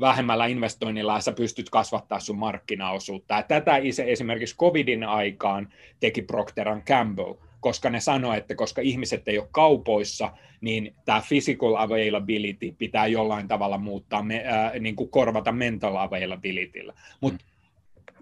vähemmällä 0.00 0.46
investoinnilla 0.46 1.20
sä 1.20 1.32
pystyt 1.32 1.70
kasvattaa 1.70 2.20
sun 2.20 2.38
markkinaosuutta. 2.38 3.34
Ja 3.34 3.42
tätä 3.42 3.76
esimerkiksi 4.06 4.56
covidin 4.56 5.04
aikaan 5.04 5.72
teki 6.00 6.22
Procter 6.22 6.68
Gamble, 6.86 7.36
koska 7.60 7.90
ne 7.90 8.00
sanoi, 8.00 8.38
että 8.38 8.54
koska 8.54 8.82
ihmiset 8.82 9.28
ei 9.28 9.38
ole 9.38 9.48
kaupoissa, 9.52 10.32
niin 10.60 10.94
tämä 11.04 11.22
physical 11.28 11.74
availability 11.74 12.74
pitää 12.78 13.06
jollain 13.06 13.48
tavalla 13.48 13.78
muuttaa, 13.78 14.20
äh, 14.20 14.80
niin 14.80 14.96
kuin 14.96 15.10
korvata 15.10 15.52
mental 15.52 15.96
availabilityllä. 15.96 16.94
Mm. 17.22 17.38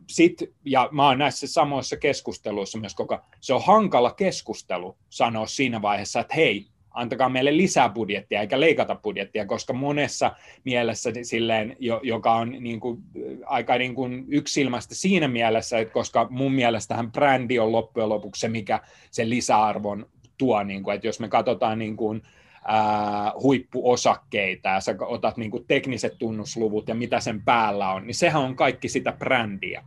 sit, 0.06 0.38
ja 0.64 0.88
mä 0.92 1.06
oon 1.06 1.18
näissä 1.18 1.46
samoissa 1.46 1.96
keskusteluissa 1.96 2.78
myös 2.78 2.94
koko 2.94 3.18
se 3.40 3.54
on 3.54 3.64
hankala 3.64 4.12
keskustelu 4.12 4.96
sanoa 5.10 5.46
siinä 5.46 5.82
vaiheessa, 5.82 6.20
että 6.20 6.34
hei, 6.34 6.66
antakaa 7.00 7.28
meille 7.28 7.56
lisää 7.56 7.88
budjettia 7.88 8.40
eikä 8.40 8.60
leikata 8.60 8.94
budjettia, 8.94 9.46
koska 9.46 9.72
monessa 9.72 10.32
mielessä 10.64 11.10
silleen, 11.22 11.76
joka 12.02 12.34
on 12.34 12.56
niin 12.60 12.80
kuin, 12.80 12.98
aika 13.46 13.78
niin 13.78 13.94
kuin 13.94 14.24
yksilmästä 14.28 14.94
siinä 14.94 15.28
mielessä, 15.28 15.78
että 15.78 15.94
koska 15.94 16.26
mun 16.30 16.52
mielestähän 16.52 17.12
brändi 17.12 17.58
on 17.58 17.72
loppujen 17.72 18.08
lopuksi 18.08 18.40
se, 18.40 18.48
mikä 18.48 18.80
sen 19.10 19.30
lisäarvon 19.30 20.06
tuo, 20.38 20.62
niin 20.62 20.82
kuin, 20.82 20.94
että 20.94 21.06
jos 21.06 21.20
me 21.20 21.28
katsotaan 21.28 21.78
niin 21.78 21.96
kuin, 21.96 22.22
ää, 22.64 23.32
huippuosakkeita 23.42 24.68
ja 24.68 24.80
sä 24.80 24.94
otat 25.00 25.36
niin 25.36 25.50
kuin 25.50 25.64
tekniset 25.68 26.18
tunnusluvut 26.18 26.88
ja 26.88 26.94
mitä 26.94 27.20
sen 27.20 27.42
päällä 27.44 27.90
on, 27.90 28.06
niin 28.06 28.14
sehän 28.14 28.42
on 28.42 28.56
kaikki 28.56 28.88
sitä 28.88 29.12
brändiä. 29.12 29.82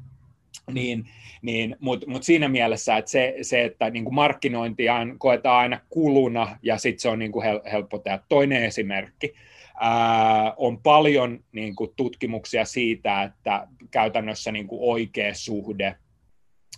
Niin, 0.72 1.10
niin, 1.42 1.76
Mutta 1.80 2.10
mut 2.10 2.24
siinä 2.24 2.50
mielessä, 2.50 2.98
että 2.98 3.12
se, 3.12 3.36
se 3.42 3.64
että 3.64 3.90
niin 3.90 4.04
kuin 4.04 4.16
markkinointia 4.16 4.96
koetaan 5.18 5.60
aina 5.60 5.80
kuluna 5.90 6.58
ja 6.62 6.78
sitten 6.78 7.00
se 7.00 7.10
on 7.10 7.20
niin 7.20 7.32
kuin 7.32 7.46
hel, 7.46 7.60
helppo 7.72 7.98
tehdä. 7.98 8.20
Toinen 8.30 8.64
esimerkki, 8.64 9.34
ää, 9.80 10.54
on 10.58 10.82
paljon 10.82 11.44
niin 11.52 11.76
kuin 11.76 11.92
tutkimuksia 11.96 12.66
siitä, 12.66 13.24
että 13.24 13.68
käytännössä 13.92 14.52
niin 14.52 14.68
kuin 14.68 14.82
oikea 14.82 15.34
suhde 15.34 15.96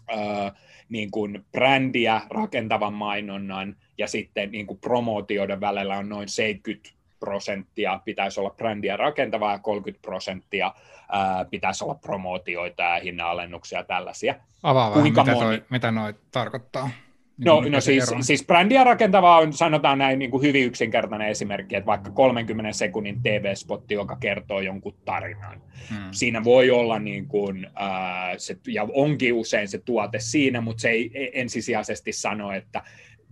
ää, 0.08 0.56
niin 0.90 1.12
kuin 1.12 1.46
brändiä 1.52 2.22
rakentavan 2.30 2.94
mainonnan 2.94 3.76
ja 3.98 4.08
sitten 4.08 4.52
niin 4.52 4.68
kuin 4.68 4.80
promootioiden 4.80 5.62
välillä 5.62 5.98
on 5.98 6.10
noin 6.10 6.30
70 6.30 6.95
prosenttia 7.26 8.00
pitäisi 8.06 8.40
olla 8.40 8.50
brändiä 8.50 8.98
rakentavaa 8.98 9.52
ja 9.52 9.60
30 9.60 10.02
prosenttia 10.02 10.74
ää, 11.12 11.46
pitäisi 11.46 11.84
olla 11.84 11.96
promootioita 11.96 12.84
ja 12.84 13.00
hinnanalennuksia 13.04 13.80
ja 13.80 13.84
tällaisia. 13.84 14.36
Avaa 14.64 14.90
vähän, 14.90 15.02
Kuinka 15.02 15.24
mitä, 15.24 15.34
moni... 15.34 15.46
toi, 15.46 15.66
mitä 15.70 15.92
noi 15.92 16.14
tarkoittaa. 16.32 16.90
Niin 17.38 17.46
no, 17.46 17.62
no 17.70 17.82
siis, 17.82 18.12
siis 18.22 18.46
brändiä 18.46 18.84
rakentavaa 18.84 19.38
on, 19.38 19.54
sanotaan 19.54 19.98
näin 19.98 20.20
niin 20.20 20.32
kuin 20.32 20.44
hyvin 20.44 20.66
yksinkertainen 20.66 21.28
esimerkki, 21.28 21.76
että 21.76 21.86
vaikka 21.86 22.12
30 22.12 22.72
sekunnin 22.72 23.22
TV-spotti, 23.24 23.94
joka 23.94 24.16
kertoo 24.16 24.62
jonkun 24.62 24.96
tarinan. 25.06 25.62
Hmm. 25.90 26.08
Siinä 26.12 26.44
voi 26.44 26.72
olla, 26.72 27.00
niin 27.00 27.28
kuin, 27.28 27.66
äh, 27.66 28.38
se, 28.38 28.58
ja 28.68 28.88
onkin 28.94 29.34
usein 29.34 29.68
se 29.68 29.78
tuote 29.78 30.20
siinä, 30.20 30.62
mutta 30.62 30.82
se 30.82 30.90
ei 30.90 31.32
ensisijaisesti 31.34 32.12
sano, 32.12 32.52
että 32.52 32.84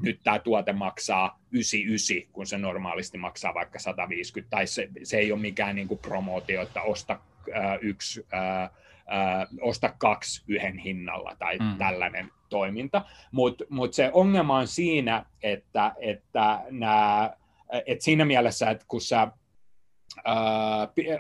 nyt 0.02 0.20
tämä 0.24 0.40
tuote 0.40 0.74
maksaa 0.74 1.40
99, 1.52 2.34
kun 2.34 2.48
se 2.48 2.58
normaalisti 2.58 3.18
maksaa 3.18 3.54
vaikka 3.54 3.80
150, 3.80 4.50
tai 4.50 4.68
se, 4.68 4.90
se 5.04 5.18
ei 5.18 5.32
ole 5.32 5.42
mikään 5.42 5.76
niin 5.76 5.88
kuin 5.88 6.00
promootio, 6.00 6.62
että 6.62 6.82
osta 6.82 7.20
äh, 7.56 7.78
yksi, 7.82 8.26
äh, 8.34 8.64
äh, 8.64 9.48
osta 9.62 9.94
kaksi 9.98 10.44
yhden 10.48 10.78
hinnalla 10.78 11.36
tai 11.40 11.58
mm. 11.58 11.78
tällainen 11.78 12.32
toiminta. 12.50 13.02
Mutta 13.32 13.64
mut 13.70 13.94
se 13.94 14.10
ongelma 14.14 14.58
on 14.58 14.68
siinä, 14.68 15.26
että, 15.44 15.94
että 16.00 16.62
nää, 16.72 17.38
et 17.86 18.02
siinä 18.02 18.26
mielessä, 18.26 18.70
että 18.70 18.86
kun 18.88 19.02
sä 19.02 19.22
äh, 19.22 19.32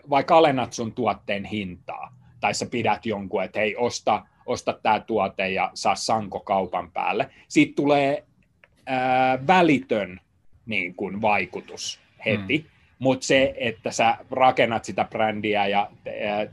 vaikka 0.09 0.38
alennat 0.38 0.73
sun 0.73 0.93
tuotteen 0.93 1.45
hintaa, 1.45 2.15
tai 2.39 2.53
sä 2.53 2.65
pidät 2.65 3.05
jonkun, 3.05 3.43
että 3.43 3.59
hei, 3.59 3.75
osta, 3.75 4.25
osta 4.45 4.79
tämä 4.83 4.99
tuote 4.99 5.49
ja 5.49 5.71
saa 5.73 5.95
sanko 5.95 6.39
kaupan 6.39 6.91
päälle, 6.91 7.29
siitä 7.47 7.73
tulee 7.75 8.25
ää, 8.86 9.48
välitön 9.48 10.19
niin 10.65 10.96
kuin, 10.96 11.22
vaikutus 11.22 12.00
heti. 12.26 12.58
Mm. 12.58 12.65
Mutta 13.00 13.26
se, 13.26 13.54
että 13.58 13.91
sä 13.91 14.17
rakennat 14.32 14.86
sitä 14.86 15.04
brändiä 15.10 15.67
ja 15.67 15.89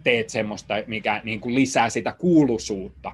teet 0.04 0.28
semmoista, 0.28 0.74
mikä 0.86 1.20
niin 1.24 1.40
kuin 1.40 1.54
lisää 1.54 1.90
sitä 1.90 2.12
kuuluisuutta, 2.12 3.12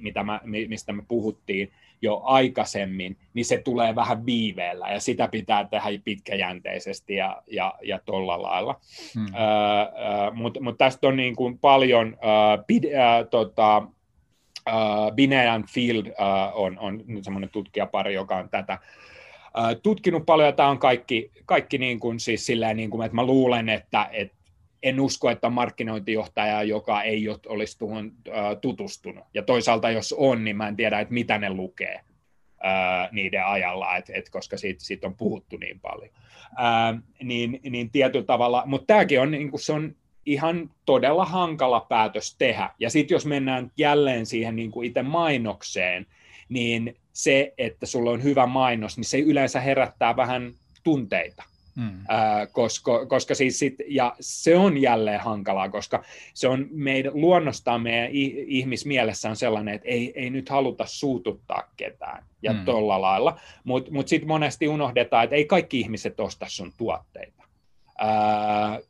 mitä 0.00 0.22
mä, 0.22 0.40
mistä 0.44 0.92
me 0.92 1.02
puhuttiin 1.08 1.72
jo 2.02 2.20
aikaisemmin, 2.24 3.16
niin 3.34 3.44
se 3.44 3.58
tulee 3.58 3.94
vähän 3.94 4.26
viiveellä 4.26 4.88
ja 4.88 5.00
sitä 5.00 5.28
pitää 5.28 5.64
tehdä 5.64 5.88
pitkäjänteisesti 6.04 7.14
ja, 7.14 7.42
ja, 7.46 7.74
ja 7.82 7.98
tolla 8.04 8.42
lailla. 8.42 8.80
Hmm. 9.14 9.26
Mutta 10.34 10.60
mut 10.60 10.78
tästä 10.78 11.08
on 11.08 11.16
niin 11.16 11.36
kuin 11.36 11.58
paljon 11.58 12.08
uh, 12.08 12.64
pid, 12.66 12.84
uh, 12.84 13.28
tota, 13.30 13.82
Uh, 14.68 15.14
Binean 15.14 15.64
Field 15.66 16.06
uh, 16.06 16.12
on, 16.54 16.78
on 16.78 17.04
semmoinen 17.22 17.50
tutkijapari, 17.50 18.14
joka 18.14 18.36
on 18.36 18.48
tätä 18.48 18.78
uh, 19.58 19.80
tutkinut 19.82 20.26
paljon, 20.26 20.54
tämä 20.54 20.68
on 20.68 20.78
kaikki, 20.78 21.30
kaikki 21.44 21.78
niin 21.78 22.00
kuin, 22.00 22.20
siis 22.20 22.46
silleen, 22.46 22.76
niin 22.76 22.90
kuin, 22.90 23.06
että 23.06 23.16
mä 23.16 23.26
luulen, 23.26 23.68
että, 23.68 24.08
että 24.12 24.36
en 24.82 25.00
usko, 25.00 25.30
että 25.30 25.50
markkinointijohtaja, 25.50 26.62
joka 26.62 27.02
ei 27.02 27.28
olisi 27.28 27.78
tuohon 27.78 28.06
uh, 28.06 28.60
tutustunut. 28.60 29.24
Ja 29.34 29.42
toisaalta 29.42 29.90
jos 29.90 30.14
on, 30.18 30.44
niin 30.44 30.56
mä 30.56 30.68
en 30.68 30.76
tiedä, 30.76 31.00
että 31.00 31.14
mitä 31.14 31.38
ne 31.38 31.50
lukee 31.50 32.00
uh, 32.50 33.12
niiden 33.12 33.46
ajalla, 33.46 33.96
et, 33.96 34.10
et, 34.14 34.30
koska 34.30 34.56
siitä, 34.56 34.84
siitä 34.84 35.06
on 35.06 35.14
puhuttu 35.14 35.56
niin 35.56 35.80
paljon. 35.80 36.10
Uh, 36.42 37.00
niin, 37.22 37.60
niin 37.70 37.90
tietyllä 37.90 38.26
tavalla, 38.26 38.62
mutta 38.66 38.86
tämäkin 38.86 39.20
on, 39.20 39.30
niin 39.30 39.50
kuin, 39.50 39.60
se 39.60 39.72
on 39.72 39.94
ihan 40.26 40.70
todella 40.86 41.24
hankala 41.24 41.80
päätös 41.80 42.36
tehdä. 42.38 42.70
Ja 42.78 42.90
sitten 42.90 43.14
jos 43.14 43.26
mennään 43.26 43.70
jälleen 43.76 44.26
siihen 44.26 44.56
niin 44.56 44.70
kuin 44.70 44.86
itse 44.86 45.02
mainokseen, 45.02 46.06
niin 46.48 46.96
se, 47.12 47.54
että 47.58 47.86
sulla 47.86 48.10
on 48.10 48.22
hyvä 48.22 48.46
mainos, 48.46 48.96
niin 48.96 49.04
se 49.04 49.18
yleensä 49.18 49.60
herättää 49.60 50.16
vähän 50.16 50.52
tunteita. 50.84 51.42
Hmm. 51.80 52.04
Ää, 52.08 52.46
koska, 52.46 53.06
koska 53.06 53.34
siis 53.34 53.58
sit, 53.58 53.74
ja 53.88 54.16
se 54.20 54.56
on 54.56 54.78
jälleen 54.78 55.20
hankalaa, 55.20 55.68
koska 55.68 56.04
se 56.34 56.48
on 56.48 56.66
meidän 56.70 57.12
luonnostaan 57.14 57.82
meidän 57.82 58.10
ihmismielessä 58.46 59.30
on 59.30 59.36
sellainen, 59.36 59.74
että 59.74 59.88
ei, 59.88 60.12
ei 60.14 60.30
nyt 60.30 60.48
haluta 60.48 60.86
suututtaa 60.86 61.62
ketään 61.76 62.24
ja 62.42 62.52
hmm. 62.52 62.64
tolla 62.64 63.00
lailla, 63.00 63.40
mutta 63.64 63.92
mut 63.92 64.08
sitten 64.08 64.28
monesti 64.28 64.68
unohdetaan, 64.68 65.24
että 65.24 65.36
ei 65.36 65.44
kaikki 65.44 65.80
ihmiset 65.80 66.20
osta 66.20 66.46
sun 66.48 66.72
tuotteita. 66.78 67.45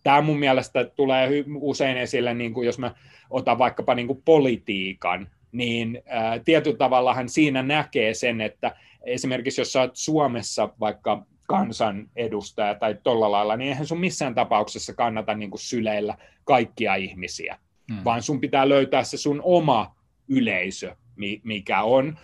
Tämä 0.02 0.20
mun 0.20 0.38
mielestä 0.38 0.84
tulee 0.84 1.44
usein 1.60 1.96
esille, 1.96 2.34
niin 2.34 2.54
kuin 2.54 2.66
jos 2.66 2.78
mä 2.78 2.94
otan 3.30 3.58
vaikkapa 3.58 3.94
niin 3.94 4.06
kuin 4.06 4.22
politiikan, 4.24 5.28
niin 5.52 6.02
ää, 6.06 6.38
tietyllä 6.38 6.76
tavallahan 6.76 7.28
siinä 7.28 7.62
näkee 7.62 8.14
sen, 8.14 8.40
että 8.40 8.76
esimerkiksi 9.02 9.60
jos 9.60 9.72
sä 9.72 9.80
oot 9.80 9.96
Suomessa 9.96 10.68
vaikka 10.80 11.26
kansanedustaja 11.46 12.74
tai 12.74 12.96
tolla 13.02 13.32
lailla, 13.32 13.56
niin 13.56 13.68
eihän 13.68 13.86
sun 13.86 14.00
missään 14.00 14.34
tapauksessa 14.34 14.94
kannata 14.94 15.34
niin 15.34 15.50
kuin 15.50 15.60
syleillä 15.60 16.16
kaikkia 16.44 16.94
ihmisiä, 16.94 17.58
hmm. 17.92 18.04
vaan 18.04 18.22
sun 18.22 18.40
pitää 18.40 18.68
löytää 18.68 19.04
se 19.04 19.16
sun 19.16 19.40
oma 19.44 19.96
yleisö, 20.28 20.96
mikä 21.42 21.82
on. 21.82 22.18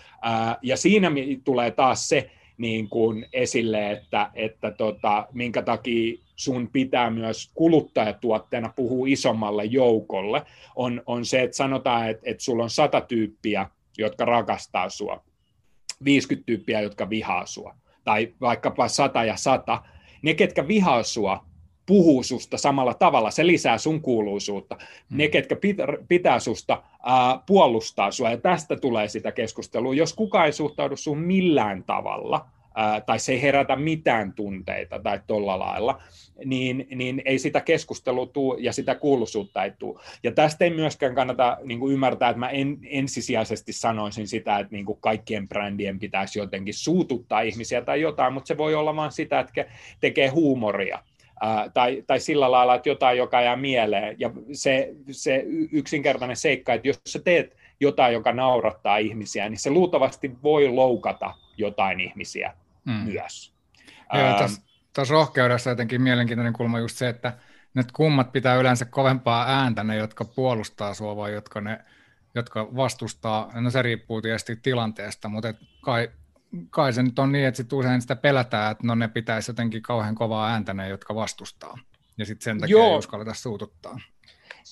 Ja 0.62 0.76
siinä 0.76 1.10
tulee 1.44 1.70
taas 1.70 2.08
se, 2.08 2.30
niin 2.58 2.88
kuin 2.88 3.26
esille, 3.32 3.90
että, 3.90 4.30
että 4.34 4.70
tota, 4.70 5.28
minkä 5.32 5.62
takia 5.62 6.18
sun 6.44 6.68
pitää 6.72 7.10
myös 7.10 7.50
kuluttajatuotteena 7.54 8.72
puhua 8.76 9.06
isommalle 9.08 9.64
joukolle, 9.64 10.42
on, 10.76 11.02
on 11.06 11.24
se, 11.24 11.42
että 11.42 11.56
sanotaan, 11.56 12.10
että, 12.10 12.22
että 12.30 12.44
sulla 12.44 12.62
on 12.62 12.70
sata 12.70 13.00
tyyppiä, 13.00 13.66
jotka 13.98 14.24
rakastaa 14.24 14.88
sua, 14.88 15.24
50 16.04 16.46
tyyppiä, 16.46 16.80
jotka 16.80 17.10
vihaa 17.10 17.46
sua, 17.46 17.74
tai 18.04 18.34
vaikkapa 18.40 18.88
sata 18.88 19.24
ja 19.24 19.36
sata. 19.36 19.82
Ne, 20.22 20.34
ketkä 20.34 20.68
vihaa 20.68 21.02
sua, 21.02 21.44
puhuu 21.86 22.22
susta 22.22 22.58
samalla 22.58 22.94
tavalla, 22.94 23.30
se 23.30 23.46
lisää 23.46 23.78
sun 23.78 24.02
kuuluisuutta. 24.02 24.74
Hmm. 24.74 25.18
Ne, 25.18 25.28
ketkä 25.28 25.56
pitää 26.08 26.40
susta, 26.40 26.82
ää, 27.02 27.40
puolustaa 27.46 28.10
sua, 28.10 28.30
ja 28.30 28.36
tästä 28.36 28.76
tulee 28.76 29.08
sitä 29.08 29.32
keskustelua. 29.32 29.94
Jos 29.94 30.14
kukaan 30.14 30.46
ei 30.46 30.52
suhtaudu 30.52 30.96
sun 30.96 31.18
millään 31.18 31.84
tavalla, 31.84 32.46
tai 33.06 33.18
se 33.18 33.32
ei 33.32 33.42
herätä 33.42 33.76
mitään 33.76 34.32
tunteita 34.32 34.98
tai 34.98 35.20
tuolla 35.26 35.58
lailla, 35.58 36.02
niin, 36.44 36.86
niin 36.94 37.22
ei 37.24 37.38
sitä 37.38 37.60
keskustelua 37.60 38.26
tuu 38.26 38.56
ja 38.60 38.72
sitä 38.72 38.94
kuuluisuutta 38.94 39.64
ei 39.64 39.72
tule. 39.78 40.00
Ja 40.22 40.32
tästä 40.32 40.64
ei 40.64 40.70
myöskään 40.70 41.14
kannata 41.14 41.58
niin 41.64 41.80
kuin 41.80 41.92
ymmärtää, 41.92 42.30
että 42.30 42.40
mä 42.40 42.48
en, 42.48 42.78
ensisijaisesti 42.84 43.72
sanoisin 43.72 44.28
sitä, 44.28 44.58
että 44.58 44.72
niin 44.72 44.86
kuin 44.86 44.98
kaikkien 45.00 45.48
brändien 45.48 45.98
pitäisi 45.98 46.38
jotenkin 46.38 46.74
suututtaa 46.74 47.40
ihmisiä 47.40 47.82
tai 47.82 48.00
jotain, 48.00 48.32
mutta 48.32 48.48
se 48.48 48.58
voi 48.58 48.74
olla 48.74 48.96
vain 48.96 49.12
sitä, 49.12 49.40
että 49.40 49.64
tekee 50.00 50.28
huumoria 50.28 50.98
tai, 51.74 52.04
tai 52.06 52.20
sillä 52.20 52.50
lailla, 52.50 52.74
että 52.74 52.88
jotain, 52.88 53.18
joka 53.18 53.42
jää 53.42 53.56
mieleen. 53.56 54.16
Ja 54.18 54.30
se, 54.52 54.94
se 55.10 55.44
yksinkertainen 55.72 56.36
seikka, 56.36 56.74
että 56.74 56.88
jos 56.88 57.00
sä 57.08 57.20
teet 57.24 57.56
jotain, 57.80 58.14
joka 58.14 58.32
naurattaa 58.32 58.96
ihmisiä, 58.96 59.48
niin 59.48 59.58
se 59.58 59.70
luultavasti 59.70 60.30
voi 60.42 60.68
loukata 60.68 61.34
jotain 61.56 62.00
ihmisiä 62.00 62.52
mm. 62.84 62.92
myös. 62.92 63.54
Joo, 64.14 64.38
tässä, 64.38 64.62
tässä 64.92 65.12
rohkeudessa 65.12 65.70
jotenkin 65.70 66.02
mielenkiintoinen 66.02 66.52
kulma 66.52 66.78
just 66.78 66.96
se, 66.96 67.08
että 67.08 67.38
ne 67.74 67.84
kummat 67.92 68.32
pitää 68.32 68.56
yleensä 68.56 68.84
kovempaa 68.84 69.46
ääntä, 69.48 69.84
ne 69.84 69.96
jotka 69.96 70.24
puolustaa 70.24 70.94
sua 70.94 71.16
vai 71.16 71.32
jotka, 71.32 71.60
ne, 71.60 71.84
jotka 72.34 72.76
vastustaa, 72.76 73.50
no 73.60 73.70
se 73.70 73.82
riippuu 73.82 74.22
tietysti 74.22 74.56
tilanteesta, 74.56 75.28
mutta 75.28 75.48
et 75.48 75.56
kai 75.80 76.10
kai 76.70 76.92
se 76.92 77.02
nyt 77.02 77.18
on 77.18 77.32
niin, 77.32 77.46
että 77.46 77.56
sit 77.56 77.72
usein 77.72 78.00
sitä 78.00 78.16
pelätään, 78.16 78.72
että 78.72 78.86
no 78.86 78.94
ne 78.94 79.08
pitäisi 79.08 79.50
jotenkin 79.50 79.82
kauhean 79.82 80.14
kovaa 80.14 80.50
ääntä 80.50 80.74
ne, 80.74 80.88
jotka 80.88 81.14
vastustaa. 81.14 81.78
Ja 82.18 82.26
sitten 82.26 82.44
sen 82.44 82.60
takia 82.60 82.76
Joo. 82.76 82.92
ei 82.92 82.98
uskalleta 82.98 83.34
suututtaa. 83.34 84.00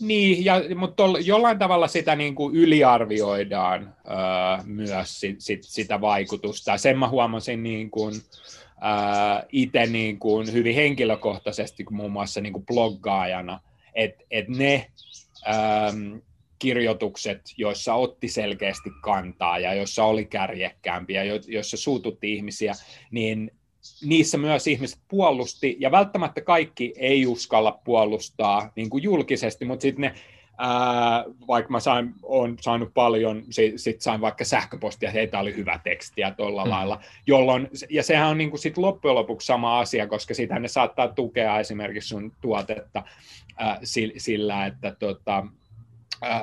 Niin, 0.00 0.44
ja, 0.44 0.54
mutta 0.76 1.02
jollain 1.24 1.58
tavalla 1.58 1.88
sitä 1.88 2.16
niin 2.16 2.34
kuin 2.34 2.56
yliarvioidaan 2.56 3.94
öö, 4.06 4.64
myös 4.64 5.20
sit, 5.20 5.36
sit, 5.40 5.62
sitä 5.62 6.00
vaikutusta. 6.00 6.78
Sen 6.78 6.98
mä 6.98 7.08
huomasin 7.08 7.62
niin 7.62 7.90
kuin, 7.90 8.14
öö, 8.14 9.46
itse 9.52 9.86
niin 9.86 10.18
kuin 10.18 10.52
hyvin 10.52 10.74
henkilökohtaisesti, 10.74 11.84
kun 11.84 11.96
muun 11.96 12.12
muassa 12.12 12.40
niin 12.40 12.52
kuin 12.52 12.66
bloggaajana, 12.66 13.60
että 13.94 14.24
et 14.30 14.48
ne 14.48 14.90
öö, 15.48 16.20
kirjoitukset, 16.58 17.40
joissa 17.56 17.94
otti 17.94 18.28
selkeästi 18.28 18.90
kantaa 19.02 19.58
ja 19.58 19.74
joissa 19.74 20.04
oli 20.04 20.24
kärjekkäämpiä, 20.24 21.24
joissa 21.46 21.76
suututti 21.76 22.34
ihmisiä, 22.34 22.72
niin 23.10 23.50
niissä 24.04 24.38
myös 24.38 24.66
ihmiset 24.66 24.98
puolusti, 25.08 25.76
ja 25.80 25.90
välttämättä 25.90 26.40
kaikki 26.40 26.94
ei 26.96 27.26
uskalla 27.26 27.80
puolustaa 27.84 28.72
niin 28.76 28.90
kuin 28.90 29.02
julkisesti, 29.02 29.64
mutta 29.64 29.82
sitten 29.82 30.00
ne 30.00 30.14
Ää, 30.62 31.24
vaikka 31.46 31.70
mä 31.70 31.80
sain, 31.80 32.14
on 32.22 32.56
saanut 32.60 32.94
paljon, 32.94 33.42
sitten 33.50 33.78
sit 33.78 34.00
sain 34.00 34.20
vaikka 34.20 34.44
sähköpostia, 34.44 35.08
että 35.08 35.18
heitä 35.18 35.38
oli 35.38 35.56
hyvä 35.56 35.80
tekstiä 35.84 36.30
tuolla 36.30 36.62
hmm. 36.62 36.70
lailla, 36.70 37.00
jolloin, 37.26 37.68
ja 37.90 38.02
sehän 38.02 38.28
on 38.28 38.38
niin 38.38 38.50
kuin 38.50 38.60
sit 38.60 38.78
loppujen 38.78 39.14
lopuksi 39.14 39.46
sama 39.46 39.78
asia, 39.78 40.06
koska 40.06 40.34
sitä 40.34 40.58
ne 40.58 40.68
saattaa 40.68 41.08
tukea 41.08 41.60
esimerkiksi 41.60 42.08
sun 42.08 42.32
tuotetta 42.40 43.02
ää, 43.56 43.78
sillä, 44.16 44.66
että 44.66 44.96
tota, 44.98 45.46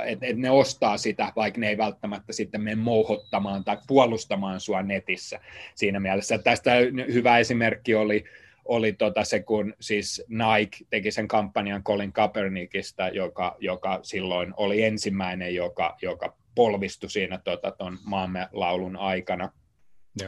että 0.06 0.26
et 0.26 0.38
ne 0.38 0.52
ostaa 0.52 0.98
sitä, 0.98 1.34
vaikka 1.36 1.60
ne 1.60 1.70
ei 1.70 1.78
välttämättä 1.78 2.34
sitten 2.34 2.62
mene 2.62 2.76
mouhottamaan 2.76 3.64
tai 3.64 3.78
puolustamaan 3.88 4.60
sua 4.60 4.84
netissä 4.84 5.40
siinä 5.76 6.00
mielessä. 6.00 6.38
Tästä 6.38 6.72
hyvä 7.14 7.38
esimerkki 7.38 7.96
oli, 7.96 8.24
oli 8.66 8.94
tota 8.94 9.24
se, 9.24 9.40
kun 9.40 9.74
siis 9.80 10.24
Nike 10.30 10.78
teki 10.90 11.12
sen 11.12 11.28
kampanjan 11.28 11.84
Colin 11.84 12.14
Kaepernickista, 12.14 13.08
joka, 13.08 13.56
joka 13.60 14.00
silloin 14.04 14.54
oli 14.58 14.84
ensimmäinen, 14.84 15.56
joka, 15.56 15.98
joka 16.02 16.36
polvistui 16.56 17.10
siinä 17.10 17.38
tota, 17.38 17.72
ton 17.72 17.98
maamme 18.04 18.48
laulun 18.52 18.96
aikana 18.96 19.52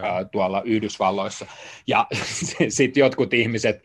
ää, 0.01 0.25
tuolla 0.25 0.61
Yhdysvalloissa. 0.65 1.45
Ja 1.87 2.07
sitten 2.69 3.01
jotkut 3.01 3.33
ihmiset 3.33 3.83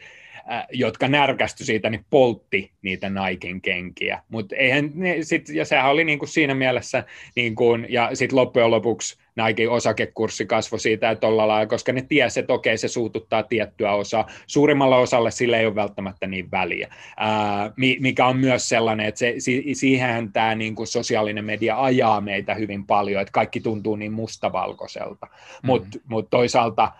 äh, 0.50 0.66
jotka 0.72 1.08
närkästy 1.08 1.64
siitä, 1.64 1.90
niin 1.90 2.04
poltti 2.10 2.70
niitä 2.82 3.10
Naikin 3.10 3.60
kenkiä. 3.60 4.22
Mut 4.28 4.52
eihän 4.52 4.90
ne, 4.94 5.16
sit, 5.22 5.48
ja 5.48 5.64
sehän 5.64 5.90
oli 5.90 6.04
niin 6.04 6.18
kuin 6.18 6.28
siinä 6.28 6.54
mielessä, 6.54 7.04
niin 7.36 7.54
kuin, 7.54 7.86
ja 7.88 8.10
sitten 8.14 8.36
loppujen 8.36 8.70
lopuksi 8.70 9.24
Nike 9.36 9.68
osakekurssi 9.68 10.46
kasvoi 10.46 10.80
siitä, 10.80 11.10
että 11.10 11.36
lailla, 11.36 11.66
koska 11.66 11.92
ne 11.92 12.02
tiesi, 12.02 12.40
että 12.40 12.52
okei, 12.52 12.78
se 12.78 12.88
suututtaa 12.88 13.42
tiettyä 13.42 13.92
osaa. 13.92 14.26
Suurimmalle 14.46 14.96
osalle 14.96 15.30
sille 15.30 15.60
ei 15.60 15.66
ole 15.66 15.74
välttämättä 15.74 16.26
niin 16.26 16.50
väliä, 16.50 16.94
ää, 17.16 17.72
mikä 18.00 18.26
on 18.26 18.36
myös 18.36 18.68
sellainen, 18.68 19.06
että 19.06 19.18
se, 19.18 19.34
siihen 19.72 20.32
tämä 20.32 20.54
niin 20.54 20.74
kuin 20.74 20.86
sosiaalinen 20.86 21.44
media 21.44 21.82
ajaa 21.82 22.20
meitä 22.20 22.54
hyvin 22.54 22.86
paljon, 22.86 23.22
että 23.22 23.32
kaikki 23.32 23.60
tuntuu 23.60 23.96
niin 23.96 24.12
mustavalkoiselta. 24.12 25.26
Mm-hmm. 25.26 25.66
Mutta 25.66 25.98
mut 26.08 26.30
toisaalta 26.30 26.92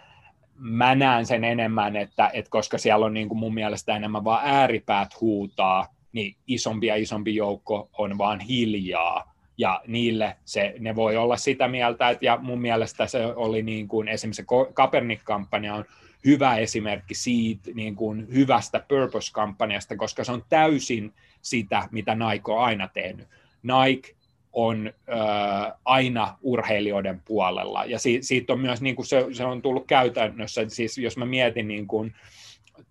mä 0.57 0.95
näen 0.95 1.27
sen 1.27 1.45
enemmän, 1.45 1.97
että, 1.97 2.31
että 2.33 2.51
koska 2.51 2.79
siellä 2.79 3.07
on 3.07 3.14
niin 3.14 3.29
kuin 3.29 3.38
mun 3.38 3.55
mielestä 3.55 3.97
enemmän 3.97 4.25
vaan 4.25 4.47
ääripäät 4.47 5.21
huutaa, 5.21 5.95
niin 6.12 6.37
isompi 6.47 6.87
ja 6.87 6.97
isompi 6.97 7.35
joukko 7.35 7.90
on 7.99 8.19
vaan 8.19 8.40
hiljaa. 8.40 9.35
Ja 9.59 9.83
niille 9.87 10.37
se, 10.45 10.75
ne 10.79 10.97
voi 10.97 11.17
olla 11.17 11.37
sitä 11.37 11.69
mieltä, 11.69 12.09
että, 12.09 12.25
ja 12.25 12.38
mun 12.43 12.61
mielestä 12.61 13.07
se 13.07 13.27
oli 13.27 13.62
niin 13.62 13.88
kuin 13.88 14.09
esimerkiksi 14.09 14.43
se 14.43 14.73
Kaepernick-kampanja 14.75 15.75
on 15.75 15.85
hyvä 16.25 16.57
esimerkki 16.57 17.14
siitä 17.14 17.71
niin 17.75 17.97
kuin 17.97 18.27
hyvästä 18.35 18.85
purpose-kampanjasta, 18.88 19.97
koska 19.97 20.25
se 20.25 20.33
on 20.33 20.45
täysin 20.49 21.14
sitä, 21.43 21.88
mitä 21.90 22.14
Nike 22.14 22.53
on 22.53 22.64
aina 22.64 22.88
tehnyt. 22.88 23.29
Nike 23.62 24.14
on 24.55 24.93
äh, 25.12 25.73
aina 25.85 26.38
urheilijoiden 26.43 27.23
puolella. 27.25 27.85
Ja 27.85 27.99
si, 27.99 28.19
siitä 28.23 28.53
on 28.53 28.61
myös, 28.61 28.83
niin 28.83 28.97
kuin 28.97 29.07
se, 29.07 29.27
se 29.33 29.45
on 29.45 29.62
tullut 29.62 29.87
käytännössä, 29.87 30.64
siis 30.69 30.99
jos 30.99 31.17
mä 31.17 31.27
mietin 31.27 31.69
niin 31.69 31.87
kuin, 31.87 32.14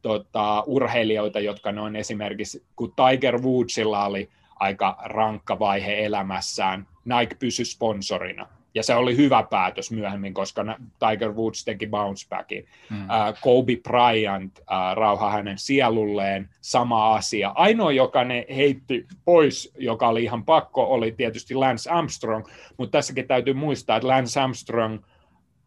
tota, 0.02 0.63
urheilijoita, 0.65 1.39
jotka 1.39 1.71
ne 1.71 1.82
on 1.82 1.95
esimerkiksi, 1.95 2.63
kun 2.76 2.93
Tiger 2.95 3.41
Woodsilla 3.41 4.06
oli 4.06 4.30
aika 4.60 4.97
rankka 5.04 5.60
vaihe 5.60 6.06
elämässään, 6.06 6.88
Nike 7.06 7.36
pysyi 7.36 7.65
sponsorina 7.65 8.47
ja 8.75 8.83
se 8.83 8.95
oli 8.95 9.17
hyvä 9.17 9.43
päätös 9.49 9.91
myöhemmin, 9.91 10.33
koska 10.33 10.79
Tiger 10.99 11.31
Woods 11.31 11.65
teki 11.65 11.88
bounce 11.88 12.25
backin. 12.29 12.65
Mm. 12.89 12.97
Uh, 12.97 13.39
Kobe 13.41 13.75
Bryant, 13.75 14.59
uh, 14.59 14.95
rauha 14.95 15.29
hänen 15.29 15.57
sielulleen, 15.57 16.49
sama 16.62 17.15
asia. 17.15 17.51
Ainoa, 17.55 17.91
joka 17.91 18.23
ne 18.23 18.45
heitti 18.55 19.07
pois, 19.25 19.71
joka 19.77 20.07
oli 20.07 20.23
ihan 20.23 20.45
pakko, 20.45 20.83
oli 20.83 21.12
tietysti 21.12 21.55
Lance 21.55 21.89
Armstrong, 21.89 22.45
mutta 22.77 22.97
tässäkin 22.97 23.27
täytyy 23.27 23.53
muistaa, 23.53 23.97
että 23.97 24.07
Lance 24.07 24.39
Armstrong 24.39 24.99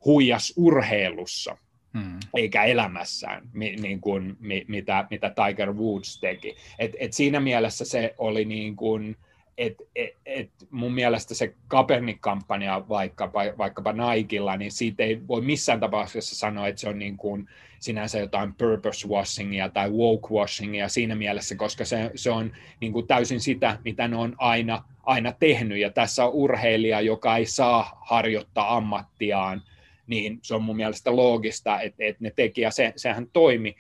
huijas 0.04 0.52
urheilussa, 0.56 1.56
hmm. 1.98 2.18
eikä 2.34 2.64
elämässään, 2.64 3.42
mi, 3.52 3.76
niin 3.76 4.00
kuin, 4.00 4.36
mi, 4.40 4.64
mitä, 4.68 5.06
mitä 5.10 5.34
Tiger 5.46 5.72
Woods 5.72 6.20
teki. 6.20 6.56
Et, 6.78 6.92
et 6.98 7.12
siinä 7.12 7.40
mielessä 7.40 7.84
se 7.84 8.14
oli 8.18 8.44
niin 8.44 8.76
kuin, 8.76 9.16
et, 9.58 9.74
et, 9.96 10.10
et 10.26 10.50
mun 10.70 10.94
mielestä 10.94 11.34
se 11.34 11.54
Kaepernick-kampanja 11.68 12.88
vaikkapa, 12.88 13.40
vaikkapa 13.58 13.92
Nikella, 13.92 14.56
niin 14.56 14.72
siitä 14.72 15.02
ei 15.02 15.28
voi 15.28 15.40
missään 15.40 15.80
tapauksessa 15.80 16.34
sanoa, 16.34 16.68
että 16.68 16.80
se 16.80 16.88
on 16.88 16.98
niin 16.98 17.16
kuin 17.16 17.48
sinänsä 17.78 18.18
jotain 18.18 18.54
purpose 18.54 19.08
washingia 19.08 19.68
tai 19.68 19.90
woke 19.90 20.28
washingia 20.30 20.88
siinä 20.88 21.14
mielessä, 21.14 21.56
koska 21.56 21.84
se, 21.84 22.10
se 22.14 22.30
on 22.30 22.52
niin 22.80 22.92
kuin 22.92 23.06
täysin 23.06 23.40
sitä, 23.40 23.78
mitä 23.84 24.08
ne 24.08 24.16
on 24.16 24.34
aina, 24.38 24.84
aina 25.02 25.32
tehnyt. 25.32 25.78
Ja 25.78 25.90
tässä 25.90 26.24
on 26.24 26.32
urheilija, 26.32 27.00
joka 27.00 27.36
ei 27.36 27.46
saa 27.46 28.02
harjoittaa 28.04 28.76
ammattiaan, 28.76 29.62
niin 30.06 30.38
se 30.42 30.54
on 30.54 30.62
mun 30.62 30.76
mielestä 30.76 31.16
loogista, 31.16 31.80
että, 31.80 32.04
että 32.04 32.24
ne 32.24 32.32
teki, 32.36 32.60
ja 32.60 32.70
se, 32.70 32.92
sehän 32.96 33.26
toimi 33.32 33.76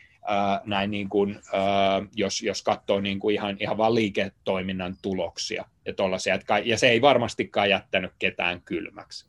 näin 0.64 0.90
niin 0.90 1.08
kuin, 1.08 1.40
jos, 2.16 2.42
jos 2.42 2.62
katsoo 2.62 3.00
niin 3.00 3.18
kuin 3.18 3.34
ihan, 3.34 3.56
ihan 3.60 3.76
vain 3.76 3.94
liiketoiminnan 3.94 4.96
tuloksia 5.02 5.64
ja 5.86 5.94
tollaisia, 5.94 6.38
ja 6.64 6.78
se 6.78 6.88
ei 6.88 7.00
varmastikaan 7.00 7.70
jättänyt 7.70 8.12
ketään 8.18 8.62
kylmäksi. 8.62 9.26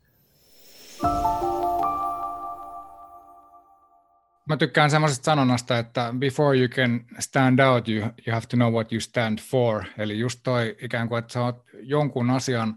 Mä 4.48 4.56
tykkään 4.56 4.90
semmoisesta 4.90 5.24
sanonnasta, 5.24 5.78
että 5.78 6.14
before 6.18 6.58
you 6.58 6.68
can 6.68 7.00
stand 7.18 7.58
out, 7.58 7.88
you, 7.88 7.98
you 7.98 8.34
have 8.34 8.46
to 8.48 8.56
know 8.56 8.72
what 8.72 8.92
you 8.92 9.00
stand 9.00 9.38
for. 9.38 9.84
Eli 9.98 10.18
just 10.18 10.40
toi 10.42 10.76
ikään 10.82 11.08
kuin, 11.08 11.18
että 11.18 11.32
sä 11.32 11.44
oot 11.44 11.64
jonkun 11.82 12.30
asian 12.30 12.74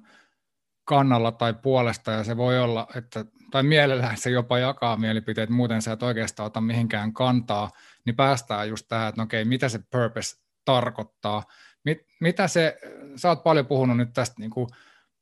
kannalla 0.84 1.32
tai 1.32 1.54
puolesta, 1.54 2.12
ja 2.12 2.24
se 2.24 2.38
voi 2.38 2.60
olla, 2.60 2.88
että, 2.96 3.26
tai 3.52 3.64
mielellään 3.64 4.18
se 4.18 4.30
jopa 4.30 4.60
jakaa 4.60 4.98
mielipiteet, 4.98 5.50
muuten 5.50 5.82
sä 5.82 5.92
et 5.92 6.04
oikeastaan 6.04 6.48
ota 6.48 6.62
mihinkään 6.62 7.14
kantaa, 7.14 7.70
niin 8.06 8.16
päästään 8.16 8.70
just 8.70 8.86
tähän, 8.88 9.10
että 9.10 9.22
no 9.22 9.24
okei, 9.24 9.46
mitä 9.46 9.70
se 9.70 9.80
purpose 9.92 10.38
tarkoittaa, 10.66 11.44
Mit, 11.86 12.08
mitä 12.20 12.48
se, 12.48 12.78
sä 13.16 13.30
oot 13.30 13.44
paljon 13.44 13.66
puhunut 13.66 13.98
nyt 13.98 14.14
tästä 14.14 14.36
niin 14.40 14.52
kuin 14.52 14.68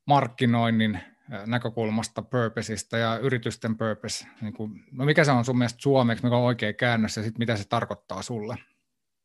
markkinoinnin 0.06 1.00
näkökulmasta 1.46 2.22
purposeista 2.22 2.98
ja 2.98 3.18
yritysten 3.18 3.78
purpose, 3.78 4.28
niin 4.42 4.54
kuin, 4.54 4.84
no 4.92 5.06
mikä 5.06 5.24
se 5.24 5.32
on 5.32 5.46
sun 5.46 5.58
mielestä 5.58 5.82
suomeksi, 5.82 6.24
mikä 6.24 6.36
on 6.36 6.44
oikea 6.44 6.74
käännös 6.74 7.18
ja 7.18 7.24
sitten 7.24 7.40
mitä 7.40 7.56
se 7.56 7.68
tarkoittaa 7.68 8.22
sulle? 8.22 8.58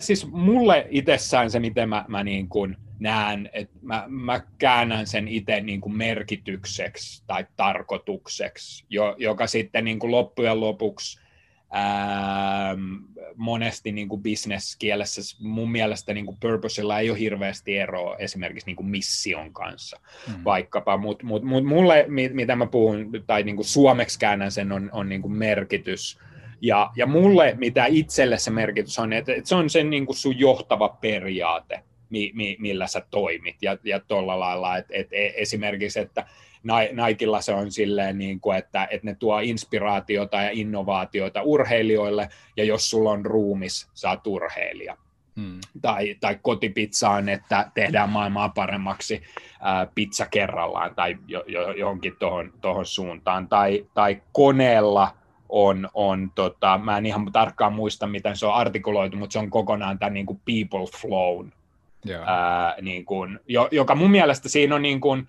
Siis 0.02 0.26
mulle 0.26 0.86
itsessään 0.90 1.50
se, 1.50 1.60
miten 1.60 1.88
mä, 1.88 2.04
mä 2.08 2.24
niin 2.24 2.48
kuin 2.48 2.76
näen, 2.98 3.50
että 3.52 3.78
mä, 3.82 4.04
mä 4.08 4.40
käännän 4.58 5.06
sen 5.06 5.28
itse 5.28 5.60
niin 5.60 5.80
kuin 5.80 5.96
merkitykseksi 5.96 7.24
tai 7.26 7.46
tarkoitukseksi, 7.56 8.84
jo, 8.88 9.14
joka 9.18 9.46
sitten 9.46 9.84
niin 9.84 9.98
kuin 9.98 10.10
loppujen 10.10 10.60
lopuksi 10.60 11.23
ää, 11.76 12.76
monesti 13.36 13.92
niin 13.92 14.08
kuin 14.08 14.22
business-kielessä 14.22 15.22
mun 15.40 15.70
mielestä 15.70 16.14
niin 16.14 16.26
kuin 16.26 16.36
purposella 16.40 16.98
ei 16.98 17.10
ole 17.10 17.18
hirveästi 17.18 17.76
eroa 17.76 18.16
esimerkiksi 18.16 18.66
niin 18.66 18.76
kuin 18.76 18.86
mission 18.86 19.52
kanssa. 19.52 20.00
Mm. 20.28 20.44
vaikkapa, 20.44 20.96
mutta 20.96 21.26
mut, 21.26 21.42
mut 21.42 21.64
mulle, 21.64 22.06
mitä 22.32 22.56
mä 22.56 22.66
puhun, 22.66 23.10
tai 23.26 23.42
niin 23.42 23.56
kuin 23.56 23.66
suomeksi 23.66 24.18
käännän 24.18 24.52
sen, 24.52 24.72
on, 24.72 24.90
on 24.92 25.08
niin 25.08 25.22
kuin 25.22 25.32
merkitys, 25.32 26.18
ja, 26.60 26.90
ja 26.96 27.06
mulle, 27.06 27.54
mitä 27.58 27.86
itselle 27.86 28.38
se 28.38 28.50
merkitys 28.50 28.98
on, 28.98 29.12
että, 29.12 29.32
että 29.32 29.48
se 29.48 29.54
on 29.54 29.70
sen 29.70 29.90
niin 29.90 30.06
kuin 30.06 30.16
sun 30.16 30.38
johtava 30.38 30.88
periaate, 30.88 31.80
mi, 32.10 32.30
mi, 32.34 32.56
millä 32.60 32.86
sä 32.86 33.02
toimit, 33.10 33.56
ja, 33.62 33.78
ja 33.84 34.00
tuolla 34.00 34.40
lailla, 34.40 34.76
että, 34.76 34.94
että 34.96 35.16
e, 35.16 35.32
esimerkiksi, 35.36 36.00
että 36.00 36.26
Nikella 37.06 37.40
se 37.40 37.52
on 37.52 37.72
silleen, 37.72 38.18
niin 38.18 38.40
kuin, 38.40 38.58
että, 38.58 38.88
että 38.90 39.06
ne 39.06 39.14
tuo 39.14 39.40
inspiraatiota 39.40 40.42
ja 40.42 40.50
innovaatioita 40.52 41.42
urheilijoille, 41.42 42.28
ja 42.56 42.64
jos 42.64 42.90
sulla 42.90 43.10
on 43.10 43.26
ruumis, 43.26 43.88
sä 43.94 44.18
urheilija. 44.26 44.96
Hmm. 45.40 45.60
Tai, 45.82 46.16
tai 46.20 46.38
kotipizzaan, 46.42 47.28
että 47.28 47.70
tehdään 47.74 48.08
maailmaa 48.08 48.48
paremmaksi 48.48 49.22
ää, 49.60 49.86
pizza 49.94 50.26
kerrallaan 50.26 50.94
tai 50.94 51.16
jo, 51.26 51.44
jo, 51.46 51.72
johonkin 51.72 52.16
tuohon 52.60 52.86
suuntaan. 52.86 53.48
Tai, 53.48 53.86
tai 53.94 54.22
koneella 54.32 55.10
on, 55.48 55.88
on 55.94 56.30
tota, 56.34 56.80
mä 56.84 56.98
en 56.98 57.06
ihan 57.06 57.32
tarkkaan 57.32 57.72
muista, 57.72 58.06
miten 58.06 58.36
se 58.36 58.46
on 58.46 58.54
artikuloitu, 58.54 59.16
mutta 59.16 59.32
se 59.32 59.38
on 59.38 59.50
kokonaan 59.50 59.98
tämä 59.98 60.10
niin 60.10 60.26
kuin 60.26 60.40
people 60.44 61.00
flow, 61.00 61.46
yeah. 62.08 62.28
ää, 62.28 62.76
niin 62.82 63.04
kuin, 63.04 63.40
jo, 63.48 63.68
joka 63.70 63.94
mun 63.94 64.10
mielestä 64.10 64.48
siinä 64.48 64.74
on 64.74 64.82
niin 64.82 65.00
kuin, 65.00 65.28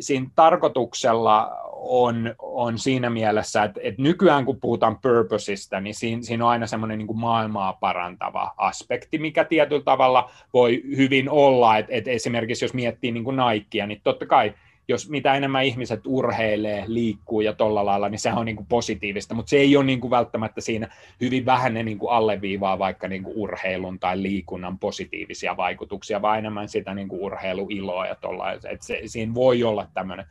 siinä 0.00 0.26
tarkoituksella 0.34 1.50
on, 1.72 2.34
on 2.38 2.78
siinä 2.78 3.10
mielessä, 3.10 3.62
että, 3.62 3.80
että 3.82 4.02
nykyään 4.02 4.44
kun 4.44 4.60
puhutaan 4.60 4.98
purposeista, 4.98 5.80
niin 5.80 5.94
siinä, 5.94 6.22
siinä 6.22 6.44
on 6.44 6.50
aina 6.50 6.66
semmoinen 6.66 6.98
niin 6.98 7.18
maailmaa 7.18 7.72
parantava 7.72 8.52
aspekti, 8.56 9.18
mikä 9.18 9.44
tietyllä 9.44 9.82
tavalla 9.82 10.30
voi 10.54 10.82
hyvin 10.96 11.30
olla, 11.30 11.78
että, 11.78 11.92
että 11.94 12.10
esimerkiksi 12.10 12.64
jos 12.64 12.74
miettii 12.74 13.12
niin 13.12 13.24
kuin 13.24 13.36
Nikea, 13.36 13.86
niin 13.86 14.00
totta 14.04 14.26
kai 14.26 14.54
jos 14.88 15.10
mitä 15.10 15.34
enemmän 15.34 15.64
ihmiset 15.64 16.00
urheilee, 16.06 16.84
liikkuu 16.86 17.40
ja 17.40 17.52
tolla 17.52 17.86
lailla, 17.86 18.08
niin 18.08 18.18
sehän 18.18 18.38
on 18.38 18.46
niin 18.46 18.56
kuin 18.56 18.66
positiivista, 18.66 19.34
mutta 19.34 19.50
se 19.50 19.56
ei 19.56 19.76
ole 19.76 19.84
niin 19.84 20.00
kuin 20.00 20.10
välttämättä 20.10 20.60
siinä 20.60 20.88
hyvin 21.20 21.46
vähän 21.46 21.74
ne 21.74 21.82
niin 21.82 21.98
kuin 21.98 22.12
alleviivaa 22.12 22.78
vaikka 22.78 23.08
niin 23.08 23.22
kuin 23.22 23.36
urheilun 23.36 23.98
tai 23.98 24.22
liikunnan 24.22 24.78
positiivisia 24.78 25.56
vaikutuksia, 25.56 26.22
vaan 26.22 26.38
enemmän 26.38 26.68
sitä 26.68 26.94
niin 26.94 27.08
kuin 27.08 27.22
urheiluiloa 27.22 28.06
ja 28.06 28.14
tolla, 28.14 28.52
että 28.52 28.68
se, 28.80 29.00
siinä 29.06 29.34
voi 29.34 29.62
olla 29.62 29.86
tämmöinen 29.94 30.26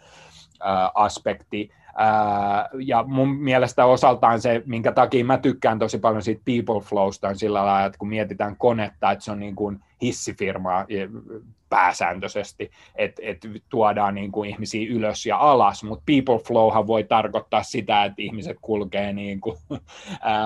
aspekti. 0.94 1.72
ja 2.86 3.04
mun 3.08 3.30
mielestä 3.30 3.86
osaltaan 3.86 4.42
se, 4.42 4.64
minkä 4.66 4.92
takia 4.92 5.26
mä 5.26 5.38
tykkään 5.38 5.80
tosi 5.80 5.98
paljon 5.98 6.24
siitä 6.24 6.42
people 6.46 6.82
flowsta, 6.82 7.28
on 7.28 7.38
sillä 7.38 7.66
lailla, 7.66 7.86
että 7.86 8.00
kun 8.00 8.08
mietitään 8.08 8.56
konetta, 8.58 9.12
että 9.12 9.26
se 9.26 9.32
on 9.32 9.40
niin 9.40 9.56
kuin 9.56 9.80
hissifirma 10.02 10.86
pääsääntöisesti, 11.70 12.72
että 12.96 13.22
et 13.26 13.38
tuodaan 13.70 14.16
niin 14.16 14.32
kuin 14.32 14.50
ihmisiä 14.50 14.88
ylös 14.90 15.26
ja 15.26 15.38
alas, 15.38 15.84
mutta 15.84 16.04
people 16.06 16.38
flowhan 16.38 16.88
voi 16.88 17.04
tarkoittaa 17.04 17.64
sitä, 17.64 18.06
että 18.06 18.22
ihmiset 18.22 18.58
kulkee 18.62 19.14
niin 19.14 19.42
kuin, 19.42 19.58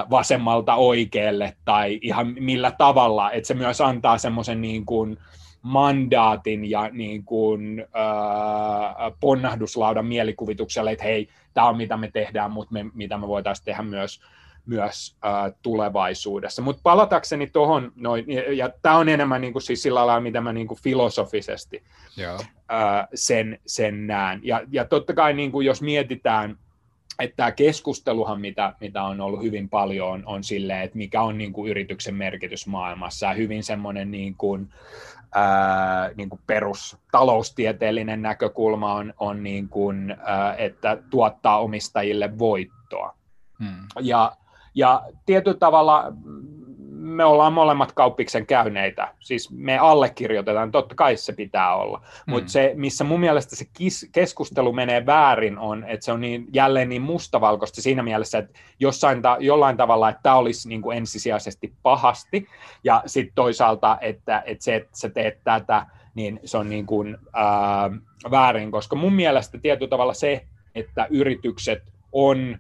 vasemmalta 0.10 0.76
oikealle 0.76 1.56
tai 1.66 2.00
ihan 2.02 2.36
millä 2.40 2.72
tavalla, 2.72 3.32
että 3.32 3.48
se 3.48 3.54
myös 3.54 3.82
antaa 3.82 4.18
semmoisen 4.18 4.62
niin 4.62 4.86
kuin, 4.86 5.18
mandaatin 5.62 6.70
ja 6.70 6.90
niin 6.92 7.24
kuin, 7.24 7.80
äh, 7.80 9.14
ponnahduslaudan 9.20 10.06
mielikuvitukselle, 10.06 10.92
että 10.92 11.04
hei, 11.04 11.30
tämä 11.54 11.68
on 11.68 11.78
mitä 11.78 11.98
me 11.98 12.12
tehdään, 12.14 12.52
mutta 12.52 12.74
me, 12.74 12.86
mitä 12.94 13.18
me 13.18 13.28
voitaisiin 13.28 13.66
tehdä 13.66 13.82
myös 13.82 14.22
myös 14.70 15.16
äh, 15.26 15.54
tulevaisuudessa. 15.62 16.62
Mutta 16.62 16.82
palatakseni 16.84 17.48
tuohon, 17.48 17.92
ja, 18.28 18.54
ja 18.54 18.70
tämä 18.82 18.98
on 18.98 19.10
enemmän 19.10 19.42
niin 19.42 19.54
kuin, 19.54 19.64
siis 19.64 19.82
sillä 19.82 20.08
lailla, 20.08 20.22
mitä 20.22 20.42
mä 20.42 20.54
niin 20.54 20.68
kuin 20.68 20.80
filosofisesti 20.82 21.84
Äh, 22.72 23.08
sen, 23.14 23.60
sen 23.66 24.08
näen. 24.08 24.40
Ja, 24.44 24.62
ja 24.72 24.86
totta 24.86 25.14
kai 25.14 25.34
niin 25.34 25.52
kuin, 25.52 25.66
jos 25.66 25.82
mietitään, 25.82 26.58
että 27.20 27.36
tämä 27.36 27.52
keskusteluhan, 27.52 28.42
mitä, 28.42 28.74
mitä 28.82 29.04
on 29.04 29.22
ollut 29.22 29.44
hyvin 29.44 29.70
paljon, 29.70 30.10
on, 30.10 30.24
on 30.26 30.44
silleen, 30.44 30.82
että 30.82 30.98
mikä 30.98 31.22
on 31.22 31.38
niin 31.38 31.54
kuin, 31.54 31.72
yrityksen 31.72 32.16
merkitys 32.16 32.68
maailmassa, 32.68 33.26
ja 33.26 33.34
hyvin 33.34 33.64
semmoinen 33.64 34.12
niin 34.12 34.36
kuin, 34.36 34.70
ää, 35.36 36.12
niin 36.16 36.30
kuin 36.30 36.42
perustaloustieteellinen 36.48 38.22
näkökulma 38.22 38.94
on, 38.94 39.14
on 39.18 39.44
niin 39.44 39.70
kuin, 39.70 40.16
ää, 40.24 40.56
että 40.56 40.98
tuottaa 41.10 41.60
omistajille 41.60 42.40
voittoa. 42.40 43.16
Hmm. 43.60 43.88
Ja, 44.02 44.32
ja 44.76 45.02
tietyllä 45.26 45.58
tavalla 45.58 46.14
me 47.00 47.26
ollaan 47.26 47.54
molemmat 47.54 47.92
kauppiksen 47.92 48.46
käyneitä, 48.46 49.14
siis 49.20 49.52
me 49.52 49.78
allekirjoitetaan, 49.78 50.72
totta 50.72 50.96
kai 50.96 51.18
se 51.18 51.34
pitää 51.34 51.76
olla, 51.76 51.98
mm. 51.98 52.32
mutta 52.32 52.52
se, 52.52 52.74
missä 52.76 53.04
mun 53.04 53.20
mielestä 53.20 53.56
se 53.56 53.66
kis, 53.74 54.10
keskustelu 54.12 54.74
menee 54.74 55.06
väärin 55.06 55.58
on, 55.58 55.84
että 55.84 56.06
se 56.06 56.12
on 56.12 56.22
niin, 56.22 56.48
jälleen 56.54 56.90
niin 56.90 57.02
mustavalkoista 57.02 57.82
siinä 57.82 58.04
mielessä, 58.04 58.38
että 58.38 58.60
jossain 58.80 59.22
ta, 59.22 59.38
jollain 59.40 59.78
tavalla, 59.78 60.10
että 60.10 60.24
tämä 60.24 60.36
olisi 60.36 60.70
niin 60.70 60.82
kuin 60.82 60.98
ensisijaisesti 60.98 61.74
pahasti, 61.84 62.48
ja 62.84 63.04
sitten 63.06 63.36
toisaalta, 63.36 63.98
että, 64.02 64.44
että 64.46 64.64
se, 64.64 64.76
että 64.76 64.90
sä 64.94 65.10
teet 65.10 65.44
tätä, 65.44 65.86
niin 66.16 66.40
se 66.46 66.58
on 66.58 66.70
niin 66.70 66.86
kuin, 66.86 67.18
ää, 67.34 67.90
väärin, 68.32 68.72
koska 68.72 68.96
mun 68.96 69.14
mielestä 69.14 69.58
tietyllä 69.58 69.90
tavalla 69.90 70.14
se, 70.14 70.46
että 70.76 71.08
yritykset 71.10 71.84
on 72.12 72.58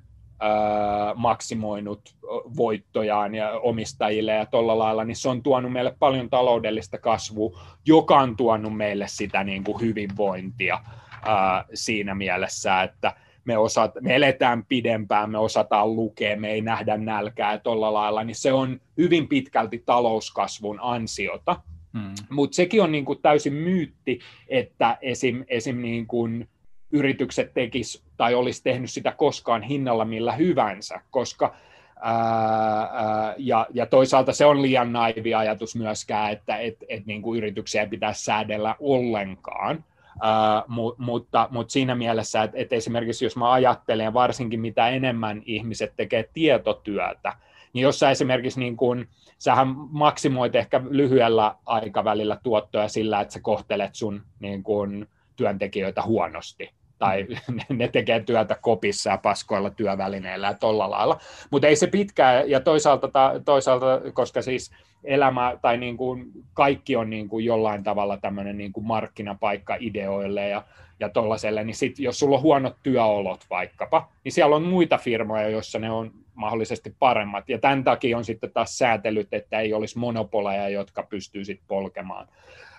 maksimoinut 1.16 2.16
voittojaan 2.58 3.36
ja 3.36 3.52
omistajille 3.52 4.32
ja 4.32 4.46
tuolla 4.46 4.80
lailla, 4.80 5.04
niin 5.04 5.16
se 5.16 5.30
on 5.30 5.44
tuonut 5.44 5.72
meille 5.72 5.96
paljon 6.00 6.30
taloudellista 6.30 6.98
kasvua, 6.98 7.60
joka 7.86 8.18
on 8.20 8.38
tuonut 8.38 8.78
meille 8.78 9.06
sitä 9.08 9.44
niin 9.44 9.64
kuin 9.64 9.82
hyvinvointia 9.82 10.80
ää, 11.26 11.66
siinä 11.74 12.16
mielessä, 12.16 12.84
että 12.84 13.14
me, 13.46 13.58
osat, 13.58 13.92
me 14.02 14.16
eletään 14.16 14.66
pidempään, 14.66 15.32
me 15.32 15.38
osataan 15.38 15.96
lukea, 15.96 16.38
me 16.38 16.52
ei 16.52 16.62
nähdä 16.62 16.98
nälkää 16.98 17.58
tuolla 17.58 17.94
lailla, 17.94 18.24
niin 18.24 18.36
se 18.36 18.54
on 18.54 18.82
hyvin 18.98 19.28
pitkälti 19.28 19.84
talouskasvun 19.86 20.80
ansiota. 20.82 21.62
Hmm. 21.98 22.14
Mutta 22.30 22.56
sekin 22.56 22.84
on 22.84 22.92
niin 22.92 23.06
kuin 23.06 23.22
täysin 23.22 23.54
myytti, 23.54 24.20
että 24.48 24.98
esim, 25.02 25.44
esim 25.48 25.82
niin 25.82 26.08
kuin 26.08 26.50
yritykset 26.92 27.54
tekis 27.54 28.04
tai 28.18 28.36
olisi 28.36 28.64
tehnyt 28.64 28.90
sitä 28.90 29.12
koskaan 29.12 29.64
hinnalla 29.64 30.06
millä 30.06 30.32
hyvänsä, 30.32 31.02
koska 31.12 31.56
Ää, 32.02 32.82
ää, 32.82 33.36
ja, 33.38 33.68
ja 33.74 33.86
toisaalta 33.86 34.34
se 34.34 34.46
on 34.46 34.62
liian 34.62 34.94
naivi 34.94 35.34
ajatus 35.34 35.76
myöskään, 35.76 36.32
että 36.32 36.58
et, 36.58 36.78
et 36.90 37.06
niin 37.06 37.22
kuin 37.22 37.38
yrityksiä 37.38 37.88
pitäisi 37.88 38.24
säädellä 38.24 38.76
ollenkaan, 38.80 39.84
ää, 40.22 40.64
mu, 40.68 40.96
mutta, 40.98 41.48
mutta 41.52 41.72
siinä 41.72 41.96
mielessä, 41.96 42.44
että, 42.44 42.58
että 42.58 42.76
esimerkiksi 42.76 43.26
jos 43.26 43.38
mä 43.38 43.52
ajattelen 43.52 44.14
varsinkin 44.14 44.60
mitä 44.60 44.90
enemmän 44.90 45.42
ihmiset 45.46 45.94
tekee 45.96 46.30
tietotyötä, 46.34 47.34
niin 47.74 47.84
jos 47.84 48.00
sä 48.00 48.10
esimerkiksi 48.10 48.60
niin 48.60 48.78
kuin, 48.78 49.08
sähän 49.38 49.68
maksimoit 49.92 50.56
ehkä 50.56 50.82
lyhyellä 50.90 51.56
aikavälillä 51.66 52.38
tuottoja 52.44 52.88
sillä, 52.88 53.22
että 53.22 53.34
sä 53.34 53.40
kohtelet 53.42 53.96
sun 53.96 54.22
niin 54.40 54.64
kuin, 54.64 55.08
työntekijöitä 55.36 56.02
huonosti, 56.02 56.70
tai 57.00 57.28
ne 57.70 57.88
tekee 57.88 58.20
työtä 58.20 58.58
kopissa 58.62 59.10
ja 59.10 59.18
paskoilla 59.18 59.70
työvälineillä 59.70 60.48
ja 60.48 60.54
tolla 60.54 60.90
lailla. 60.90 61.20
Mutta 61.52 61.68
ei 61.68 61.76
se 61.76 61.88
pitkään, 61.88 62.50
ja 62.50 62.60
toisaalta, 62.60 63.10
toisaalta 63.46 64.02
koska 64.14 64.42
siis 64.42 64.72
elämä 65.04 65.58
tai 65.62 65.78
niin 65.78 65.98
kuin 65.98 66.32
kaikki 66.54 66.96
on 66.96 67.10
niin 67.10 67.30
kuin 67.30 67.46
jollain 67.46 67.84
tavalla 67.84 68.18
tämmöinen 68.18 68.58
niin 68.58 68.74
kuin 68.74 68.86
markkinapaikka 68.86 69.78
ideoille 69.80 70.48
ja, 70.48 70.64
ja 71.00 71.10
tollaselle, 71.10 71.64
niin 71.64 71.76
sit, 71.76 72.00
jos 72.00 72.20
sulla 72.20 72.36
on 72.36 72.42
huonot 72.42 72.76
työolot 72.84 73.46
vaikkapa, 73.50 74.10
niin 74.24 74.32
siellä 74.32 74.56
on 74.56 74.64
muita 74.64 74.98
firmoja, 74.98 75.50
joissa 75.50 75.80
ne 75.80 75.92
on 75.92 76.12
mahdollisesti 76.40 76.96
paremmat. 77.00 77.50
Ja 77.50 77.60
tämän 77.60 77.84
takia 77.84 78.18
on 78.18 78.26
sitten 78.26 78.52
taas 78.52 78.78
säätelyt, 78.78 79.28
että 79.32 79.60
ei 79.60 79.74
olisi 79.74 80.00
monopoleja, 80.00 80.70
jotka 80.70 81.04
pystyy 81.04 81.46
sitten 81.46 81.68
polkemaan 81.68 82.28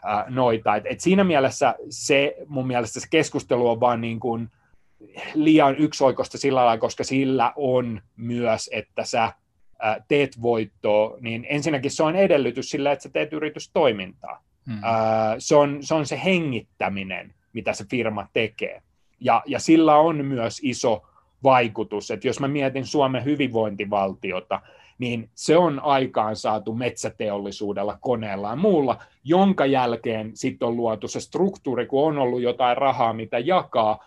ää, 0.04 0.24
noita. 0.28 0.76
Et, 0.76 0.84
et 0.86 1.00
siinä 1.00 1.24
mielessä 1.24 1.74
se, 1.90 2.36
mun 2.46 2.66
mielestä 2.66 3.00
se 3.00 3.06
keskustelu 3.10 3.70
on 3.70 3.80
vaan 3.80 4.00
niin 4.00 4.20
kuin 4.20 4.48
liian 5.34 5.76
yksioikoista 5.76 6.38
sillä 6.38 6.64
lailla, 6.64 6.80
koska 6.80 7.04
sillä 7.04 7.52
on 7.56 8.00
myös, 8.16 8.70
että 8.72 9.04
sä 9.04 9.32
ää, 9.78 10.04
teet 10.08 10.42
voittoa, 10.42 11.16
niin 11.20 11.46
ensinnäkin 11.48 11.90
se 11.90 12.02
on 12.02 12.16
edellytys 12.16 12.70
sillä, 12.70 12.92
että 12.92 13.02
sä 13.02 13.08
teet 13.08 13.32
yritystoimintaa. 13.32 14.42
Hmm. 14.66 14.78
Ää, 14.82 15.34
se, 15.38 15.56
on, 15.56 15.78
se 15.80 15.94
on 15.94 16.06
se 16.06 16.20
hengittäminen, 16.24 17.34
mitä 17.52 17.72
se 17.72 17.84
firma 17.90 18.26
tekee. 18.32 18.82
Ja, 19.20 19.42
ja 19.46 19.58
sillä 19.58 19.96
on 19.96 20.24
myös 20.24 20.60
iso 20.62 21.02
vaikutus, 21.42 22.10
että 22.10 22.28
jos 22.28 22.40
mä 22.40 22.48
mietin 22.48 22.86
Suomen 22.86 23.24
hyvinvointivaltiota, 23.24 24.60
niin 24.98 25.30
se 25.34 25.56
on 25.56 25.80
aikaan 25.80 26.36
saatu 26.36 26.74
metsäteollisuudella, 26.74 27.98
koneella 28.00 28.50
ja 28.50 28.56
muulla, 28.56 29.02
jonka 29.24 29.66
jälkeen 29.66 30.30
sitten 30.34 30.68
on 30.68 30.76
luotu 30.76 31.08
se 31.08 31.20
struktuuri, 31.20 31.86
kun 31.86 32.08
on 32.08 32.18
ollut 32.18 32.42
jotain 32.42 32.76
rahaa, 32.76 33.12
mitä 33.12 33.38
jakaa, 33.38 34.04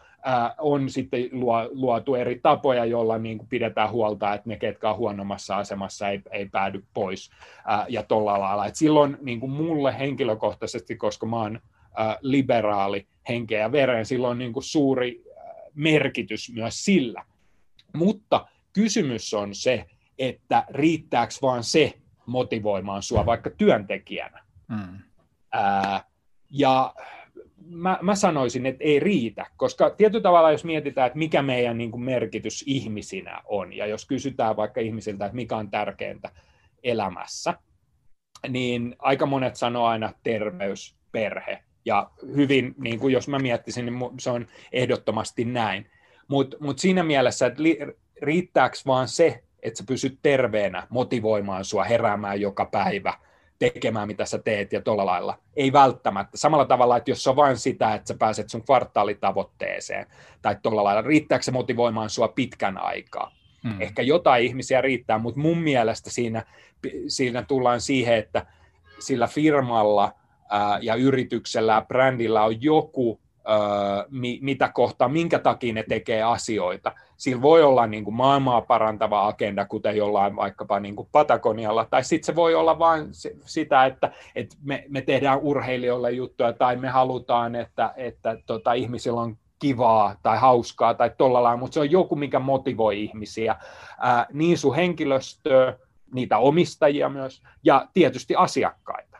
on 0.57 0.89
sitten 0.89 1.29
luotu 1.71 2.15
eri 2.15 2.39
tapoja, 2.43 2.85
joilla 2.85 3.17
niin 3.17 3.39
pidetään 3.49 3.91
huolta, 3.91 4.33
että 4.33 4.49
ne, 4.49 4.57
ketkä 4.57 4.89
on 4.89 4.97
huonommassa 4.97 5.57
asemassa, 5.57 6.09
ei, 6.09 6.21
ei 6.31 6.45
päädy 6.45 6.83
pois 6.93 7.29
ja 7.89 8.03
tuolla 8.03 8.39
lailla. 8.39 8.65
Et 8.65 8.75
silloin 8.75 9.17
niin 9.21 9.39
kuin 9.39 9.51
mulle 9.51 9.99
henkilökohtaisesti, 9.99 10.95
koska 10.95 11.25
mä 11.25 11.41
oon 11.41 11.59
liberaali 12.21 13.07
henkeä 13.29 13.59
ja 13.59 13.71
veren, 13.71 14.05
silloin 14.05 14.37
niin 14.37 14.53
kuin 14.53 14.63
suuri 14.63 15.23
merkitys 15.75 16.51
myös 16.53 16.85
sillä. 16.85 17.25
Mutta 17.93 18.47
kysymys 18.73 19.33
on 19.33 19.55
se, 19.55 19.85
että 20.19 20.65
riittääkö 20.69 21.33
vaan 21.41 21.63
se 21.63 21.93
motivoimaan 22.25 23.03
sua 23.03 23.25
vaikka 23.25 23.49
työntekijänä. 23.49 24.43
Mm. 24.67 24.99
Ää, 25.51 26.03
ja 26.49 26.93
mä, 27.65 27.99
mä 28.01 28.15
sanoisin, 28.15 28.65
että 28.65 28.83
ei 28.83 28.99
riitä, 28.99 29.45
koska 29.57 29.89
tietyllä 29.89 30.23
tavalla 30.23 30.51
jos 30.51 30.63
mietitään, 30.63 31.07
että 31.07 31.19
mikä 31.19 31.41
meidän 31.41 31.77
niin 31.77 31.91
kuin 31.91 32.03
merkitys 32.03 32.63
ihmisinä 32.67 33.41
on, 33.45 33.73
ja 33.73 33.85
jos 33.85 34.05
kysytään 34.05 34.55
vaikka 34.55 34.81
ihmisiltä, 34.81 35.25
että 35.25 35.35
mikä 35.35 35.57
on 35.57 35.71
tärkeintä 35.71 36.31
elämässä, 36.83 37.53
niin 38.49 38.95
aika 38.99 39.25
monet 39.25 39.55
sanoo 39.55 39.85
aina 39.85 40.13
terveys, 40.23 40.95
perhe, 41.11 41.62
ja 41.85 42.11
hyvin, 42.35 42.75
niin 42.77 42.99
kuin 42.99 43.13
jos 43.13 43.27
mä 43.27 43.39
miettisin, 43.39 43.85
niin 43.85 43.99
se 44.19 44.29
on 44.29 44.47
ehdottomasti 44.71 45.45
näin. 45.45 45.89
Mutta 46.27 46.57
mut 46.59 46.79
siinä 46.79 47.03
mielessä, 47.03 47.45
että 47.45 47.63
riittääkö 48.21 48.77
vaan 48.85 49.07
se, 49.07 49.43
että 49.63 49.77
sä 49.77 49.83
pysyt 49.87 50.19
terveenä, 50.21 50.87
motivoimaan 50.89 51.65
sua 51.65 51.83
heräämään 51.83 52.41
joka 52.41 52.65
päivä, 52.65 53.13
tekemään 53.59 54.07
mitä 54.07 54.25
sä 54.25 54.39
teet 54.39 54.73
ja 54.73 54.81
tuolla 54.81 55.05
lailla. 55.05 55.39
Ei 55.55 55.73
välttämättä. 55.73 56.37
Samalla 56.37 56.65
tavalla, 56.65 56.97
että 56.97 57.11
jos 57.11 57.23
se 57.23 57.29
on 57.29 57.35
vain 57.35 57.57
sitä, 57.57 57.93
että 57.93 58.07
sä 58.07 58.15
pääset 58.19 58.49
sun 58.49 58.63
kvartaalitavoitteeseen 58.63 60.07
tai 60.41 60.57
tuolla 60.63 60.83
lailla, 60.83 61.01
riittääkö 61.01 61.43
se 61.43 61.51
motivoimaan 61.51 62.09
sua 62.09 62.27
pitkän 62.27 62.77
aikaa? 62.77 63.31
Hmm. 63.67 63.81
Ehkä 63.81 64.01
jotain 64.01 64.45
ihmisiä 64.45 64.81
riittää, 64.81 65.17
mutta 65.17 65.39
mun 65.39 65.57
mielestä 65.57 66.09
siinä, 66.09 66.45
siinä 67.07 67.41
tullaan 67.41 67.81
siihen, 67.81 68.15
että 68.15 68.45
sillä 68.99 69.27
firmalla 69.27 70.13
ja 70.81 70.95
yrityksellä 70.95 71.73
ja 71.73 71.85
brändillä 71.87 72.43
on 72.43 72.61
joku 72.61 73.19
mitä 74.41 74.69
kohtaa, 74.73 75.07
minkä 75.07 75.39
takia 75.39 75.73
ne 75.73 75.83
tekee 75.89 76.23
asioita. 76.23 76.91
Sillä 77.17 77.41
voi 77.41 77.63
olla 77.63 77.87
niin 77.87 78.03
kuin 78.03 78.15
maailmaa 78.15 78.61
parantava 78.61 79.27
agenda, 79.27 79.65
kuten 79.65 79.97
jollain 79.97 80.35
vaikkapa 80.35 80.79
niin 80.79 80.95
kuin 80.95 81.09
Patagonialla, 81.11 81.85
tai 81.85 82.03
sitten 82.03 82.25
se 82.25 82.35
voi 82.35 82.55
olla 82.55 82.79
vain 82.79 83.07
sitä, 83.45 83.85
että, 83.85 84.11
että 84.35 84.55
me, 84.63 84.85
me 84.89 85.01
tehdään 85.01 85.39
urheilijoille 85.39 86.11
juttuja, 86.11 86.53
tai 86.53 86.75
me 86.75 86.89
halutaan, 86.89 87.55
että, 87.55 87.93
että 87.95 88.37
tota, 88.45 88.73
ihmisillä 88.73 89.21
on 89.21 89.37
kivaa 89.59 90.15
tai 90.23 90.37
hauskaa 90.37 90.93
tai 90.93 91.11
tuolla 91.17 91.43
lailla, 91.43 91.59
mutta 91.59 91.73
se 91.73 91.79
on 91.79 91.91
joku, 91.91 92.15
mikä 92.15 92.39
motivoi 92.39 93.03
ihmisiä, 93.03 93.55
ää, 93.99 94.25
niin 94.33 94.57
sun 94.57 94.75
henkilöstöä, 94.75 95.77
niitä 96.13 96.37
omistajia 96.37 97.09
myös, 97.09 97.41
ja 97.63 97.87
tietysti 97.93 98.35
asiakkaita 98.35 99.12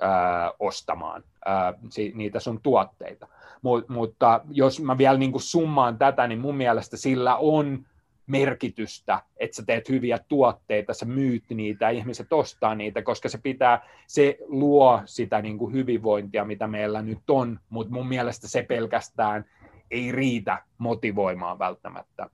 ää, 0.00 0.52
ostamaan 0.58 1.24
ää, 1.44 1.74
niitä 2.14 2.40
sun 2.40 2.60
tuotteita. 2.62 3.28
Mut, 3.62 3.88
mutta 3.88 4.40
jos 4.50 4.80
mä 4.80 4.98
vielä 4.98 5.18
niin 5.18 5.32
summaan 5.36 5.98
tätä, 5.98 6.26
niin 6.26 6.40
mun 6.40 6.56
mielestä 6.56 6.96
sillä 6.96 7.36
on 7.36 7.86
merkitystä, 8.26 9.22
että 9.36 9.56
sä 9.56 9.62
teet 9.66 9.88
hyviä 9.88 10.18
tuotteita, 10.28 10.94
sä 10.94 11.06
myyt 11.06 11.44
niitä, 11.50 11.88
ihmiset 11.88 12.32
ostaa 12.32 12.74
niitä, 12.74 13.02
koska 13.02 13.28
se 13.28 13.38
pitää, 13.38 13.88
se 14.06 14.38
luo 14.46 15.02
sitä 15.04 15.42
niin 15.42 15.58
kuin 15.58 15.74
hyvinvointia, 15.74 16.44
mitä 16.44 16.66
meillä 16.66 17.02
nyt 17.02 17.30
on, 17.30 17.60
mutta 17.70 17.92
mun 17.92 18.08
mielestä 18.08 18.48
se 18.48 18.62
pelkästään 18.62 19.44
ei 19.90 20.12
riitä 20.12 20.62
motivoimaan 20.78 21.58
välttämättä 21.58 22.30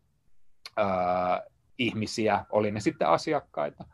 äh, 0.79 0.87
ihmisiä, 1.79 2.45
oli 2.51 2.71
ne 2.71 2.81
sitten 2.81 3.09
asiakkaita, 3.09 3.85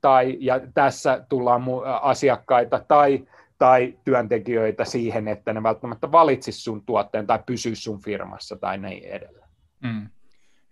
tai, 0.00 0.36
ja 0.40 0.60
tässä 0.74 1.24
tullaan 1.28 1.62
asiakkaita, 2.02 2.84
tai 2.88 3.26
tai 3.58 3.98
työntekijöitä 4.04 4.84
siihen, 4.84 5.28
että 5.28 5.52
ne 5.52 5.62
välttämättä 5.62 6.12
valitsis 6.12 6.64
sun 6.64 6.86
tuotteen 6.86 7.26
tai 7.26 7.38
pysyisi 7.46 7.82
sun 7.82 8.02
firmassa 8.02 8.56
tai 8.56 8.78
niin 8.78 9.04
edelleen. 9.04 9.48
Mm. 9.82 10.08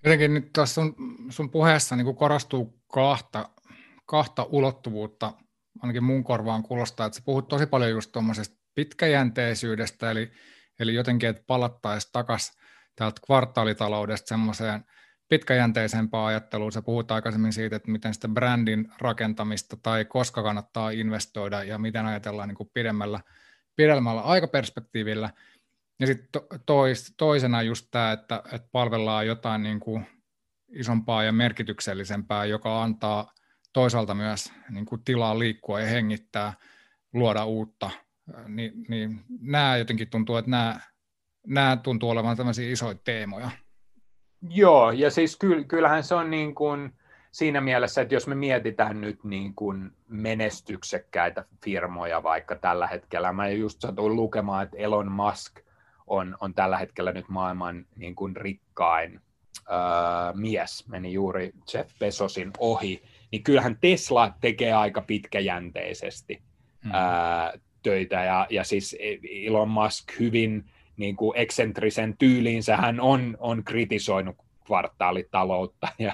Jotenkin 0.04 0.34
nyt 0.34 0.52
tuossa 0.52 0.74
sun, 0.74 0.94
sun 1.28 1.50
puheessa 1.50 1.96
niin 1.96 2.16
korostuu 2.16 2.80
kahta, 2.92 3.48
kahta 4.06 4.46
ulottuvuutta, 4.50 5.32
ainakin 5.82 6.04
mun 6.04 6.24
korvaan 6.24 6.62
kuulostaa, 6.62 7.06
että 7.06 7.16
sä 7.16 7.22
puhut 7.24 7.48
tosi 7.48 7.66
paljon 7.66 7.90
just 7.90 8.12
tuommoisesta 8.12 8.56
pitkäjänteisyydestä, 8.74 10.10
eli, 10.10 10.30
eli 10.80 10.94
jotenkin, 10.94 11.28
että 11.28 11.42
palattaisiin 11.46 12.12
takaisin 12.12 12.60
täältä 12.96 13.20
kvartaalitaloudesta 13.26 14.28
semmoiseen– 14.28 14.84
pitkäjänteisempää 15.28 16.26
ajattelua. 16.26 16.70
Sä 16.70 16.82
puhut 16.82 17.10
aikaisemmin 17.10 17.52
siitä, 17.52 17.76
että 17.76 17.90
miten 17.90 18.14
sitä 18.14 18.28
brändin 18.28 18.92
rakentamista 18.98 19.76
tai 19.76 20.04
koska 20.04 20.42
kannattaa 20.42 20.90
investoida 20.90 21.64
ja 21.64 21.78
miten 21.78 22.06
ajatellaan 22.06 22.48
niin 22.48 22.56
kuin 22.56 22.70
pidemmällä, 22.74 23.20
pidemmällä 23.76 24.20
aikaperspektiivillä. 24.20 25.30
Ja 26.00 26.06
sitten 26.06 26.42
tois, 26.66 27.14
toisena 27.16 27.62
just 27.62 27.88
tämä, 27.90 28.12
että, 28.12 28.42
että 28.52 28.68
palvellaan 28.72 29.26
jotain 29.26 29.62
niin 29.62 29.80
kuin 29.80 30.06
isompaa 30.68 31.24
ja 31.24 31.32
merkityksellisempää, 31.32 32.44
joka 32.44 32.82
antaa 32.82 33.32
toisaalta 33.72 34.14
myös 34.14 34.52
niin 34.70 34.86
kuin 34.86 35.04
tilaa 35.04 35.38
liikkua 35.38 35.80
ja 35.80 35.86
hengittää, 35.86 36.52
luoda 37.12 37.44
uutta. 37.44 37.90
Ni, 38.48 38.72
niin 38.88 39.24
nämä 39.40 39.76
jotenkin 39.76 40.10
tuntuu, 40.10 40.36
että 40.36 40.50
nämä, 40.50 40.80
nämä 41.46 41.76
tuntuu 41.76 42.10
olevan 42.10 42.36
tämmöisiä 42.36 42.72
isoja 42.72 42.98
teemoja. 43.04 43.50
Joo, 44.50 44.90
ja 44.90 45.10
siis 45.10 45.38
kyllähän 45.68 46.04
se 46.04 46.14
on 46.14 46.30
niin 46.30 46.54
kuin 46.54 46.92
siinä 47.30 47.60
mielessä, 47.60 48.00
että 48.00 48.14
jos 48.14 48.26
me 48.26 48.34
mietitään 48.34 49.00
nyt 49.00 49.24
niin 49.24 49.54
kuin 49.54 49.90
menestyksekkäitä 50.08 51.44
firmoja 51.64 52.22
vaikka 52.22 52.56
tällä 52.56 52.86
hetkellä, 52.86 53.32
mä 53.32 53.48
just 53.48 53.80
satuin 53.80 54.16
lukemaan, 54.16 54.64
että 54.64 54.76
Elon 54.76 55.12
Musk 55.12 55.60
on, 56.06 56.36
on 56.40 56.54
tällä 56.54 56.78
hetkellä 56.78 57.12
nyt 57.12 57.28
maailman 57.28 57.86
niin 57.96 58.14
kuin 58.14 58.36
rikkain 58.36 59.20
öö, 59.70 60.32
mies, 60.34 60.88
meni 60.88 61.12
juuri 61.12 61.52
Jeff 61.74 61.90
Bezosin 61.98 62.50
ohi, 62.58 63.02
niin 63.32 63.42
kyllähän 63.42 63.78
Tesla 63.80 64.32
tekee 64.40 64.72
aika 64.72 65.00
pitkäjänteisesti 65.00 66.42
hmm. 66.84 66.94
öö, 66.94 67.58
töitä, 67.82 68.24
ja, 68.24 68.46
ja 68.50 68.64
siis 68.64 68.96
Elon 69.46 69.68
Musk 69.68 70.18
hyvin 70.18 70.64
niin 70.96 71.16
kuin 71.16 71.38
eksentrisen 71.38 72.16
tyyliinsä 72.18 72.76
hän 72.76 73.00
on, 73.00 73.36
on 73.40 73.64
kritisoinut 73.64 74.36
kvartaalitaloutta 74.66 75.88
ja, 75.98 76.12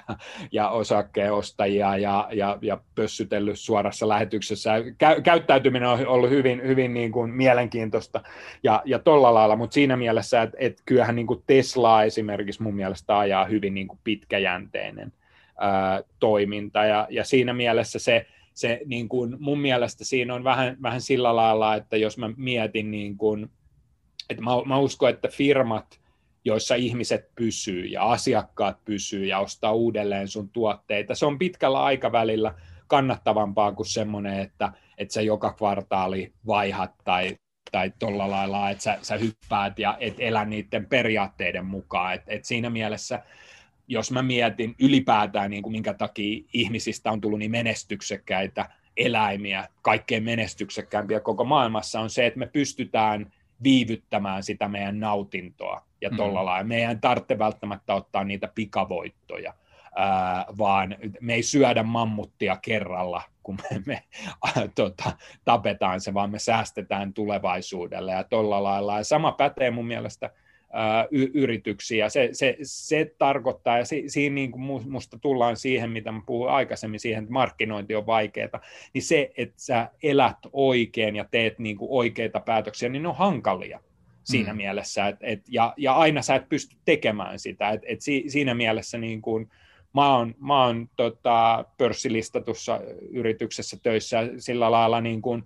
ja 0.52 0.68
osakkeenostajia 0.68 1.96
ja, 1.96 2.28
ja, 2.32 2.58
ja 2.62 2.80
pössytellyt 2.94 3.58
suorassa 3.58 4.08
lähetyksessä. 4.08 4.70
Kä, 4.98 5.20
käyttäytyminen 5.20 5.88
on 5.88 6.06
ollut 6.06 6.30
hyvin, 6.30 6.62
hyvin 6.66 6.94
niin 6.94 7.12
kuin 7.12 7.30
mielenkiintoista 7.30 8.20
ja, 8.62 8.82
ja 8.84 8.98
tolla 8.98 9.34
lailla, 9.34 9.56
mutta 9.56 9.74
siinä 9.74 9.96
mielessä, 9.96 10.42
että, 10.42 10.56
että 10.60 10.82
kyllähän 10.86 11.16
niin 11.16 11.26
kuin 11.26 11.42
Tesla 11.46 12.04
esimerkiksi 12.04 12.62
mun 12.62 12.74
mielestä 12.74 13.18
ajaa 13.18 13.44
hyvin 13.44 13.74
niin 13.74 13.88
kuin 13.88 13.98
pitkäjänteinen 14.04 15.12
ää, 15.58 16.02
toiminta 16.20 16.84
ja, 16.84 17.06
ja 17.10 17.24
siinä 17.24 17.52
mielessä 17.52 17.98
se, 17.98 18.26
se 18.54 18.80
niin 18.86 19.08
kuin 19.08 19.36
mun 19.38 19.60
mielestä 19.60 20.04
siinä 20.04 20.34
on 20.34 20.44
vähän, 20.44 20.76
vähän 20.82 21.00
sillä 21.00 21.36
lailla, 21.36 21.74
että 21.74 21.96
jos 21.96 22.18
mä 22.18 22.30
mietin 22.36 22.90
niin 22.90 23.16
kuin, 23.16 23.50
että 24.30 24.42
mä, 24.42 24.50
mä 24.66 24.78
uskon, 24.78 25.10
että 25.10 25.28
firmat, 25.28 26.00
joissa 26.44 26.74
ihmiset 26.74 27.34
pysyy 27.34 27.84
ja 27.86 28.02
asiakkaat 28.02 28.84
pysyy 28.84 29.24
ja 29.24 29.38
ostaa 29.38 29.72
uudelleen 29.72 30.28
sun 30.28 30.48
tuotteita, 30.48 31.14
se 31.14 31.26
on 31.26 31.38
pitkällä 31.38 31.82
aikavälillä 31.82 32.54
kannattavampaa 32.86 33.72
kuin 33.72 33.86
semmoinen, 33.86 34.38
että, 34.38 34.72
että 34.98 35.14
sä 35.14 35.22
joka 35.22 35.52
kvartaali 35.52 36.32
vaihat 36.46 36.92
tai, 37.04 37.36
tai 37.72 37.92
tuolla 37.98 38.30
lailla, 38.30 38.70
että 38.70 38.84
sä, 38.84 38.98
sä 39.02 39.16
hyppäät 39.16 39.78
ja 39.78 39.96
et 40.00 40.14
elä 40.18 40.44
niiden 40.44 40.86
periaatteiden 40.86 41.66
mukaan. 41.66 42.14
Et, 42.14 42.22
et 42.26 42.44
siinä 42.44 42.70
mielessä, 42.70 43.22
jos 43.88 44.10
mä 44.10 44.22
mietin 44.22 44.74
ylipäätään, 44.78 45.50
niin 45.50 45.62
kuin 45.62 45.72
minkä 45.72 45.94
takia 45.94 46.44
ihmisistä 46.52 47.12
on 47.12 47.20
tullut 47.20 47.38
niin 47.38 47.50
menestyksekkäitä, 47.50 48.68
eläimiä, 48.96 49.68
kaikkein 49.82 50.22
menestyksekkäämpiä 50.22 51.20
koko 51.20 51.44
maailmassa, 51.44 52.00
on 52.00 52.10
se, 52.10 52.26
että 52.26 52.38
me 52.38 52.46
pystytään 52.46 53.32
viivyttämään 53.62 54.42
sitä 54.42 54.68
meidän 54.68 55.00
nautintoa 55.00 55.82
ja 56.00 56.10
tuolla 56.10 56.40
mm. 56.40 56.46
lailla. 56.46 56.68
Meidän 56.68 56.90
ei 56.90 56.96
tarvitse 57.00 57.38
välttämättä 57.38 57.94
ottaa 57.94 58.24
niitä 58.24 58.48
pikavoittoja, 58.54 59.54
ää, 59.96 60.44
vaan 60.58 60.96
me 61.20 61.34
ei 61.34 61.42
syödä 61.42 61.82
mammuttia 61.82 62.56
kerralla, 62.62 63.22
kun 63.42 63.58
me, 63.70 63.82
me 63.86 64.02
ää, 64.44 64.68
tota, 64.74 65.12
tapetaan 65.44 66.00
se, 66.00 66.14
vaan 66.14 66.30
me 66.30 66.38
säästetään 66.38 67.14
tulevaisuudelle 67.14 68.12
ja 68.12 68.24
tuolla 68.24 68.62
lailla. 68.62 68.98
Ja 68.98 69.04
sama 69.04 69.32
pätee 69.32 69.70
mun 69.70 69.86
mielestä 69.86 70.30
y- 71.10 71.30
yrityksiä. 71.34 72.08
Se, 72.08 72.28
se, 72.32 72.56
se 72.62 73.14
tarkoittaa, 73.18 73.78
ja 73.78 73.84
si, 73.84 74.04
siinä 74.06 74.34
niin 74.34 74.50
kuin 74.50 74.90
musta 74.90 75.18
tullaan 75.18 75.56
siihen, 75.56 75.90
mitä 75.90 76.12
mä 76.12 76.20
puhuin 76.26 76.50
aikaisemmin, 76.50 77.00
siihen, 77.00 77.22
että 77.22 77.32
markkinointi 77.32 77.94
on 77.94 78.06
vaikeaa, 78.06 78.60
niin 78.92 79.02
se, 79.02 79.32
että 79.36 79.54
sä 79.56 79.90
elät 80.02 80.38
oikein 80.52 81.16
ja 81.16 81.24
teet 81.30 81.58
niin 81.58 81.76
kuin 81.76 81.88
oikeita 81.90 82.40
päätöksiä, 82.40 82.88
niin 82.88 83.02
ne 83.02 83.08
on 83.08 83.16
hankalia 83.16 83.80
siinä 84.24 84.52
mm. 84.52 84.56
mielessä, 84.56 85.08
et, 85.08 85.16
et, 85.20 85.40
ja, 85.48 85.74
ja 85.76 85.92
aina 85.92 86.22
sä 86.22 86.34
et 86.34 86.48
pysty 86.48 86.76
tekemään 86.84 87.38
sitä, 87.38 87.70
et, 87.70 87.80
et 87.84 88.00
si, 88.00 88.24
siinä 88.28 88.54
mielessä 88.54 88.98
niin 88.98 89.22
kuin, 89.22 89.50
mä 89.94 90.16
oon, 90.16 90.34
mä 90.38 90.64
oon 90.64 90.88
tota, 90.96 91.64
pörssilistatussa 91.78 92.80
yrityksessä 93.10 93.76
töissä 93.82 94.28
sillä 94.38 94.70
lailla 94.70 95.00
niin 95.00 95.22
kuin, 95.22 95.44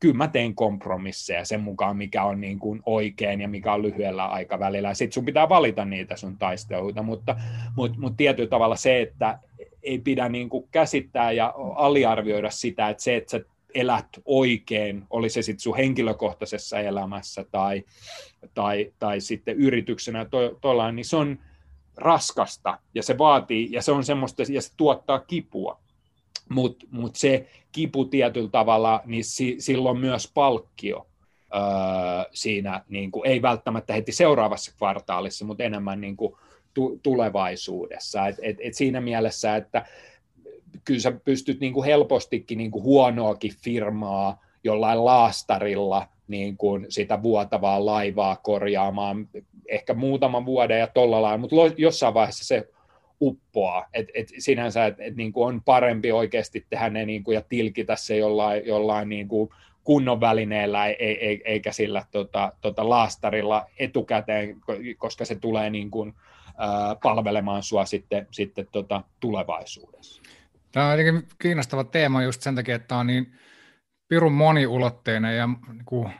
kyllä 0.00 0.14
mä 0.14 0.28
teen 0.28 0.54
kompromisseja 0.54 1.44
sen 1.44 1.60
mukaan, 1.60 1.96
mikä 1.96 2.24
on 2.24 2.40
niin 2.40 2.58
kuin 2.58 2.82
oikein 2.86 3.40
ja 3.40 3.48
mikä 3.48 3.72
on 3.72 3.82
lyhyellä 3.82 4.26
aikavälillä. 4.26 4.94
Sitten 4.94 5.12
sun 5.12 5.24
pitää 5.24 5.48
valita 5.48 5.84
niitä 5.84 6.16
sun 6.16 6.38
taisteluita, 6.38 7.02
mutta, 7.02 7.36
mutta, 7.76 7.98
mutta 8.00 8.16
tietyllä 8.16 8.48
tavalla 8.48 8.76
se, 8.76 9.00
että 9.00 9.38
ei 9.82 9.98
pidä 9.98 10.28
niin 10.28 10.48
kuin 10.48 10.68
käsittää 10.70 11.32
ja 11.32 11.54
aliarvioida 11.74 12.50
sitä, 12.50 12.88
että 12.88 13.02
se, 13.02 13.16
että 13.16 13.30
sä 13.30 13.40
elät 13.74 14.08
oikein, 14.24 15.04
oli 15.10 15.28
se 15.28 15.42
sitten 15.42 15.62
sun 15.62 15.76
henkilökohtaisessa 15.76 16.80
elämässä 16.80 17.44
tai, 17.50 17.84
tai, 18.54 18.92
tai 18.98 19.20
sitten 19.20 19.56
yrityksenä 19.56 20.26
tuolla, 20.60 20.92
niin 20.92 21.04
se 21.04 21.16
on 21.16 21.38
raskasta 21.96 22.78
ja 22.94 23.02
se 23.02 23.18
vaatii 23.18 23.68
ja 23.72 23.82
se 23.82 23.92
on 23.92 24.04
semmoista 24.04 24.42
ja 24.48 24.62
se 24.62 24.72
tuottaa 24.76 25.18
kipua 25.18 25.80
mutta 26.50 26.86
mut 26.90 27.16
se 27.16 27.46
kipu 27.72 28.04
tietyllä 28.04 28.50
tavalla, 28.50 29.02
niin 29.06 29.24
si, 29.24 29.56
silloin 29.58 29.98
myös 29.98 30.30
palkkio 30.34 31.06
öö, 31.54 31.60
siinä, 32.32 32.84
niin 32.88 33.10
kuin, 33.10 33.26
ei 33.26 33.42
välttämättä 33.42 33.92
heti 33.92 34.12
seuraavassa 34.12 34.72
kvartaalissa, 34.76 35.44
mutta 35.44 35.64
enemmän 35.64 36.00
niin 36.00 36.16
kuin, 36.16 36.36
tu, 36.74 37.00
tulevaisuudessa. 37.02 38.26
Et, 38.26 38.36
et, 38.42 38.56
et 38.60 38.74
siinä 38.74 39.00
mielessä, 39.00 39.56
että 39.56 39.86
kyllä 40.84 41.00
sä 41.00 41.12
pystyt 41.12 41.60
niin 41.60 41.72
kuin 41.72 41.84
helpostikin 41.84 42.58
niin 42.58 42.70
kuin 42.70 42.84
huonoakin 42.84 43.52
firmaa 43.62 44.44
jollain 44.64 45.04
laastarilla 45.04 46.08
niin 46.28 46.56
kuin 46.56 46.86
sitä 46.88 47.22
vuotavaa 47.22 47.86
laivaa 47.86 48.36
korjaamaan 48.36 49.28
ehkä 49.68 49.94
muutaman 49.94 50.46
vuoden 50.46 50.78
ja 50.78 50.86
tolla 50.86 51.22
lailla, 51.22 51.38
mutta 51.38 51.56
jossain 51.76 52.14
vaiheessa 52.14 52.44
se 52.44 52.68
uppoaa. 53.20 53.86
Et, 53.92 54.08
et 54.14 54.28
sinänsä 54.38 54.86
et, 54.86 54.94
et 54.98 55.16
niin 55.16 55.32
kuin 55.32 55.54
on 55.54 55.62
parempi 55.62 56.12
oikeasti 56.12 56.66
tehdä 56.70 56.90
ne 56.90 57.06
niin 57.06 57.24
kuin, 57.24 57.34
ja 57.34 57.42
tilkitä 57.48 57.96
se 57.96 58.16
jollain, 58.16 58.66
jollain 58.66 59.08
niin 59.08 59.28
kuin 59.28 59.50
kunnon 59.84 60.20
välineellä 60.20 60.86
eikä 61.44 61.72
sillä 61.72 62.04
tota, 62.10 62.52
tota 62.60 62.88
laastarilla 62.88 63.66
etukäteen, 63.78 64.56
koska 64.98 65.24
se 65.24 65.34
tulee 65.34 65.70
niin 65.70 65.90
kuin, 65.90 66.14
palvelemaan 67.02 67.62
sua 67.62 67.84
sitten, 67.86 68.26
sitten 68.30 68.66
tota, 68.72 69.02
tulevaisuudessa. 69.20 70.22
Tämä 70.72 70.92
on 70.92 71.22
kiinnostava 71.42 71.84
teema 71.84 72.22
just 72.22 72.42
sen 72.42 72.54
takia, 72.54 72.76
että 72.76 72.96
on 72.96 73.06
niin 73.06 73.32
pirun 74.10 74.32
moniulotteinen 74.32 75.36
ja 75.36 75.46
niin 75.46 75.84
kuin 75.84 76.12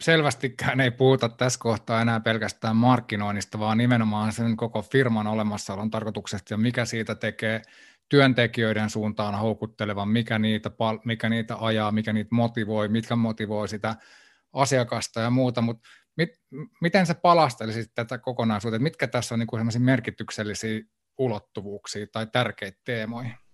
selvästikään 0.00 0.80
ei 0.80 0.90
puhuta 0.90 1.28
tässä 1.28 1.60
kohtaa 1.60 2.02
enää 2.02 2.20
pelkästään 2.20 2.76
markkinoinnista, 2.76 3.58
vaan 3.58 3.78
nimenomaan 3.78 4.32
sen 4.32 4.56
koko 4.56 4.82
firman 4.82 5.26
olemassaolon 5.26 5.90
tarkoituksesta 5.90 6.54
ja 6.54 6.58
mikä 6.58 6.84
siitä 6.84 7.14
tekee 7.14 7.62
työntekijöiden 8.08 8.90
suuntaan 8.90 9.34
houkuttelevan, 9.34 10.08
mikä 10.08 10.38
niitä, 10.38 10.70
mikä 11.04 11.28
niitä 11.28 11.56
ajaa, 11.60 11.92
mikä 11.92 12.12
niitä 12.12 12.34
motivoi, 12.34 12.88
mitkä 12.88 13.16
motivoi 13.16 13.68
sitä 13.68 13.96
asiakasta 14.52 15.20
ja 15.20 15.30
muuta, 15.30 15.60
mutta 15.60 15.88
mit, 16.16 16.30
miten 16.80 17.06
se 17.06 17.14
palastelisit 17.14 17.90
tätä 17.94 18.18
kokonaisuutta, 18.18 18.78
mitkä 18.78 19.06
tässä 19.06 19.34
on 19.34 19.38
niin 19.38 19.82
merkityksellisiä 19.82 20.80
ulottuvuuksia 21.18 22.06
tai 22.12 22.26
tärkeitä 22.26 22.78
teemoja? 22.84 23.47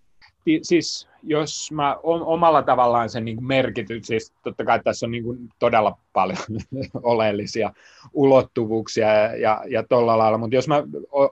Siis 0.61 1.07
jos 1.23 1.71
mä 1.71 1.95
omalla 2.03 2.61
tavallaan 2.61 3.09
sen 3.09 3.25
niin 3.25 3.45
merkitys, 3.45 4.07
siis 4.07 4.33
totta 4.43 4.65
kai 4.65 4.79
tässä 4.83 5.05
on 5.05 5.11
niin 5.11 5.23
todella 5.59 5.97
paljon 6.13 6.37
oleellisia 7.03 7.73
ulottuvuuksia 8.13 9.07
ja, 9.07 9.35
ja, 9.35 9.63
ja 9.69 9.83
tuolla 9.83 10.17
lailla, 10.17 10.37
mutta 10.37 10.55
jos 10.55 10.67
mä 10.67 10.83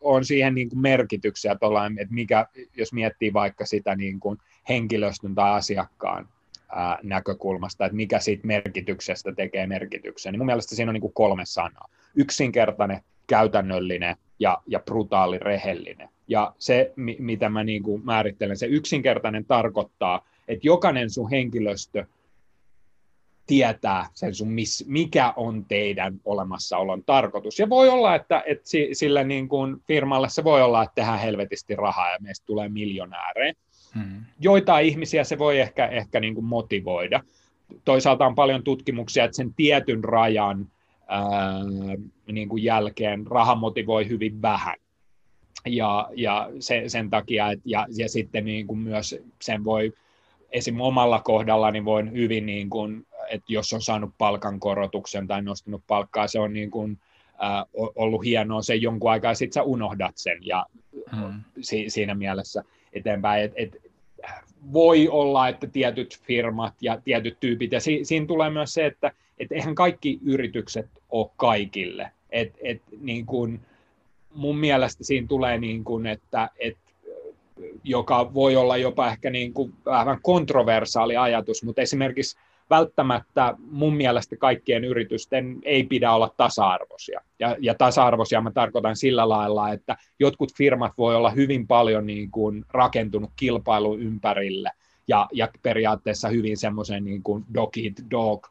oon 0.01 0.25
siihen 0.25 0.55
niin 0.55 0.69
merkityksiä 0.75 1.55
tuolla, 1.55 1.85
että 1.85 2.13
mikä, 2.13 2.47
jos 2.77 2.93
miettii 2.93 3.33
vaikka 3.33 3.65
sitä 3.65 3.95
niin 3.95 4.19
kuin 4.19 4.37
henkilöstön 4.69 5.35
tai 5.35 5.51
asiakkaan 5.51 6.29
ää, 6.75 6.99
näkökulmasta, 7.03 7.85
että 7.85 7.95
mikä 7.95 8.19
siitä 8.19 8.47
merkityksestä 8.47 9.33
tekee 9.33 9.67
merkityksen, 9.67 10.33
niin 10.33 10.39
mun 10.39 10.45
mielestä 10.45 10.75
siinä 10.75 10.89
on 10.89 10.93
niin 10.93 11.13
kolme 11.13 11.45
sanaa. 11.45 11.89
Yksinkertainen, 12.15 13.01
käytännöllinen 13.27 14.15
ja, 14.39 14.57
ja 14.67 14.79
brutaali 14.79 15.39
rehellinen. 15.39 16.09
Ja 16.27 16.53
se, 16.59 16.93
mitä 17.19 17.49
mä 17.49 17.63
niin 17.63 17.83
kuin 17.83 18.05
määrittelen, 18.05 18.57
se 18.57 18.65
yksinkertainen 18.65 19.45
tarkoittaa, 19.45 20.27
että 20.47 20.67
jokainen 20.67 21.09
sun 21.09 21.29
henkilöstö 21.29 22.05
tietää 23.47 24.07
sen 24.13 24.35
sun, 24.35 24.47
mikä 24.85 25.33
on 25.35 25.65
teidän 25.65 26.21
olemassaolon 26.25 27.03
tarkoitus. 27.05 27.59
Ja 27.59 27.69
voi 27.69 27.89
olla, 27.89 28.15
että, 28.15 28.43
että 28.45 28.65
sille 28.93 29.23
niin 29.23 29.49
kuin 29.49 29.77
firmalle 29.87 30.29
se 30.29 30.43
voi 30.43 30.61
olla, 30.61 30.83
että 30.83 30.95
tehdään 30.95 31.19
helvetisti 31.19 31.75
rahaa 31.75 32.11
ja 32.11 32.17
meistä 32.21 32.45
tulee 32.45 32.69
miljonäärejä. 32.69 33.53
Hmm. 33.95 34.21
Joitain 34.39 34.85
ihmisiä 34.85 35.23
se 35.23 35.37
voi 35.37 35.59
ehkä, 35.59 35.87
ehkä 35.87 36.19
niin 36.19 36.35
kuin 36.35 36.45
motivoida. 36.45 37.23
Toisaalta 37.85 38.25
on 38.25 38.35
paljon 38.35 38.63
tutkimuksia, 38.63 39.23
että 39.23 39.35
sen 39.35 39.53
tietyn 39.53 40.03
rajan 40.03 40.67
ää, 41.07 41.59
niin 42.31 42.49
kuin 42.49 42.63
jälkeen 42.63 43.27
raha 43.27 43.55
motivoi 43.55 44.09
hyvin 44.09 44.41
vähän 44.41 44.75
ja, 45.65 46.09
ja 46.15 46.49
se, 46.59 46.83
sen 46.87 47.09
takia, 47.09 47.51
et, 47.51 47.59
ja, 47.65 47.87
ja 47.97 48.09
sitten 48.09 48.45
niin 48.45 48.67
kuin 48.67 48.79
myös 48.79 49.15
sen 49.41 49.63
voi 49.63 49.93
esim. 50.51 50.81
omalla 50.81 51.19
kohdalla, 51.19 51.71
niin 51.71 51.85
voin 51.85 52.11
hyvin, 52.11 52.45
niin 52.45 52.69
kuin, 52.69 53.07
että 53.29 53.53
jos 53.53 53.73
on 53.73 53.81
saanut 53.81 54.13
palkankorotuksen 54.17 55.27
tai 55.27 55.41
nostanut 55.41 55.83
palkkaa, 55.87 56.27
se 56.27 56.39
on 56.39 56.53
niin 56.53 56.71
kuin, 56.71 56.99
äh, 57.43 57.65
ollut 57.95 58.23
hienoa 58.23 58.61
se 58.61 58.75
jonkun 58.75 59.11
aikaa, 59.11 59.33
sitten 59.33 59.53
sä 59.53 59.63
unohdat 59.63 60.13
sen, 60.15 60.37
ja 60.41 60.65
hmm. 61.15 61.41
si, 61.61 61.89
siinä 61.89 62.15
mielessä 62.15 62.63
eteenpäin, 62.93 63.43
että 63.43 63.55
et, 63.61 63.77
voi 64.73 65.07
olla, 65.07 65.47
että 65.47 65.67
tietyt 65.67 66.19
firmat 66.19 66.73
ja 66.81 67.01
tietyt 67.03 67.39
tyypit, 67.39 67.71
ja 67.71 67.79
si, 67.79 67.99
siinä 68.03 68.25
tulee 68.25 68.49
myös 68.49 68.73
se, 68.73 68.85
että 68.85 69.11
et 69.39 69.51
eihän 69.51 69.75
kaikki 69.75 70.19
yritykset 70.25 70.89
ole 71.09 71.29
kaikille, 71.37 72.11
että 72.29 72.59
et, 72.61 72.81
niin 72.99 73.25
kuin, 73.25 73.59
mun 74.35 74.57
mielestä 74.57 75.03
siinä 75.03 75.27
tulee 75.27 75.57
niin 75.57 75.83
kuin, 75.83 76.05
että, 76.05 76.49
että 76.59 76.83
joka 77.83 78.33
voi 78.33 78.55
olla 78.55 78.77
jopa 78.77 79.07
ehkä 79.07 79.29
niin 79.29 79.53
kuin 79.53 79.73
vähän 79.85 80.19
kontroversaali 80.21 81.17
ajatus, 81.17 81.63
mutta 81.63 81.81
esimerkiksi 81.81 82.37
välttämättä 82.69 83.55
mun 83.71 83.95
mielestä 83.95 84.35
kaikkien 84.35 84.83
yritysten 84.83 85.59
ei 85.63 85.83
pidä 85.83 86.11
olla 86.11 86.33
tasa-arvoisia. 86.37 87.21
Ja, 87.39 87.55
ja 87.59 87.75
tasa-arvoisia 87.75 88.41
mä 88.41 88.51
tarkoitan 88.51 88.95
sillä 88.95 89.29
lailla, 89.29 89.69
että 89.69 89.97
jotkut 90.19 90.53
firmat 90.57 90.91
voi 90.97 91.15
olla 91.15 91.29
hyvin 91.29 91.67
paljon 91.67 92.05
niin 92.05 92.31
kuin 92.31 92.65
rakentunut 92.69 93.31
kilpailun 93.35 94.01
ympärille 94.01 94.71
ja, 95.07 95.27
ja 95.31 95.47
periaatteessa 95.61 96.29
hyvin 96.29 96.57
semmoisen 96.57 97.03
niin 97.03 97.21
dog 97.53 97.77
eat 97.77 98.11
dog 98.11 98.47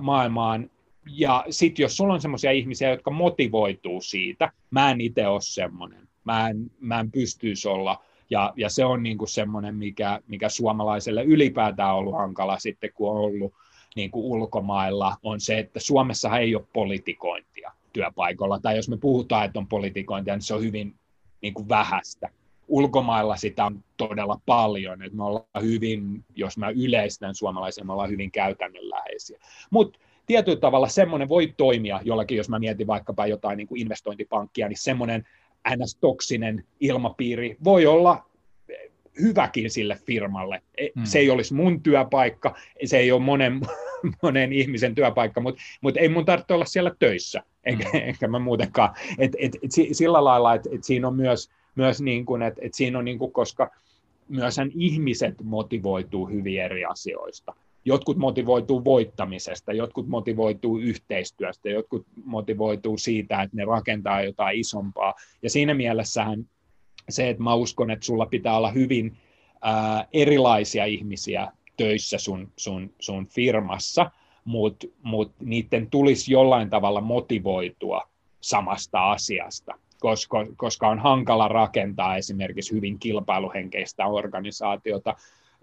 maailmaan, 0.00 0.70
ja 1.10 1.44
sitten 1.50 1.82
jos 1.82 1.96
sulla 1.96 2.14
on 2.14 2.20
semmoisia 2.20 2.50
ihmisiä, 2.50 2.90
jotka 2.90 3.10
motivoituu 3.10 4.00
siitä, 4.00 4.52
mä 4.70 4.90
en 4.90 5.00
itse 5.00 5.26
ole 5.26 5.40
semmoinen, 5.42 6.08
mä 6.24 6.48
en, 6.48 6.70
mä 6.80 7.00
en 7.00 7.10
pystyisi 7.10 7.68
olla, 7.68 8.04
ja, 8.30 8.52
ja 8.56 8.68
se 8.68 8.84
on 8.84 9.02
niinku 9.02 9.26
semmoinen, 9.26 9.74
mikä, 9.74 10.20
mikä 10.28 10.48
suomalaiselle 10.48 11.24
ylipäätään 11.24 11.90
on 11.90 11.98
ollut 11.98 12.16
hankala 12.16 12.58
sitten, 12.58 12.90
kun 12.94 13.10
on 13.10 13.16
ollut 13.16 13.54
niin 13.96 14.10
kuin 14.10 14.24
ulkomailla, 14.24 15.16
on 15.22 15.40
se, 15.40 15.58
että 15.58 15.80
Suomessa 15.80 16.38
ei 16.38 16.54
ole 16.54 16.64
politikointia 16.72 17.72
työpaikalla, 17.92 18.60
tai 18.60 18.76
jos 18.76 18.88
me 18.88 18.96
puhutaan, 18.96 19.44
että 19.44 19.58
on 19.58 19.66
politikointia, 19.66 20.34
niin 20.34 20.42
se 20.42 20.54
on 20.54 20.62
hyvin 20.62 20.94
niin 21.42 21.54
kuin 21.54 21.68
vähäistä. 21.68 22.28
Ulkomailla 22.68 23.36
sitä 23.36 23.64
on 23.64 23.84
todella 23.96 24.40
paljon, 24.46 25.02
että 25.02 25.16
me 25.16 25.24
ollaan 25.24 25.62
hyvin, 25.62 26.24
jos 26.34 26.58
mä 26.58 26.70
yleistän 26.70 27.34
suomalaisia, 27.34 27.84
me 27.84 27.92
ollaan 27.92 28.10
hyvin 28.10 28.30
käytännönläheisiä. 28.30 29.38
Mutta 29.70 29.98
tietyllä 30.26 30.60
tavalla 30.60 30.88
semmoinen 30.88 31.28
voi 31.28 31.54
toimia 31.56 32.00
jollakin, 32.04 32.36
jos 32.36 32.48
mä 32.48 32.58
mietin 32.58 32.86
vaikkapa 32.86 33.26
jotain 33.26 33.56
niin 33.56 33.68
kuin 33.68 33.80
investointipankkia, 33.80 34.68
niin 34.68 34.78
semmoinen 34.78 35.26
ns-toksinen 35.76 36.64
ilmapiiri 36.80 37.56
voi 37.64 37.86
olla 37.86 38.28
hyväkin 39.20 39.70
sille 39.70 39.98
firmalle. 40.06 40.62
Hmm. 40.94 41.04
Se 41.04 41.18
ei 41.18 41.30
olisi 41.30 41.54
mun 41.54 41.82
työpaikka, 41.82 42.54
se 42.84 42.98
ei 42.98 43.12
ole 43.12 43.22
monen, 43.22 43.60
monen 44.22 44.52
ihmisen 44.52 44.94
työpaikka, 44.94 45.40
mutta 45.40 45.62
mut 45.80 45.96
ei 45.96 46.08
mun 46.08 46.24
tarvitse 46.24 46.54
olla 46.54 46.64
siellä 46.64 46.92
töissä, 46.98 47.42
eikä, 47.64 47.88
hmm. 47.88 48.00
eikä 48.00 48.28
mä 48.28 48.38
muutenkaan. 48.38 48.94
Et, 49.18 49.32
et, 49.38 49.56
et, 49.62 49.70
sillä 49.92 50.24
lailla, 50.24 50.54
että 50.54 50.68
et 50.72 50.84
siinä 50.84 51.08
on 51.08 51.16
myös, 51.16 51.50
myös 51.78 52.00
niin 52.00 52.26
kuin, 52.26 52.42
että 52.42 52.60
et 52.64 52.74
siinä 52.74 52.98
on 52.98 53.04
niin 53.04 53.18
kuin, 53.18 53.32
koska 53.32 53.70
myös 54.28 54.56
ihmiset 54.74 55.34
motivoituu 55.42 56.26
hyvin 56.26 56.60
eri 56.60 56.84
asioista. 56.84 57.54
Jotkut 57.84 58.16
motivoituu 58.16 58.84
voittamisesta, 58.84 59.72
jotkut 59.72 60.08
motivoituu 60.08 60.78
yhteistyöstä, 60.78 61.68
jotkut 61.68 62.06
motivoituu 62.24 62.98
siitä, 62.98 63.42
että 63.42 63.56
ne 63.56 63.64
rakentaa 63.64 64.22
jotain 64.22 64.60
isompaa. 64.60 65.14
Ja 65.42 65.50
siinä 65.50 65.74
mielessähän 65.74 66.48
se, 67.08 67.28
että 67.28 67.42
mä 67.42 67.54
uskon, 67.54 67.90
että 67.90 68.06
sulla 68.06 68.26
pitää 68.26 68.56
olla 68.56 68.70
hyvin 68.70 69.16
ää, 69.62 70.06
erilaisia 70.12 70.84
ihmisiä 70.84 71.52
töissä 71.76 72.18
sun, 72.18 72.52
sun, 72.56 72.94
sun 73.00 73.26
firmassa, 73.26 74.10
mutta 74.44 74.86
mut 75.02 75.32
niiden 75.40 75.90
tulisi 75.90 76.32
jollain 76.32 76.70
tavalla 76.70 77.00
motivoitua 77.00 78.08
samasta 78.40 79.10
asiasta, 79.10 79.78
koska, 80.00 80.46
koska 80.56 80.88
on 80.88 80.98
hankala 80.98 81.48
rakentaa 81.48 82.16
esimerkiksi 82.16 82.74
hyvin 82.74 82.98
kilpailuhenkeistä 82.98 84.06
organisaatiota, 84.06 85.14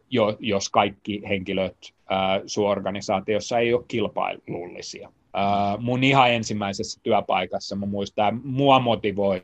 jo, 0.10 0.38
jos 0.40 0.70
kaikki 0.70 1.22
henkilöt 1.30 1.78
ää, 2.10 2.42
sun 2.46 2.70
organisaatiossa 2.70 3.60
ei 3.60 3.74
ole 3.74 3.86
kilpailullisia. 3.88 5.12
Ää, 5.34 5.78
mun 5.78 6.04
ihan 6.04 6.32
ensimmäisessä 6.32 7.00
työpaikassa 7.04 7.76
mä 7.76 7.86
muistan, 7.86 8.42
mua 8.44 8.80
motivoi 8.80 9.42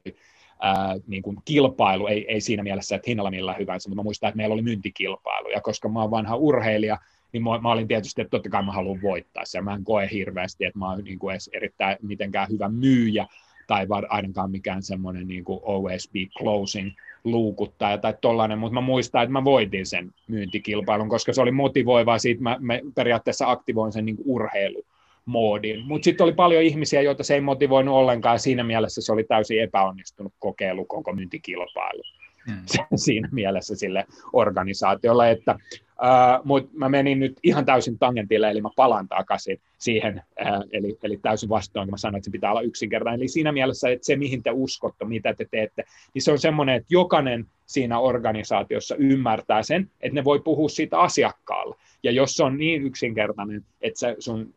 ää, 0.61 0.95
niin 1.07 1.23
kuin 1.23 1.37
kilpailu, 1.45 2.07
ei, 2.07 2.25
ei 2.27 2.41
siinä 2.41 2.63
mielessä, 2.63 2.95
että 2.95 3.09
hinnalla 3.09 3.31
millä 3.31 3.53
hyvänsä, 3.53 3.89
mutta 3.89 4.01
mä 4.01 4.03
muistan, 4.03 4.27
että 4.27 4.37
meillä 4.37 4.53
oli 4.53 4.61
myyntikilpailu, 4.61 5.49
ja 5.49 5.61
koska 5.61 5.89
mä 5.89 6.01
oon 6.01 6.11
vanha 6.11 6.35
urheilija, 6.35 6.97
niin 7.33 7.43
mä, 7.43 7.59
mä 7.59 7.71
olin 7.71 7.87
tietysti, 7.87 8.21
että 8.21 8.31
totta 8.31 8.49
kai 8.49 8.63
mä 8.63 8.71
haluan 8.71 9.01
voittaa 9.01 9.45
sen. 9.45 9.63
Mä 9.63 9.73
en 9.73 9.83
koe 9.83 10.09
hirveästi, 10.11 10.65
että 10.65 10.79
mä 10.79 10.89
oon 10.89 11.03
niin 11.03 11.19
kuin 11.19 11.31
edes 11.31 11.49
erittäin 11.53 11.97
mitenkään 12.01 12.49
hyvä 12.49 12.69
myyjä, 12.69 13.27
tai 13.71 13.87
ainakaan 14.09 14.51
mikään 14.51 14.83
semmoinen 14.83 15.27
niin 15.27 15.43
kuin 15.43 15.59
OSB 15.63 16.15
closing 16.37 16.91
luukuttaja 17.23 17.97
tai 17.97 18.13
tollainen, 18.21 18.59
mutta 18.59 18.73
mä 18.73 18.81
muistan, 18.81 19.23
että 19.23 19.31
mä 19.31 19.43
voitin 19.43 19.85
sen 19.85 20.11
myyntikilpailun, 20.27 21.09
koska 21.09 21.33
se 21.33 21.41
oli 21.41 21.51
motivoivaa, 21.51 22.19
siitä 22.19 22.43
mä, 22.43 22.57
mä 22.59 22.79
periaatteessa 22.95 23.51
aktivoin 23.51 23.91
sen 23.91 24.05
niin 24.05 24.15
kuin 24.15 24.27
urheilu 24.27 24.83
moodin. 25.25 25.85
Mutta 25.85 26.05
sitten 26.05 26.23
oli 26.23 26.33
paljon 26.33 26.63
ihmisiä, 26.63 27.01
joita 27.01 27.23
se 27.23 27.33
ei 27.33 27.41
motivoinut 27.41 27.95
ollenkaan, 27.95 28.35
ja 28.35 28.39
siinä 28.39 28.63
mielessä 28.63 29.01
se 29.01 29.11
oli 29.11 29.23
täysin 29.23 29.61
epäonnistunut 29.61 30.33
kokeilu 30.39 30.85
koko 30.85 31.13
myyntikilpailu. 31.13 32.03
Hmm. 32.49 32.61
siinä 32.95 33.29
mielessä 33.31 33.75
sille 33.75 34.05
organisaatiolle, 34.33 35.31
että 35.31 35.55
Uh, 36.01 36.45
mutta 36.45 36.69
mä 36.73 36.89
menin 36.89 37.19
nyt 37.19 37.39
ihan 37.43 37.65
täysin 37.65 37.99
tangentille, 37.99 38.49
eli 38.49 38.61
mä 38.61 38.69
palaan 38.75 39.07
takaisin 39.07 39.59
siihen, 39.77 40.21
uh, 40.41 40.63
eli, 40.71 40.97
eli 41.03 41.17
täysin 41.17 41.49
vastoin, 41.49 41.87
kun 41.87 41.93
mä 41.93 41.97
sanoin, 41.97 42.17
että 42.17 42.25
se 42.25 42.31
pitää 42.31 42.51
olla 42.51 42.61
yksinkertainen. 42.61 43.19
Eli 43.19 43.27
siinä 43.27 43.51
mielessä, 43.51 43.89
että 43.89 44.05
se, 44.05 44.15
mihin 44.15 44.43
te 44.43 44.51
uskotte, 44.53 45.05
mitä 45.05 45.33
te 45.33 45.45
teette, 45.51 45.83
niin 46.13 46.21
se 46.21 46.31
on 46.31 46.39
semmoinen, 46.39 46.75
että 46.75 46.87
jokainen 46.89 47.45
siinä 47.65 47.99
organisaatiossa 47.99 48.95
ymmärtää 48.95 49.63
sen, 49.63 49.89
että 50.01 50.15
ne 50.15 50.23
voi 50.23 50.39
puhua 50.39 50.69
siitä 50.69 50.99
asiakkaalle. 50.99 51.75
Ja 52.03 52.11
jos 52.11 52.33
se 52.33 52.43
on 52.43 52.57
niin 52.57 52.83
yksinkertainen, 52.83 53.65
että 53.81 53.99
se 53.99 54.15
sun 54.19 54.53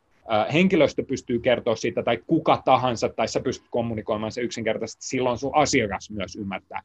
henkilöstö 0.53 1.05
pystyy 1.05 1.39
kertoa 1.39 1.77
siitä, 1.77 2.03
tai 2.03 2.19
kuka 2.27 2.63
tahansa, 2.65 3.09
tai 3.09 3.29
sä 3.29 3.41
pystyt 3.41 3.69
kommunikoimaan 3.71 4.33
se 4.33 4.41
yksinkertaisesti, 4.41 5.07
silloin 5.07 5.39
sun 5.39 5.55
asiakas 5.55 6.11
myös 6.11 6.37
ymmärtää. 6.37 6.83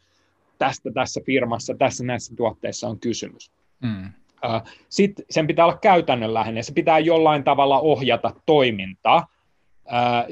Tästä 0.57 0.91
tässä 0.91 1.21
firmassa, 1.25 1.75
tässä 1.75 2.03
näissä 2.03 2.35
tuotteissa 2.35 2.87
on 2.87 2.99
kysymys. 2.99 3.51
Mm. 3.83 4.09
Sitten 4.89 5.25
sen 5.29 5.47
pitää 5.47 5.65
olla 5.65 5.77
käytännönläheinen, 5.77 6.63
se 6.63 6.73
pitää 6.73 6.99
jollain 6.99 7.43
tavalla 7.43 7.79
ohjata 7.79 8.33
toimintaa. 8.45 9.27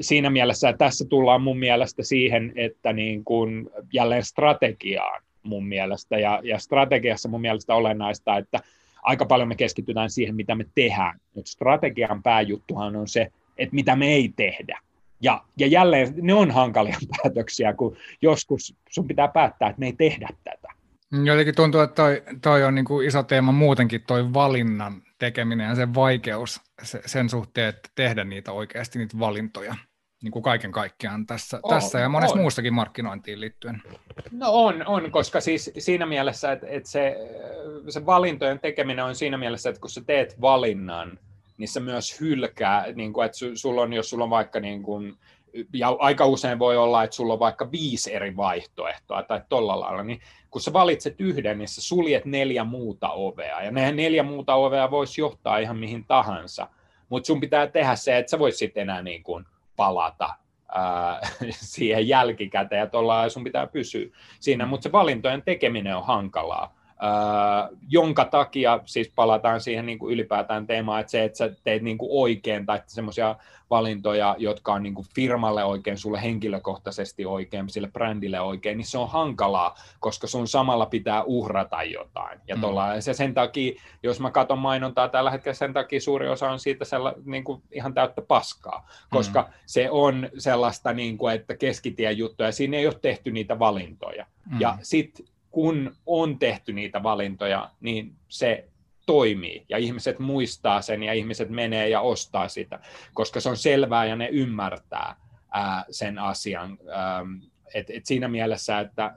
Siinä 0.00 0.30
mielessä, 0.30 0.68
että 0.68 0.84
tässä 0.84 1.04
tullaan 1.08 1.42
mun 1.42 1.58
mielestä 1.58 2.02
siihen, 2.02 2.52
että 2.56 2.92
niin 2.92 3.24
kuin 3.24 3.70
jälleen 3.92 4.24
strategiaan 4.24 5.22
mun 5.42 5.66
mielestä, 5.66 6.18
ja, 6.18 6.40
ja 6.42 6.58
strategiassa 6.58 7.28
mun 7.28 7.40
mielestä 7.40 7.74
olennaista, 7.74 8.36
että 8.36 8.60
aika 9.02 9.26
paljon 9.26 9.48
me 9.48 9.54
keskitytään 9.54 10.10
siihen, 10.10 10.34
mitä 10.34 10.54
me 10.54 10.64
tehdään, 10.74 11.20
mutta 11.34 11.50
strategian 11.50 12.22
pääjuttuhan 12.22 12.96
on 12.96 13.08
se, 13.08 13.32
että 13.58 13.74
mitä 13.74 13.96
me 13.96 14.06
ei 14.08 14.32
tehdä. 14.36 14.78
Ja, 15.20 15.44
ja 15.56 15.66
jälleen 15.66 16.14
ne 16.22 16.34
on 16.34 16.50
hankalia 16.50 16.96
päätöksiä, 17.22 17.72
kun 17.74 17.96
joskus 18.22 18.74
sun 18.90 19.08
pitää 19.08 19.28
päättää, 19.28 19.68
että 19.68 19.80
me 19.80 19.86
ei 19.86 19.92
tehdä 19.92 20.28
tätä. 20.44 20.68
Jotenkin 21.24 21.54
tuntuu, 21.54 21.80
että 21.80 21.94
toi, 21.94 22.22
toi 22.42 22.64
on 22.64 22.74
niin 22.74 22.84
kuin 22.84 23.06
iso 23.06 23.22
teema 23.22 23.52
muutenkin, 23.52 24.02
toi 24.06 24.34
valinnan 24.34 25.02
tekeminen 25.18 25.68
ja 25.68 25.74
sen 25.74 25.94
vaikeus 25.94 26.60
se, 26.82 27.00
sen 27.06 27.28
suhteen, 27.28 27.68
että 27.68 27.88
tehdä 27.94 28.24
niitä 28.24 28.52
oikeasti 28.52 28.98
niitä 28.98 29.18
valintoja 29.18 29.74
niin 30.22 30.32
kuin 30.32 30.42
kaiken 30.42 30.72
kaikkiaan 30.72 31.26
tässä, 31.26 31.60
on, 31.62 31.70
tässä 31.70 31.98
ja 31.98 32.08
monessa 32.08 32.34
on. 32.34 32.40
muussakin 32.40 32.74
markkinointiin 32.74 33.40
liittyen. 33.40 33.82
No 34.30 34.46
on, 34.50 34.86
on 34.86 35.10
koska 35.10 35.40
siis 35.40 35.70
siinä 35.78 36.06
mielessä, 36.06 36.52
että, 36.52 36.66
että 36.66 36.90
se, 36.90 37.16
se 37.88 38.06
valintojen 38.06 38.58
tekeminen 38.58 39.04
on 39.04 39.14
siinä 39.14 39.38
mielessä, 39.38 39.68
että 39.68 39.80
kun 39.80 39.90
sä 39.90 40.00
teet 40.06 40.40
valinnan, 40.40 41.18
niin 41.58 41.68
se 41.68 41.80
myös 41.80 42.20
hylkää, 42.20 42.86
niin 42.92 43.12
kuin, 43.12 43.26
että 43.26 43.38
sulla 43.54 43.82
on, 43.82 43.92
jos 43.92 44.10
sulla 44.10 44.24
on 44.24 44.30
vaikka 44.30 44.60
niin 44.60 44.82
kuin, 44.82 45.16
ja 45.72 45.96
aika 45.98 46.26
usein 46.26 46.58
voi 46.58 46.76
olla, 46.76 47.04
että 47.04 47.16
sulla 47.16 47.32
on 47.32 47.38
vaikka 47.38 47.70
viisi 47.70 48.14
eri 48.14 48.36
vaihtoehtoa 48.36 49.22
tai 49.22 49.40
tolla 49.48 49.80
lailla, 49.80 50.02
niin 50.02 50.20
kun 50.50 50.60
sä 50.60 50.72
valitset 50.72 51.20
yhden, 51.20 51.58
niin 51.58 51.68
sä 51.68 51.82
suljet 51.82 52.24
neljä 52.24 52.64
muuta 52.64 53.10
ovea, 53.10 53.62
ja 53.62 53.70
ne 53.70 53.92
neljä 53.92 54.22
muuta 54.22 54.54
ovea 54.54 54.90
voisi 54.90 55.20
johtaa 55.20 55.58
ihan 55.58 55.78
mihin 55.78 56.04
tahansa, 56.04 56.68
mutta 57.08 57.26
sun 57.26 57.40
pitää 57.40 57.66
tehdä 57.66 57.96
se, 57.96 58.18
että 58.18 58.30
sä 58.30 58.38
voit 58.38 58.56
sitten 58.56 58.80
enää 58.80 59.02
niin 59.02 59.22
kuin 59.22 59.44
palata 59.76 60.34
ää, 60.74 61.20
siihen 61.50 62.08
jälkikäteen, 62.08 62.90
ja 63.22 63.28
sun 63.28 63.44
pitää 63.44 63.66
pysyä 63.66 64.06
siinä, 64.40 64.66
mutta 64.66 64.82
se 64.82 64.92
valintojen 64.92 65.42
tekeminen 65.42 65.96
on 65.96 66.06
hankalaa 66.06 66.77
jonka 67.88 68.24
takia 68.24 68.80
siis 68.84 69.12
palataan 69.14 69.60
siihen 69.60 69.86
niin 69.86 69.98
kuin 69.98 70.14
ylipäätään 70.14 70.66
teemaan, 70.66 71.00
että 71.00 71.10
se, 71.10 71.24
että 71.24 71.38
sä 71.38 71.50
teet 71.64 71.82
niin 71.82 71.98
kuin 71.98 72.10
oikein 72.12 72.66
tai 72.66 72.82
semmoisia 72.86 73.36
valintoja, 73.70 74.36
jotka 74.38 74.72
on 74.72 74.82
niin 74.82 74.94
kuin 74.94 75.06
firmalle 75.14 75.64
oikein, 75.64 75.98
sulle 75.98 76.22
henkilökohtaisesti 76.22 77.26
oikein, 77.26 77.68
sille 77.68 77.88
brändille 77.88 78.40
oikein, 78.40 78.78
niin 78.78 78.86
se 78.86 78.98
on 78.98 79.08
hankalaa, 79.08 79.74
koska 80.00 80.26
sun 80.26 80.48
samalla 80.48 80.86
pitää 80.86 81.22
uhrata 81.22 81.82
jotain. 81.82 82.40
Ja, 82.48 82.54
mm. 82.56 82.60
tolla, 82.60 82.94
ja 82.94 83.02
se 83.02 83.14
sen 83.14 83.34
takia, 83.34 83.80
jos 84.02 84.20
mä 84.20 84.30
katson 84.30 84.58
mainontaa 84.58 85.08
tällä 85.08 85.30
hetkellä, 85.30 85.54
sen 85.54 85.72
takia 85.72 86.00
suuri 86.00 86.28
osa 86.28 86.50
on 86.50 86.60
siitä 86.60 86.84
sella, 86.84 87.14
niin 87.24 87.44
kuin 87.44 87.62
ihan 87.72 87.94
täyttä 87.94 88.22
paskaa, 88.22 88.88
koska 89.10 89.42
mm. 89.42 89.48
se 89.66 89.90
on 89.90 90.28
sellaista, 90.38 90.92
niin 90.92 91.18
kuin, 91.18 91.34
että 91.34 91.56
keskitien 91.56 92.18
juttuja, 92.18 92.52
siinä 92.52 92.76
ei 92.76 92.86
ole 92.86 92.98
tehty 93.02 93.30
niitä 93.30 93.58
valintoja. 93.58 94.26
Mm. 94.50 94.60
Ja 94.60 94.78
sitten 94.82 95.26
kun 95.50 95.96
on 96.06 96.38
tehty 96.38 96.72
niitä 96.72 97.02
valintoja, 97.02 97.70
niin 97.80 98.14
se 98.28 98.68
toimii 99.06 99.64
ja 99.68 99.78
ihmiset 99.78 100.18
muistaa 100.18 100.82
sen 100.82 101.02
ja 101.02 101.12
ihmiset 101.12 101.50
menee 101.50 101.88
ja 101.88 102.00
ostaa 102.00 102.48
sitä, 102.48 102.80
koska 103.14 103.40
se 103.40 103.48
on 103.48 103.56
selvää 103.56 104.04
ja 104.04 104.16
ne 104.16 104.28
ymmärtää 104.32 105.16
ää, 105.50 105.84
sen 105.90 106.18
asian. 106.18 106.78
et, 107.74 107.90
et 107.90 108.06
siinä 108.06 108.28
mielessä, 108.28 108.80
että 108.80 109.14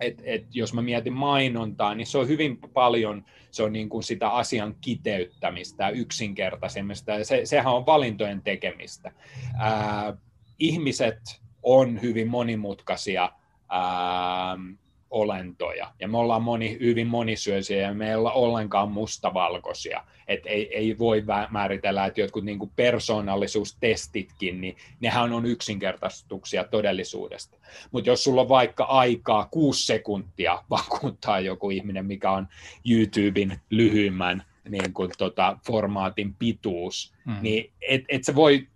et, 0.00 0.22
et 0.24 0.46
jos 0.54 0.74
mä 0.74 0.82
mietin 0.82 1.12
mainontaa, 1.12 1.94
niin 1.94 2.06
se 2.06 2.18
on 2.18 2.28
hyvin 2.28 2.58
paljon 2.72 3.24
se 3.50 3.62
on 3.62 3.72
niin 3.72 3.88
kuin 3.88 4.02
sitä 4.02 4.28
asian 4.28 4.74
kiteyttämistä 4.80 5.84
ja 5.84 5.90
yksinkertaisemmista, 5.90 7.24
se, 7.24 7.40
sehän 7.44 7.74
on 7.74 7.86
valintojen 7.86 8.42
tekemistä. 8.42 9.12
Ää, 9.58 10.16
ihmiset 10.58 11.40
on 11.62 12.02
hyvin 12.02 12.28
monimutkaisia 12.28 13.32
ää, 13.68 14.58
olentoja. 15.10 15.92
Ja 16.00 16.08
me 16.08 16.18
ollaan 16.18 16.42
moni, 16.42 16.76
hyvin 16.80 17.06
monisyöisiä 17.06 17.82
ja 17.82 17.94
me 17.94 18.08
ei 18.08 18.14
olla 18.14 18.32
ollenkaan 18.32 18.90
mustavalkoisia. 18.90 20.04
Et 20.28 20.40
ei, 20.46 20.76
ei 20.76 20.98
voi 20.98 21.24
määritellä, 21.50 22.06
että 22.06 22.20
jotkut 22.20 22.44
niin 22.44 22.58
persoonallisuustestitkin, 22.76 24.60
niin 24.60 24.76
nehän 25.00 25.32
on 25.32 25.46
yksinkertaistuksia 25.46 26.64
todellisuudesta. 26.64 27.56
Mutta 27.90 28.10
jos 28.10 28.24
sulla 28.24 28.40
on 28.40 28.48
vaikka 28.48 28.84
aikaa 28.84 29.48
kuusi 29.50 29.86
sekuntia 29.86 30.62
vakuuttaa 30.70 31.40
joku 31.40 31.70
ihminen, 31.70 32.06
mikä 32.06 32.30
on 32.30 32.48
YouTuben 32.90 33.60
lyhyimmän 33.70 34.42
niin 34.68 34.92
kuin, 34.92 35.10
tota, 35.18 35.58
formaatin 35.66 36.34
pituus, 36.34 37.14
mm. 37.24 37.36
niin 37.42 37.72
et, 37.88 38.04
et 38.08 38.24
sä 38.24 38.34
voi 38.34 38.66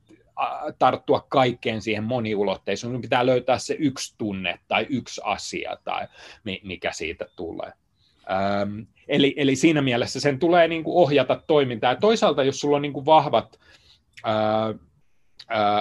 tarttua 0.78 1.26
kaikkeen 1.28 1.82
siihen 1.82 2.05
moniulotteisuuteen. 2.05 3.03
Pitää 3.03 3.26
löytää 3.26 3.59
se 3.59 3.76
yksi 3.78 4.14
tunne 4.18 4.59
tai 4.68 4.87
yksi 4.91 5.20
asia 5.24 5.76
tai 5.85 6.07
mikä 6.62 6.93
siitä 6.93 7.26
tulee. 7.37 7.72
Ähm, 8.30 8.80
eli, 9.09 9.35
eli 9.37 9.57
siinä 9.57 9.82
mielessä 9.82 10.20
sen 10.20 10.39
tulee 10.39 10.68
niin 10.68 10.85
kuin 10.85 10.97
ohjata 10.97 11.43
toimintaa. 11.47 11.93
Ja 11.93 12.01
toisaalta, 12.01 12.45
jos 12.45 12.61
sulla 12.61 12.76
on 12.76 12.82
niin 12.82 12.93
kuin 12.93 13.07
vahvat, 13.07 13.61
äh, 14.26 14.80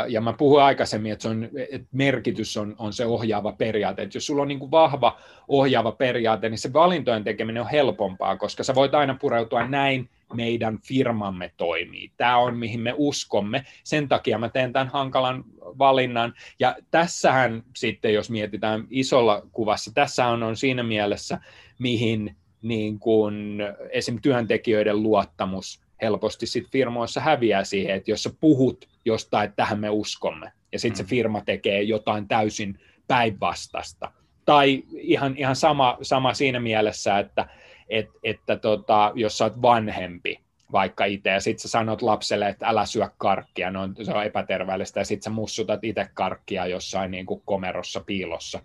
ja 0.08 0.22
mä 0.22 0.34
puhuin 0.34 0.64
aikaisemmin, 0.64 1.12
että, 1.12 1.24
se 1.24 1.30
on, 1.30 1.50
että 1.72 1.88
merkitys 1.92 2.58
on, 2.58 2.76
on 2.78 2.94
se 2.94 3.06
ohjaava 3.06 3.52
periaate. 3.52 4.02
Että 4.02 4.18
jos 4.18 4.26
sulla 4.26 4.42
on 4.42 4.48
niin 4.48 4.60
kuin 4.60 4.72
vahva 4.72 5.20
ohjaava 5.48 5.92
periaate, 5.92 6.50
niin 6.50 6.58
se 6.58 6.74
valintojen 6.74 7.24
tekeminen 7.24 7.62
on 7.62 7.70
helpompaa, 7.70 8.38
koska 8.38 8.64
sä 8.64 8.76
voit 8.76 8.96
aina 8.96 9.18
pureutua 9.22 9.68
näin 9.68 10.10
meidän 10.34 10.80
firmamme 10.80 11.52
toimii. 11.58 12.12
Tämä 12.18 12.38
on, 12.38 12.58
mihin 12.58 12.80
me 12.80 12.94
uskomme. 12.98 13.66
Sen 13.84 14.10
takia 14.10 14.38
mä 14.38 14.50
teen 14.50 14.74
tämän 14.74 14.88
hankalan 14.88 15.44
valinnan. 15.62 16.34
Ja 16.60 16.76
tässähän 16.92 17.64
sitten, 17.76 18.14
jos 18.14 18.30
mietitään 18.30 18.88
isolla 18.90 19.48
kuvassa, 19.52 19.92
tässä 19.94 20.28
on, 20.28 20.44
on 20.44 20.58
siinä 20.58 20.84
mielessä, 20.84 21.40
mihin 21.80 22.36
niin 22.62 23.00
kuin 23.00 23.58
esim. 23.90 24.22
työntekijöiden 24.22 25.04
luottamus 25.04 25.84
helposti 26.02 26.48
sit 26.48 26.68
firmoissa 26.72 27.22
häviää 27.22 27.64
siihen, 27.64 27.96
että 27.96 28.12
jos 28.12 28.24
sä 28.24 28.30
puhut 28.40 28.88
jostain, 29.06 29.46
että 29.46 29.56
tähän 29.56 29.80
me 29.80 29.90
uskomme, 29.90 30.52
ja 30.72 30.80
sitten 30.80 30.98
se 30.98 31.04
mm. 31.04 31.08
firma 31.08 31.42
tekee 31.42 31.82
jotain 31.82 32.28
täysin 32.28 32.80
päinvastasta. 33.08 34.12
Tai 34.46 34.84
ihan, 34.92 35.38
ihan 35.38 35.56
sama, 35.56 35.98
sama 36.02 36.34
siinä 36.34 36.60
mielessä, 36.60 37.20
että 37.20 37.48
et, 37.94 38.10
että 38.24 38.56
tota, 38.56 39.12
jos 39.16 39.38
sä 39.38 39.46
oot 39.46 39.62
vanhempi, 39.62 40.40
vaikka 40.72 41.06
itse, 41.06 41.30
ja 41.30 41.40
sitten 41.40 41.62
sä 41.62 41.68
sanot 41.68 42.02
lapselle, 42.02 42.50
että 42.50 42.68
älä 42.68 42.86
syö 42.86 43.10
karkkia, 43.18 43.72
no, 43.72 43.90
se 44.04 44.12
on 44.14 44.26
epäterveellistä, 44.26 45.00
ja 45.00 45.06
sitten 45.06 45.24
sä 45.24 45.30
mussutat 45.30 45.84
itse 45.84 46.08
karkkia 46.14 46.68
jossain 46.68 47.12
niin 47.12 47.26
kuin 47.26 47.42
komerossa 47.46 48.02
piilossa, 48.06 48.60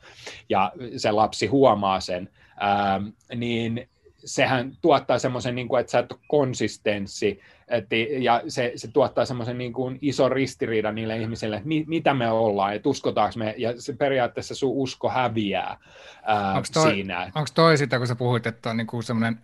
ja 0.48 0.72
se 0.96 1.12
lapsi 1.12 1.46
huomaa 1.46 2.00
sen, 2.00 2.30
ää, 2.60 3.00
niin 3.34 3.88
sehän 4.24 4.72
tuottaa 4.82 5.18
semmoisen, 5.18 5.54
niin 5.54 5.68
kuin, 5.68 5.80
että 5.80 5.90
sä 5.90 5.98
et 5.98 6.12
ole 6.12 6.20
konsistenssi, 6.28 7.40
et, 7.68 7.86
ja 8.20 8.42
se, 8.48 8.72
se 8.76 8.88
tuottaa 8.88 9.24
semmoisen 9.24 9.58
niin 9.58 9.72
kuin 9.72 9.98
ison 10.02 10.32
ristiriidan 10.32 10.94
niille 10.94 11.16
ihmisille, 11.16 11.56
että 11.56 11.68
mi, 11.68 11.84
mitä 11.86 12.14
me 12.14 12.30
ollaan, 12.30 12.74
että 12.74 12.88
uskotaanko 12.88 13.38
me, 13.38 13.54
ja 13.58 13.80
se 13.80 13.92
periaatteessa 13.92 14.54
sun 14.54 14.72
usko 14.72 15.08
häviää 15.08 15.76
ää, 16.22 16.52
onko 16.52 16.68
toi, 16.72 16.92
siinä. 16.92 17.32
Onko 17.34 17.50
toi 17.54 17.78
sitä, 17.78 17.98
kun 17.98 18.06
sä 18.06 18.14
puhuit, 18.14 18.46
että 18.46 18.70
on 18.70 18.76
niin 18.76 18.86
kuin 18.86 19.02
semmoinen 19.02 19.38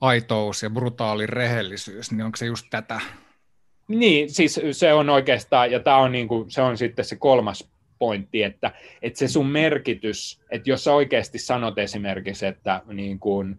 aitous 0.00 0.62
ja 0.62 0.70
brutaali 0.70 1.26
rehellisyys, 1.26 2.12
niin 2.12 2.22
onko 2.22 2.36
se 2.36 2.46
just 2.46 2.66
tätä? 2.70 3.00
Niin, 3.88 4.30
siis 4.30 4.60
se 4.72 4.92
on 4.92 5.10
oikeastaan, 5.10 5.70
ja 5.70 5.80
tämä 5.80 5.96
on, 5.96 6.12
niin 6.12 6.28
kuin, 6.28 6.50
se 6.50 6.62
on 6.62 6.78
sitten 6.78 7.04
se 7.04 7.16
kolmas 7.16 7.70
pointti, 8.00 8.42
että, 8.42 8.72
että 9.02 9.18
se 9.18 9.28
sun 9.28 9.46
merkitys, 9.46 10.40
että 10.50 10.70
jos 10.70 10.84
sä 10.84 10.92
oikeasti 10.92 11.38
sanot 11.38 11.78
esimerkiksi, 11.78 12.46
että 12.46 12.82
niin 12.92 13.18
kuin, 13.18 13.58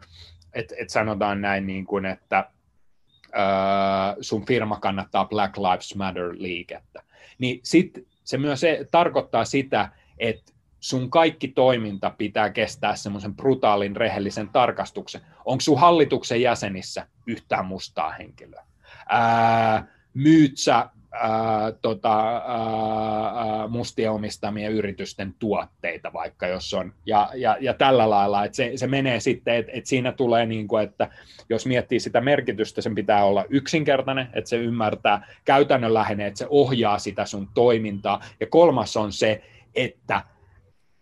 että, 0.53 0.75
että 0.77 0.93
sanotaan 0.93 1.41
näin, 1.41 1.67
niin 1.67 1.85
kuin, 1.85 2.05
että 2.05 2.37
äh, 2.37 4.15
sun 4.21 4.45
firma 4.45 4.79
kannattaa 4.79 5.25
Black 5.25 5.57
Lives 5.57 5.95
Matter-liikettä, 5.95 7.03
niin 7.39 7.59
sit 7.63 8.07
se 8.23 8.37
myös 8.37 8.61
tarkoittaa 8.91 9.45
sitä, 9.45 9.89
että 10.17 10.51
sun 10.79 11.09
kaikki 11.09 11.47
toiminta 11.47 12.09
pitää 12.09 12.49
kestää 12.49 12.95
semmoisen 12.95 13.35
brutaalin 13.35 13.95
rehellisen 13.95 14.49
tarkastuksen. 14.49 15.21
Onko 15.45 15.61
sun 15.61 15.79
hallituksen 15.79 16.41
jäsenissä 16.41 17.07
yhtään 17.27 17.65
mustaa 17.65 18.11
henkilöä? 18.11 18.63
Ää, 19.09 19.87
myyt 20.13 20.57
sä 20.57 20.89
ää, 21.12 21.72
tota, 21.82 22.38
ää, 22.38 23.68
mustien 23.68 24.12
omistamien 24.12 24.72
yritysten 24.72 25.36
tuotteita 25.39 26.14
vaikka, 26.14 26.47
jos 26.47 26.74
on, 26.74 26.93
ja, 27.05 27.30
ja, 27.36 27.57
ja 27.59 27.74
tällä 27.74 28.09
lailla, 28.09 28.45
että 28.45 28.55
se, 28.55 28.72
se 28.76 28.88
menee 28.88 29.20
sitten, 29.20 29.55
että, 29.55 29.72
että 29.76 29.89
siinä 29.89 30.12
tulee 30.12 30.45
niin 30.45 30.68
kuin, 30.68 30.84
että 30.84 31.09
jos 31.49 31.66
miettii 31.66 31.99
sitä 31.99 32.22
merkitystä, 32.22 32.82
sen 32.82 32.95
pitää 32.95 33.26
olla 33.26 33.45
yksinkertainen, 33.49 34.28
että 34.34 34.49
se 34.49 34.57
ymmärtää 34.57 35.28
käytännönläheinen, 35.45 36.28
että 36.28 36.38
se 36.38 36.47
ohjaa 36.49 36.99
sitä 36.99 37.26
sun 37.26 37.49
toimintaa, 37.53 38.24
ja 38.39 38.47
kolmas 38.47 38.97
on 38.97 39.12
se, 39.14 39.43
että 39.76 40.22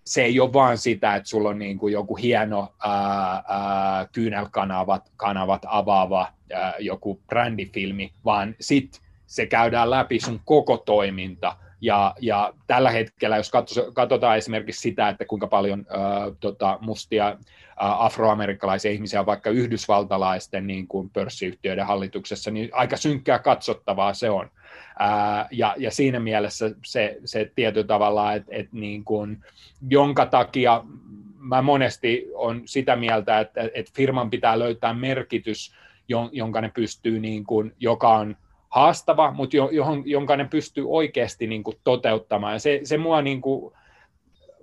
se 0.06 0.24
ei 0.24 0.40
ole 0.40 0.54
vaan 0.54 0.78
sitä, 0.78 1.16
että 1.16 1.30
sulla 1.30 1.50
on 1.50 1.60
niin 1.60 1.78
kuin 1.78 1.94
joku 1.94 2.16
hieno 2.16 2.74
ää, 2.86 3.44
ää, 3.48 4.08
kyynelkanavat 4.12 5.12
kanavat 5.18 5.62
avaava 5.68 6.34
ää, 6.54 6.74
joku 6.80 7.22
brändifilmi, 7.28 8.14
vaan 8.26 8.56
sitten 8.60 9.09
se 9.30 9.46
käydään 9.46 9.90
läpi 9.90 10.20
sun 10.20 10.42
koko 10.46 10.78
toiminta. 10.78 11.56
Ja, 11.82 12.16
ja 12.20 12.54
tällä 12.68 12.92
hetkellä, 12.92 13.38
jos 13.38 13.52
katsotaan 13.94 14.38
esimerkiksi 14.38 14.82
sitä, 14.82 15.10
että 15.10 15.26
kuinka 15.26 15.48
paljon 15.48 15.86
ää, 15.90 16.00
tota, 16.40 16.78
mustia 16.82 17.38
afroamerikkalaisia 17.78 18.92
ihmisiä 18.92 19.20
on 19.20 19.26
vaikka 19.26 19.50
yhdysvaltalaisten 19.50 20.68
niin 20.68 20.88
kuin 20.88 21.10
pörssiyhtiöiden 21.10 21.86
hallituksessa, 21.86 22.52
niin 22.52 22.70
aika 22.72 22.98
synkkää 22.98 23.40
katsottavaa 23.40 24.14
se 24.14 24.30
on. 24.30 24.52
Ää, 25.00 25.48
ja, 25.52 25.76
ja 25.78 25.92
siinä 25.92 26.20
mielessä 26.20 26.72
se, 26.86 27.18
se 27.26 27.52
tietyllä 27.56 27.88
tavalla, 27.88 28.34
että 28.34 28.52
et 28.56 28.74
niin 28.74 29.04
kuin, 29.04 29.44
jonka 29.90 30.26
takia 30.26 30.84
mä 31.38 31.62
monesti 31.62 32.28
on 32.34 32.62
sitä 32.66 32.96
mieltä, 32.96 33.40
että, 33.40 33.62
että 33.74 33.92
firman 33.96 34.30
pitää 34.30 34.60
löytää 34.60 34.94
merkitys, 34.94 35.74
jonka 36.32 36.62
ne 36.62 36.72
pystyy, 36.76 37.20
niin 37.20 37.44
kuin, 37.44 37.76
joka 37.80 38.10
on 38.10 38.36
haastava, 38.70 39.32
mutta 39.32 39.58
johon, 39.72 40.04
jonka 40.06 40.36
ne 40.36 40.46
pystyy 40.46 40.86
oikeasti 40.88 41.48
niin 41.48 41.64
kuin 41.64 41.78
toteuttamaan. 41.84 42.54
Ja 42.54 42.60
se, 42.60 42.80
se 42.84 42.98
mua, 42.98 43.22
niin 43.22 43.42
kuin, 43.42 43.74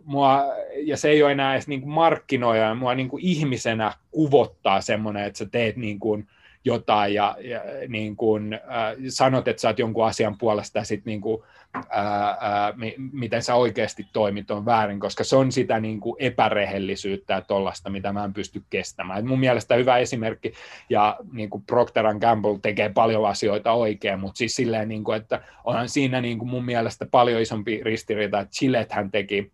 mua, 0.05 0.45
ja 0.85 0.97
se 0.97 1.09
ei 1.09 1.23
ole 1.23 1.33
enää 1.33 1.55
edes 1.55 1.69
niin 1.69 1.89
markkinoija, 1.89 2.75
mua 2.75 2.95
niin 2.95 3.09
kuin 3.09 3.25
ihmisenä 3.25 3.93
kuvottaa 4.11 4.81
semmoinen, 4.81 5.25
että 5.25 5.39
sä 5.39 5.47
teet 5.47 5.77
niin 5.77 5.99
kuin, 5.99 6.29
jotain 6.67 7.15
ja, 7.15 7.37
ja 7.41 7.61
niin 7.89 8.17
kuin, 8.17 8.55
äh, 8.55 8.61
sanot, 9.09 9.49
että 9.49 9.61
sä 9.61 9.69
oot 9.69 9.79
jonkun 9.79 10.07
asian 10.07 10.39
puolesta 10.39 10.79
ja 10.79 10.85
sitten 10.85 11.11
niin 11.11 11.21
kuin, 11.21 11.43
äh, 11.77 12.29
äh, 12.29 12.74
miten 13.12 13.43
sä 13.43 13.55
oikeasti 13.55 14.07
toimit 14.12 14.51
on 14.51 14.64
väärin, 14.64 15.01
koska 15.01 15.24
se 15.24 15.37
on 15.37 15.53
sitä 15.53 15.81
niin 15.81 16.01
kuin 16.01 16.16
epärehellisyyttä 16.18 17.35
ja 17.35 17.41
tollasta, 17.41 17.91
mitä 17.91 18.12
mä 18.12 18.24
en 18.24 18.35
pysty 18.35 18.62
kestämään. 18.70 19.18
Et 19.18 19.24
mun 19.24 19.41
mielestä 19.41 19.74
hyvä 19.74 19.99
esimerkki, 19.99 20.53
ja 20.91 21.16
niin 21.33 21.51
kuin 21.51 21.62
Procter 21.66 22.07
Gamble 22.20 22.59
tekee 22.62 22.89
paljon 22.89 23.29
asioita 23.29 23.72
oikein, 23.72 24.20
mutta 24.20 24.39
siis 24.39 24.57
silleen, 24.57 24.89
niin 24.89 25.05
kuin, 25.05 25.16
että 25.16 25.43
onhan 25.64 25.89
siinä 25.89 26.20
niin 26.20 26.39
kuin 26.39 26.49
mun 26.49 26.64
mielestä 26.64 27.07
paljon 27.11 27.41
isompi 27.41 27.81
ristiriita, 27.85 28.41
että 28.41 28.57
Gillette 28.59 28.95
hän 28.95 29.11
teki 29.11 29.53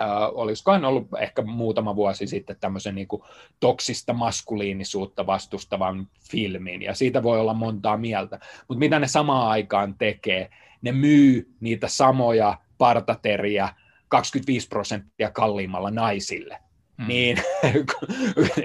äh, 0.00 0.08
olisikohan 0.32 0.84
ollut 0.84 1.08
ehkä 1.20 1.42
muutama 1.42 1.96
vuosi 1.96 2.26
sitten 2.26 2.56
tämmöisen 2.60 2.94
niin 2.94 3.08
kuin 3.08 3.22
toksista 3.60 4.12
maskuliinisuutta 4.12 5.26
vastustavan 5.26 6.06
filmin, 6.30 6.82
ja 6.82 6.94
siitä 6.94 7.22
voi 7.22 7.40
olla 7.40 7.54
montaa 7.54 7.96
mieltä. 7.96 8.40
Mutta 8.68 8.78
mitä 8.78 8.98
ne 8.98 9.08
samaan 9.08 9.48
aikaan 9.48 9.94
tekee, 9.98 10.50
ne 10.82 10.92
myy 10.92 11.54
niitä 11.60 11.88
samoja 11.88 12.58
partateriä 12.78 13.68
25 14.08 14.68
prosenttia 14.68 15.30
kalliimmalla 15.30 15.90
naisille. 15.90 16.58
Mm. 16.98 17.06
Niin, 17.08 17.38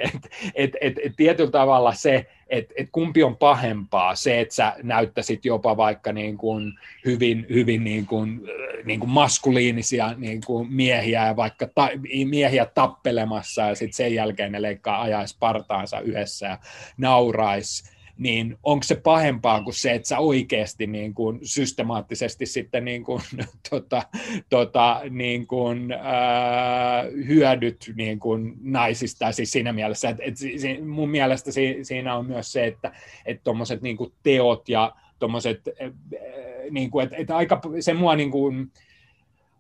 et, 0.03 0.29
et, 0.55 0.71
et, 0.81 0.93
et 1.03 1.13
tietyllä 1.17 1.51
tavalla 1.51 1.93
se, 1.93 2.25
että 2.49 2.73
et 2.77 2.89
kumpi 2.91 3.23
on 3.23 3.37
pahempaa, 3.37 4.15
se, 4.15 4.39
että 4.39 4.55
sä 4.55 4.75
näyttäisit 4.83 5.45
jopa 5.45 5.77
vaikka 5.77 6.13
niin 6.13 6.37
kuin 6.37 6.73
hyvin, 7.05 7.45
hyvin 7.49 7.83
niin 7.83 8.05
kuin, 8.05 8.41
niin 8.83 8.99
kuin 8.99 9.09
maskuliinisia 9.09 10.13
niin 10.17 10.41
kuin 10.45 10.73
miehiä 10.73 11.27
ja 11.27 11.35
vaikka 11.35 11.67
ta, 11.75 11.89
miehiä 12.25 12.65
tappelemassa 12.65 13.61
ja 13.61 13.75
sitten 13.75 13.93
sen 13.93 14.13
jälkeen 14.13 14.51
ne 14.51 14.61
leikkaa 14.61 15.01
ajaisi 15.01 15.37
partaansa 15.39 15.99
yhdessä 15.99 16.47
ja 16.47 16.57
nauraisi 16.97 17.92
niin 18.17 18.57
onko 18.63 18.83
se 18.83 18.95
pahempaa 18.95 19.63
kuin 19.63 19.73
se, 19.73 19.93
että 19.93 20.07
sä 20.07 20.19
oikeasti 20.19 20.87
niin 20.87 21.13
kuin 21.13 21.39
systemaattisesti 21.43 22.45
sitten 22.45 22.85
niin 22.85 23.03
kuin, 23.03 23.21
tota, 23.69 24.03
tota, 24.49 25.01
niin 25.09 25.47
kuin, 25.47 25.91
ää, 25.91 27.03
hyödyt 27.27 27.93
niin 27.95 28.19
kuin 28.19 28.53
naisista, 28.61 29.31
siis 29.31 29.51
siinä 29.51 29.73
mielessä, 29.73 30.09
että, 30.09 30.23
että 30.23 30.45
mun 30.85 31.09
mielestä 31.09 31.51
siinä 31.83 32.15
on 32.15 32.25
myös 32.25 32.51
se, 32.51 32.65
että 32.65 32.91
tuommoiset 33.43 33.75
että 33.75 33.83
niin 33.83 33.97
kuin 33.97 34.13
teot 34.23 34.69
ja 34.69 34.95
tuommoiset, 35.19 35.61
niin 36.71 36.91
kuin, 36.91 37.03
että, 37.03 37.15
että 37.17 37.37
aika, 37.37 37.61
se 37.79 37.93
mua 37.93 38.15
niin 38.15 38.31
kuin, 38.31 38.71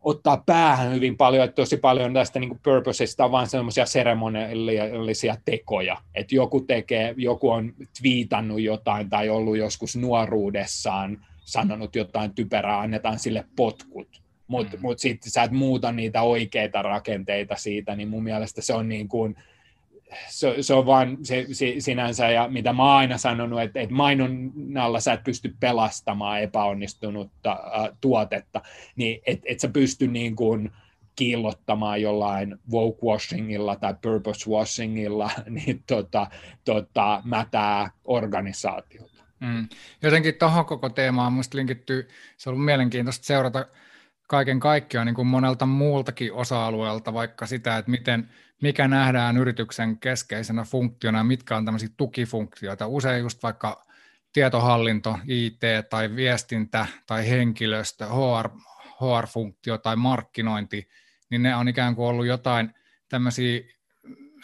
ottaa 0.03 0.43
päähän 0.45 0.93
hyvin 0.93 1.17
paljon, 1.17 1.43
että 1.45 1.55
tosi 1.55 1.77
paljon 1.77 2.13
tästä 2.13 2.39
niin 2.39 2.59
purposesta 2.63 3.25
on 3.25 3.31
vain 3.31 3.47
semmoisia 3.47 3.85
seremoniallisia 3.85 5.37
tekoja, 5.45 5.97
että 6.15 6.35
joku 6.35 6.61
tekee, 6.61 7.13
joku 7.17 7.49
on 7.49 7.73
twiitannut 8.01 8.61
jotain 8.61 9.09
tai 9.09 9.29
ollut 9.29 9.57
joskus 9.57 9.95
nuoruudessaan 9.95 11.25
sanonut 11.45 11.95
jotain 11.95 12.33
typerää, 12.33 12.79
annetaan 12.79 13.19
sille 13.19 13.45
potkut, 13.55 14.21
mutta 14.47 14.77
mm. 14.77 14.81
mut 14.81 14.99
sitten 14.99 15.31
sä 15.31 15.43
et 15.43 15.51
muuta 15.51 15.91
niitä 15.91 16.21
oikeita 16.21 16.81
rakenteita 16.81 17.55
siitä, 17.55 17.95
niin 17.95 18.09
mun 18.09 18.23
mielestä 18.23 18.61
se 18.61 18.73
on 18.73 18.89
niin 18.89 19.07
kuin, 19.07 19.35
se, 20.29 20.55
se 20.61 20.73
on 20.73 20.85
vain 20.85 21.17
se, 21.25 21.45
se, 21.51 21.75
sinänsä, 21.79 22.29
ja 22.29 22.47
mitä 22.47 22.73
mä 22.73 22.83
oon 22.83 22.97
aina 22.97 23.17
sanonut, 23.17 23.61
että, 23.61 23.79
että 23.79 23.95
mainonnalla 23.95 24.99
sä 24.99 25.13
et 25.13 25.23
pysty 25.23 25.55
pelastamaan 25.59 26.41
epäonnistunutta 26.41 27.51
äh, 27.51 27.89
tuotetta, 28.01 28.61
niin 28.95 29.21
et, 29.25 29.41
et 29.45 29.59
sä 29.59 29.67
pysty 29.67 30.07
niin 30.07 30.35
kuin 30.35 30.71
kiillottamaan 31.15 32.01
jollain 32.01 32.55
woke 32.71 33.05
washingilla 33.05 33.75
tai 33.75 33.95
purpose 34.01 34.49
washingilla 34.49 35.31
niin 35.49 35.83
tota, 35.87 36.27
tota, 36.65 37.21
mätää 37.25 37.91
organisaatiota. 38.05 39.23
Mm. 39.39 39.67
Jotenkin 40.01 40.35
tuohon 40.35 40.65
koko 40.65 40.89
teemaan 40.89 41.33
minusta 41.33 41.57
linkittyy, 41.57 42.07
se 42.37 42.49
on 42.49 42.53
ollut 42.53 42.65
mielenkiintoista 42.65 43.25
seurata 43.25 43.65
kaiken 44.27 44.59
kaikkiaan 44.59 45.07
niin 45.07 45.15
kuin 45.15 45.27
monelta 45.27 45.65
muultakin 45.65 46.33
osa-alueelta, 46.33 47.13
vaikka 47.13 47.45
sitä, 47.45 47.77
että 47.77 47.91
miten, 47.91 48.29
mikä 48.61 48.87
nähdään 48.87 49.37
yrityksen 49.37 49.99
keskeisenä 49.99 50.63
funktiona 50.63 51.23
mitkä 51.23 51.57
on 51.57 51.65
tämmöisiä 51.65 51.89
tukifunktioita. 51.97 52.87
Usein 52.87 53.21
just 53.21 53.43
vaikka 53.43 53.85
tietohallinto, 54.33 55.19
IT 55.27 55.61
tai 55.89 56.15
viestintä 56.15 56.85
tai 57.07 57.29
henkilöstö, 57.29 58.05
HR, 58.05 58.49
HR-funktio 59.01 59.77
tai 59.77 59.95
markkinointi, 59.95 60.89
niin 61.29 61.43
ne 61.43 61.55
on 61.55 61.67
ikään 61.67 61.95
kuin 61.95 62.07
ollut 62.07 62.25
jotain 62.25 62.73
tämmöisiä 63.09 63.61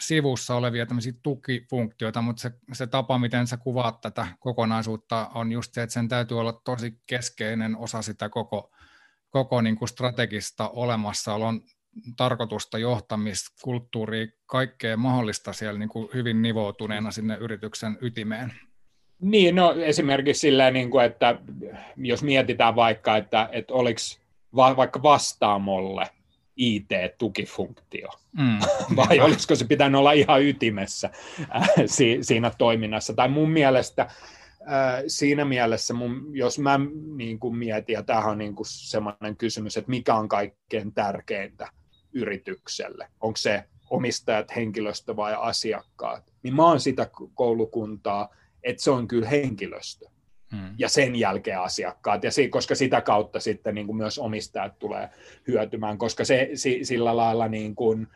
sivussa 0.00 0.54
olevia 0.54 0.86
tämmöisiä 0.86 1.12
tukifunktioita, 1.22 2.22
mutta 2.22 2.42
se, 2.42 2.50
se 2.72 2.86
tapa, 2.86 3.18
miten 3.18 3.46
sä 3.46 3.56
kuvaat 3.56 4.00
tätä 4.00 4.26
kokonaisuutta, 4.38 5.30
on 5.34 5.52
just 5.52 5.74
se, 5.74 5.82
että 5.82 5.94
sen 5.94 6.08
täytyy 6.08 6.40
olla 6.40 6.52
tosi 6.52 7.00
keskeinen 7.06 7.76
osa 7.76 8.02
sitä 8.02 8.28
koko, 8.28 8.72
koko 9.30 9.60
niin 9.60 9.76
kuin 9.76 9.88
strategista 9.88 10.68
olemassaolon 10.68 11.62
tarkoitusta, 12.16 12.78
johtamiskulttuuria, 12.78 14.26
kaikkea 14.46 14.96
mahdollista 14.96 15.52
siellä 15.52 15.78
niin 15.78 15.88
kuin 15.88 16.08
hyvin 16.14 16.42
nivoutuneena 16.42 17.10
sinne 17.10 17.36
yrityksen 17.36 17.98
ytimeen. 18.00 18.52
Niin, 19.20 19.54
no 19.54 19.72
esimerkiksi 19.72 20.40
silleen, 20.40 20.74
niin 20.74 20.90
kuin, 20.90 21.04
että 21.04 21.38
jos 21.96 22.22
mietitään 22.22 22.76
vaikka, 22.76 23.16
että, 23.16 23.48
että 23.52 23.74
oliko 23.74 24.00
va, 24.56 24.76
vaikka 24.76 25.02
vastaamolle 25.02 26.06
IT-tukifunktio, 26.56 28.08
mm. 28.38 28.58
vai 28.96 29.20
olisiko 29.20 29.54
se 29.54 29.64
pitänyt 29.64 29.98
olla 29.98 30.12
ihan 30.12 30.42
ytimessä 30.42 31.10
äh, 31.56 31.68
si, 31.86 32.18
siinä 32.22 32.50
toiminnassa. 32.58 33.14
Tai 33.14 33.28
mun 33.28 33.50
mielestä 33.50 34.02
äh, 34.02 35.02
siinä 35.06 35.44
mielessä, 35.44 35.94
mun, 35.94 36.26
jos 36.32 36.58
mä 36.58 36.80
niin 37.16 37.38
kuin 37.38 37.56
mietin, 37.56 37.92
ja 37.92 38.02
tämähän 38.02 38.30
on 38.30 38.38
niin 38.38 38.54
kuin 38.54 38.66
semmoinen 38.66 39.36
kysymys, 39.36 39.76
että 39.76 39.90
mikä 39.90 40.14
on 40.14 40.28
kaikkein 40.28 40.94
tärkeintä 40.94 41.68
yritykselle, 42.12 43.08
onko 43.20 43.36
se 43.36 43.64
omistajat, 43.90 44.56
henkilöstö 44.56 45.16
vai 45.16 45.34
asiakkaat, 45.38 46.32
niin 46.42 46.56
mä 46.56 46.64
oon 46.64 46.80
sitä 46.80 47.10
koulukuntaa, 47.34 48.34
että 48.62 48.82
se 48.82 48.90
on 48.90 49.08
kyllä 49.08 49.28
henkilöstö. 49.28 50.06
Hmm. 50.50 50.74
Ja 50.78 50.88
sen 50.88 51.16
jälkeen 51.16 51.60
asiakkaat, 51.60 52.24
ja 52.24 52.30
si, 52.30 52.48
koska 52.48 52.74
sitä 52.74 53.00
kautta 53.00 53.40
sitten 53.40 53.74
niin 53.74 53.86
kuin 53.86 53.96
myös 53.96 54.18
omistajat 54.18 54.78
tulee 54.78 55.08
hyötymään, 55.48 55.98
koska 55.98 56.24
se 56.24 56.50
sillä 56.82 57.16
lailla 57.16 57.48
niin 57.48 57.74
kuin, 57.74 58.08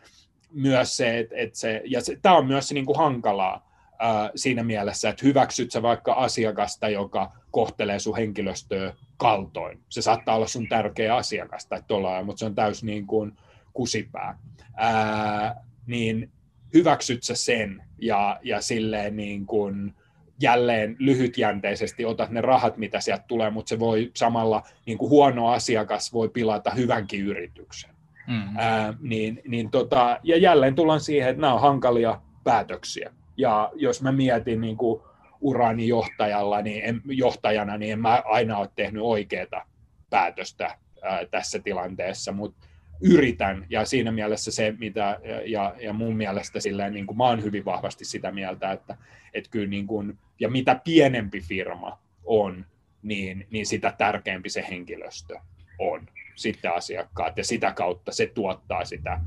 myös 0.54 0.96
se, 0.96 1.18
että, 1.18 1.34
että 1.36 1.58
se, 1.58 1.82
ja 1.84 2.00
se, 2.00 2.18
tämä 2.22 2.36
on 2.36 2.46
myös 2.46 2.72
niin 2.72 2.86
kuin 2.86 2.98
hankalaa 2.98 3.70
ää, 3.98 4.30
siinä 4.34 4.62
mielessä, 4.62 5.08
että 5.08 5.26
hyväksyt 5.26 5.72
sä 5.72 5.82
vaikka 5.82 6.12
asiakasta, 6.12 6.88
joka 6.88 7.32
kohtelee 7.50 7.98
sun 7.98 8.16
henkilöstöä 8.16 8.94
kaltoin. 9.16 9.80
Se 9.88 10.02
saattaa 10.02 10.36
olla 10.36 10.46
sun 10.46 10.68
tärkeä 10.68 11.16
asiakas 11.16 11.66
tai 11.66 11.82
tuolla 11.88 12.22
mutta 12.22 12.38
se 12.38 12.44
on 12.44 12.54
täys 12.54 12.84
niin 12.84 13.06
kuin 13.06 13.32
kusipää. 13.74 14.38
Ää, 14.76 15.64
niin 15.86 16.30
hyväksyt 16.74 17.22
sä 17.22 17.34
sen 17.34 17.82
ja, 17.98 18.40
ja 18.42 18.60
silleen 18.60 19.16
niin 19.16 19.46
kuin, 19.46 19.94
jälleen 20.40 20.96
lyhytjänteisesti 20.98 22.04
otat 22.04 22.30
ne 22.30 22.40
rahat, 22.40 22.76
mitä 22.76 23.00
sieltä 23.00 23.24
tulee, 23.28 23.50
mutta 23.50 23.68
se 23.68 23.78
voi 23.78 24.10
samalla, 24.14 24.62
niin 24.86 24.98
kuin 24.98 25.10
huono 25.10 25.48
asiakas 25.48 26.12
voi 26.12 26.28
pilata 26.28 26.70
hyvänkin 26.70 27.26
yrityksen. 27.26 27.90
Mm. 28.26 28.56
Ää, 28.56 28.94
niin, 29.00 29.42
niin 29.48 29.70
tota, 29.70 30.20
ja 30.22 30.36
jälleen 30.36 30.74
tullaan 30.74 31.00
siihen, 31.00 31.28
että 31.28 31.40
nämä 31.40 31.54
on 31.54 31.60
hankalia 31.60 32.20
päätöksiä. 32.44 33.12
Ja 33.36 33.72
jos 33.74 34.02
mä 34.02 34.12
mietin 34.12 34.60
niin 34.60 34.76
kuin 34.76 35.02
urani 35.40 35.88
johtajalla, 35.88 36.62
niin 36.62 36.84
en, 36.84 37.00
johtajana, 37.04 37.78
niin 37.78 37.92
en 37.92 38.00
mä 38.00 38.22
aina 38.24 38.58
ole 38.58 38.68
tehnyt 38.76 39.02
oikeaa 39.02 39.66
päätöstä 40.10 40.78
ää, 41.02 41.26
tässä 41.30 41.58
tilanteessa, 41.58 42.32
mutta 42.32 42.66
yritän, 43.00 43.66
ja 43.68 43.84
siinä 43.84 44.12
mielessä 44.12 44.50
se, 44.50 44.74
mitä, 44.78 45.20
ja, 45.46 45.74
ja 45.80 45.92
mun 45.92 46.16
mielestä 46.16 46.60
silleen, 46.60 46.92
niin 46.92 47.06
kuin 47.06 47.16
mä 47.16 47.24
oon 47.24 47.42
hyvin 47.42 47.64
vahvasti 47.64 48.04
sitä 48.04 48.30
mieltä, 48.30 48.72
että, 48.72 48.96
että 49.34 49.50
kyllä 49.50 49.68
niin 49.68 49.86
kuin, 49.86 50.18
ja 50.40 50.48
mitä 50.48 50.80
pienempi 50.84 51.40
firma 51.40 51.98
on, 52.24 52.66
niin, 53.02 53.46
niin 53.50 53.66
sitä 53.66 53.94
tärkeämpi 53.98 54.50
se 54.50 54.66
henkilöstö 54.70 55.36
on, 55.78 56.08
sitten 56.34 56.72
asiakkaat, 56.72 57.36
ja 57.36 57.44
sitä 57.44 57.72
kautta 57.72 58.12
se 58.12 58.26
tuottaa 58.26 58.84
sitä 58.84 59.20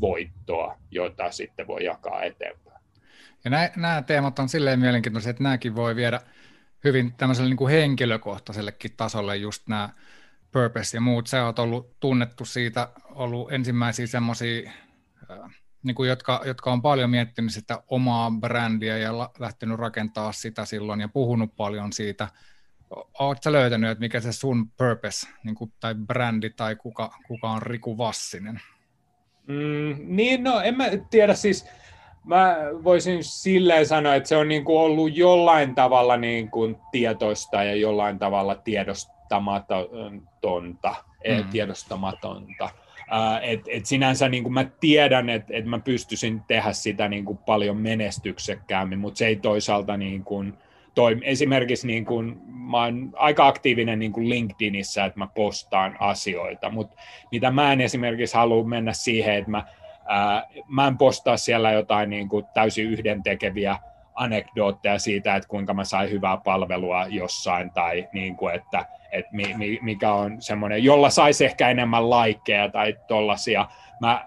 voittoa, 0.00 0.78
jota 0.90 1.30
sitten 1.30 1.66
voi 1.66 1.84
jakaa 1.84 2.22
eteenpäin. 2.22 2.80
Ja 3.44 3.50
nämä, 3.50 3.70
nämä 3.76 4.02
teemat 4.02 4.38
on 4.38 4.48
silleen 4.48 4.80
mielenkiintoisia, 4.80 5.30
että 5.30 5.42
nämäkin 5.42 5.76
voi 5.76 5.96
viedä 5.96 6.20
hyvin 6.84 7.12
tämmöiselle 7.12 7.48
niin 7.48 7.56
kuin 7.56 7.72
henkilökohtaisellekin 7.72 8.90
tasolle 8.96 9.36
just 9.36 9.68
nämä 9.68 9.88
Purpose 10.54 10.96
ja 10.96 11.00
muut, 11.00 11.26
sä 11.26 11.44
oot 11.44 11.58
ollut 11.58 11.96
tunnettu 12.00 12.44
siitä, 12.44 12.88
ollut 13.10 13.52
ensimmäisiä 13.52 14.06
semmoisia, 14.06 14.70
niin 15.82 15.94
kuin 15.94 16.08
jotka, 16.08 16.42
jotka 16.46 16.72
on 16.72 16.82
paljon 16.82 17.10
miettinyt 17.10 17.52
sitä 17.52 17.82
omaa 17.88 18.30
brändiä 18.40 18.98
ja 18.98 19.30
lähtenyt 19.38 19.78
rakentaa 19.78 20.32
sitä 20.32 20.64
silloin 20.64 21.00
ja 21.00 21.08
puhunut 21.08 21.56
paljon 21.56 21.92
siitä. 21.92 22.28
Oletko 23.18 23.52
löytänyt, 23.52 23.90
että 23.90 24.00
mikä 24.00 24.20
se 24.20 24.32
sun 24.32 24.70
purpose 24.70 25.26
niin 25.44 25.54
kuin, 25.54 25.72
tai 25.80 25.94
brändi 25.94 26.50
tai 26.50 26.76
kuka, 26.76 27.10
kuka 27.26 27.50
on 27.50 27.62
Riku 27.62 27.98
Vassinen? 27.98 28.60
Mm, 29.46 29.96
niin, 30.16 30.44
no 30.44 30.60
en 30.60 30.76
mä 30.76 30.84
tiedä 31.10 31.34
siis, 31.34 31.66
mä 32.24 32.56
voisin 32.84 33.24
silleen 33.24 33.86
sanoa, 33.86 34.14
että 34.14 34.28
se 34.28 34.36
on 34.36 34.48
niin 34.48 34.64
kuin 34.64 34.78
ollut 34.78 35.16
jollain 35.16 35.74
tavalla 35.74 36.16
niin 36.16 36.50
kuin 36.50 36.76
tietoista 36.92 37.64
ja 37.64 37.74
jollain 37.74 38.18
tavalla 38.18 38.54
tiedosta 38.54 39.14
tiedostamatonta, 39.28 40.94
mm. 41.28 41.50
tiedostamatonta. 41.50 42.64
Uh, 42.64 43.38
et, 43.42 43.60
et 43.68 43.86
sinänsä 43.86 44.28
niin 44.28 44.42
kuin 44.42 44.52
mä 44.52 44.64
tiedän, 44.80 45.28
että 45.28 45.56
et 45.56 45.64
mä 45.64 45.78
pystyisin 45.78 46.42
tehdä 46.46 46.72
sitä 46.72 47.08
niin 47.08 47.24
kuin 47.24 47.38
paljon 47.38 47.76
menestyksekkäämmin, 47.76 48.98
mutta 48.98 49.18
se 49.18 49.26
ei 49.26 49.36
toisaalta 49.36 49.96
niin 49.96 50.24
kuin 50.24 50.54
toimi. 50.94 51.20
Esimerkiksi 51.24 51.86
niin 51.86 52.04
kuin, 52.04 52.38
mä 52.46 52.84
oon 52.84 53.10
aika 53.14 53.46
aktiivinen 53.46 53.98
niin 53.98 54.12
kuin 54.12 54.28
LinkedInissä, 54.28 55.04
että 55.04 55.18
mä 55.18 55.26
postaan 55.34 55.96
asioita, 56.00 56.70
mutta 56.70 56.96
mitä 57.32 57.50
mä 57.50 57.72
en 57.72 57.80
esimerkiksi 57.80 58.36
halua 58.36 58.64
mennä 58.64 58.92
siihen, 58.92 59.34
että 59.34 59.50
mä, 59.50 59.64
ää, 60.04 60.46
mä 60.68 60.86
en 60.86 60.98
postaa 60.98 61.36
siellä 61.36 61.72
jotain 61.72 62.10
niin 62.10 62.28
kuin 62.28 62.44
täysin 62.54 62.86
yhdentekeviä 62.90 63.78
anekdootteja 64.14 64.98
siitä, 64.98 65.36
että 65.36 65.48
kuinka 65.48 65.74
mä 65.74 65.84
sain 65.84 66.10
hyvää 66.10 66.36
palvelua 66.36 67.06
jossain 67.06 67.70
tai 67.70 68.08
niin 68.12 68.36
kuin, 68.36 68.54
että 68.54 68.86
että 69.14 69.36
mi, 69.36 69.78
mikä 69.82 70.12
on 70.12 70.42
semmoinen, 70.42 70.84
jolla 70.84 71.10
saisi 71.10 71.44
ehkä 71.44 71.70
enemmän 71.70 72.10
laikkeja 72.10 72.68
tai 72.68 72.96
tollasia. 73.08 73.68
Mä 74.00 74.26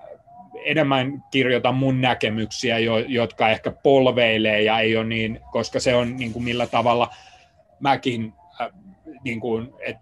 enemmän 0.66 1.24
kirjoitan 1.32 1.76
mun 1.76 2.02
näkemyksiä, 2.02 2.80
jo, 2.80 2.98
jotka 2.98 3.50
ehkä 3.50 3.72
polveilee 3.72 4.62
ja 4.62 4.80
ei 4.80 4.98
ole 4.98 5.06
niin, 5.06 5.40
koska 5.52 5.80
se 5.80 5.96
on 5.96 6.18
niin 6.18 6.34
kuin 6.34 6.44
millä 6.44 6.68
tavalla 6.68 7.10
mäkin 7.80 8.34
äh, 8.62 8.68
niin 9.24 9.40
kuin, 9.40 9.70
et, 9.80 9.98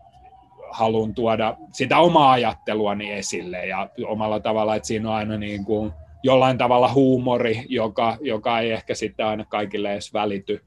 haluan 0.75 1.13
tuoda 1.13 1.57
sitä 1.71 1.97
omaa 1.97 2.31
ajatteluani 2.31 3.11
esille. 3.11 3.65
Ja 3.65 3.89
omalla 4.07 4.39
tavalla, 4.39 4.75
että 4.75 4.87
siinä 4.87 5.09
on 5.09 5.15
aina 5.15 5.37
niin 5.37 5.65
kuin 5.65 5.91
jollain 6.23 6.57
tavalla 6.57 6.93
huumori, 6.93 7.65
joka, 7.69 8.17
joka 8.21 8.59
ei 8.59 8.71
ehkä 8.71 8.95
sitten 8.95 9.25
aina 9.25 9.45
kaikille 9.45 9.93
edes 9.93 10.13
välity 10.13 10.65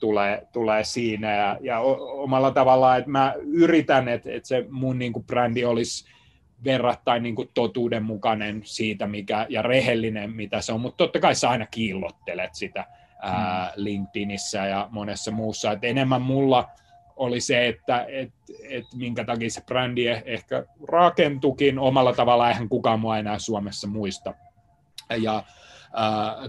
tulee, 0.00 0.46
tulee 0.52 0.84
siinä. 0.84 1.32
Ja, 1.32 1.58
ja 1.60 1.80
omalla 1.80 2.50
tavallaan, 2.50 2.98
että 2.98 3.10
mä 3.10 3.34
yritän, 3.36 4.08
että, 4.08 4.30
että 4.32 4.48
se 4.48 4.66
mun 4.70 4.98
niin 4.98 5.12
kuin 5.12 5.24
brändi 5.24 5.64
olisi 5.64 6.14
verrattain 6.64 7.22
niin 7.22 7.34
kuin 7.34 7.50
totuudenmukainen 7.54 8.62
siitä 8.64 9.06
mikä, 9.06 9.46
ja 9.48 9.62
rehellinen, 9.62 10.32
mitä 10.32 10.60
se 10.60 10.72
on, 10.72 10.80
mutta 10.80 10.96
totta 10.96 11.20
kai 11.20 11.34
sä 11.34 11.50
aina 11.50 11.66
kiillottelet 11.66 12.54
sitä 12.54 12.84
ää, 13.22 13.72
mm. 13.76 13.84
LinkedInissä 13.84 14.66
ja 14.66 14.88
monessa 14.90 15.30
muussa, 15.30 15.72
että 15.72 15.86
enemmän 15.86 16.22
mulla 16.22 16.68
oli 17.16 17.40
se, 17.40 17.68
että 17.68 18.06
et, 18.08 18.32
et 18.68 18.84
minkä 18.94 19.24
takia 19.24 19.50
se 19.50 19.64
brändi 19.66 20.06
e-, 20.06 20.22
ehkä 20.26 20.64
rakentukin 20.88 21.78
omalla 21.78 22.12
tavalla, 22.12 22.48
eihän 22.48 22.68
kukaan 22.68 23.00
mua 23.00 23.18
enää 23.18 23.38
Suomessa 23.38 23.88
muista. 23.88 24.34
Ja 25.22 25.42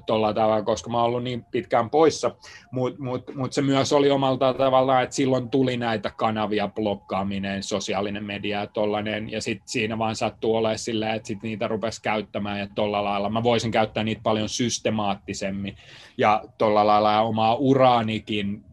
tuolla 0.06 0.34
tavalla, 0.34 0.62
koska 0.62 0.90
mä 0.90 0.98
oon 0.98 1.06
ollut 1.06 1.24
niin 1.24 1.46
pitkään 1.52 1.90
poissa, 1.90 2.36
mutta 2.72 3.04
mut, 3.04 3.36
mut 3.36 3.54
se 3.54 3.62
myös 3.62 3.94
oli 3.94 4.12
omalta 4.12 4.54
tavallaan, 4.54 5.04
että 5.04 5.16
silloin 5.16 5.50
tuli 5.50 5.78
näitä 5.78 6.12
kanavia, 6.18 6.68
blokkaaminen, 6.68 7.64
sosiaalinen 7.64 8.24
media 8.24 8.60
ja 8.60 8.68
tollainen, 8.68 9.32
ja 9.32 9.42
sitten 9.42 9.68
siinä 9.68 9.98
vaan 9.98 10.16
sattuu 10.16 10.56
olemaan 10.56 10.80
silleen, 10.80 11.16
että 11.16 11.28
sit 11.28 11.44
niitä 11.44 11.68
rupesi 11.68 12.02
käyttämään 12.02 12.60
ja 12.60 12.68
tuolla 12.76 13.04
lailla. 13.04 13.30
Mä 13.30 13.44
voisin 13.44 13.72
käyttää 13.72 14.04
niitä 14.04 14.22
paljon 14.24 14.50
systemaattisemmin, 14.50 15.76
ja 16.18 16.44
tuolla 16.58 16.88
lailla 16.88 17.22
omaa 17.22 17.56
uraanikin 17.56 18.64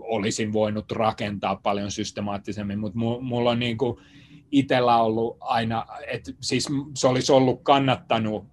olisin 0.00 0.52
voinut 0.52 0.92
rakentaa 0.92 1.56
paljon 1.56 1.90
systemaattisemmin, 1.90 2.78
mutta 2.78 2.98
mulla 3.20 3.50
on 3.50 3.58
niin 3.58 3.78
kuin 3.78 3.96
itsellä 4.50 4.96
ollut 4.96 5.36
aina, 5.40 5.86
että 6.06 6.32
siis 6.40 6.68
se 6.94 7.06
olisi 7.06 7.32
ollut 7.32 7.60
kannattanut 7.62 8.46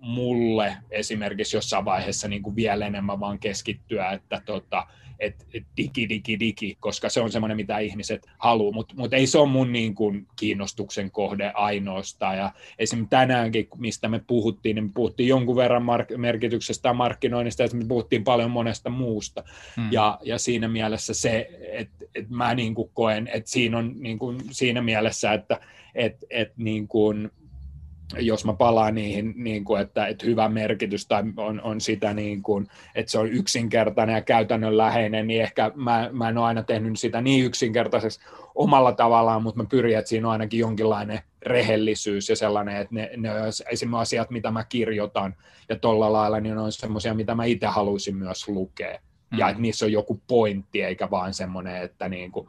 mulle 0.00 0.76
esimerkiksi 0.90 1.56
jossain 1.56 1.84
vaiheessa 1.84 2.28
niin 2.28 2.42
kuin 2.42 2.56
vielä 2.56 2.86
enemmän 2.86 3.20
vaan 3.20 3.38
keskittyä, 3.38 4.10
että 4.10 4.42
tota, 4.46 4.86
et, 5.24 5.46
et 5.54 5.66
digi, 5.76 6.08
digi, 6.08 6.40
digi, 6.40 6.76
koska 6.80 7.08
se 7.08 7.20
on 7.20 7.32
semmoinen, 7.32 7.56
mitä 7.56 7.78
ihmiset 7.78 8.26
haluaa, 8.38 8.72
mutta 8.72 8.94
mut 8.96 9.12
ei 9.12 9.26
se 9.26 9.38
ole 9.38 9.48
mun 9.48 9.72
niin 9.72 9.94
kuin, 9.94 10.26
kiinnostuksen 10.36 11.10
kohde 11.10 11.52
ainoastaan. 11.54 12.38
Ja 12.38 12.52
esimerkiksi 12.78 13.10
tänäänkin, 13.10 13.68
mistä 13.76 14.08
me 14.08 14.20
puhuttiin, 14.26 14.74
niin 14.74 14.84
me 14.84 14.90
puhuttiin 14.94 15.28
jonkun 15.28 15.56
verran 15.56 15.82
mark- 15.82 16.16
merkityksestä 16.16 16.88
ja 16.88 16.92
markkinoinnista, 16.92 17.62
ja 17.62 17.68
me 17.72 17.84
puhuttiin 17.88 18.24
paljon 18.24 18.50
monesta 18.50 18.90
muusta. 18.90 19.44
Hmm. 19.76 19.92
Ja, 19.92 20.18
ja 20.22 20.38
siinä 20.38 20.68
mielessä 20.68 21.14
se, 21.14 21.50
että 21.72 22.04
et 22.14 22.30
mä 22.30 22.54
niin 22.54 22.74
kuin 22.74 22.90
koen, 22.94 23.28
että 23.34 23.50
siinä 23.50 23.78
on 23.78 23.92
niin 23.96 24.18
kuin, 24.18 24.40
siinä 24.50 24.82
mielessä, 24.82 25.32
että 25.32 25.60
et, 25.94 26.16
et, 26.30 26.52
niin 26.56 26.88
kuin, 26.88 27.30
jos 28.18 28.44
mä 28.44 28.52
palaan 28.52 28.94
niihin, 28.94 29.34
niin 29.36 29.64
kuin, 29.64 29.82
että, 29.82 30.06
että 30.06 30.26
hyvä 30.26 30.48
merkitys 30.48 31.06
tai 31.06 31.22
on, 31.36 31.60
on 31.60 31.80
sitä, 31.80 32.14
niin 32.14 32.42
kuin, 32.42 32.66
että 32.94 33.12
se 33.12 33.18
on 33.18 33.28
yksinkertainen 33.28 34.14
ja 34.14 34.20
käytännönläheinen, 34.20 35.26
niin 35.26 35.42
ehkä 35.42 35.72
mä, 35.74 36.10
mä 36.12 36.28
en 36.28 36.38
ole 36.38 36.46
aina 36.46 36.62
tehnyt 36.62 36.98
sitä 36.98 37.20
niin 37.20 37.44
yksinkertaiseksi 37.44 38.20
omalla 38.54 38.92
tavallaan, 38.92 39.42
mutta 39.42 39.62
mä 39.62 39.68
pyrin, 39.70 39.98
että 39.98 40.08
siinä 40.08 40.28
on 40.28 40.32
ainakin 40.32 40.60
jonkinlainen 40.60 41.20
rehellisyys 41.46 42.28
ja 42.28 42.36
sellainen, 42.36 42.76
että 42.76 42.94
ne, 42.94 43.10
ne 43.16 43.30
on 43.30 43.46
esimerkiksi 43.46 43.86
asiat, 43.96 44.30
mitä 44.30 44.50
mä 44.50 44.64
kirjoitan 44.64 45.34
ja 45.68 45.76
tuolla 45.76 46.12
lailla, 46.12 46.40
niin 46.40 46.54
ne 46.54 46.60
on 46.60 46.72
semmoisia, 46.72 47.14
mitä 47.14 47.34
mä 47.34 47.44
itse 47.44 47.66
haluaisin 47.66 48.16
myös 48.16 48.48
lukea. 48.48 48.98
Mm. 49.30 49.38
Ja 49.38 49.48
että 49.48 49.62
niissä 49.62 49.84
on 49.84 49.92
joku 49.92 50.22
pointti, 50.26 50.82
eikä 50.82 51.10
vaan 51.10 51.34
semmoinen, 51.34 51.82
että 51.82 52.08
niin 52.08 52.32
kuin, 52.32 52.48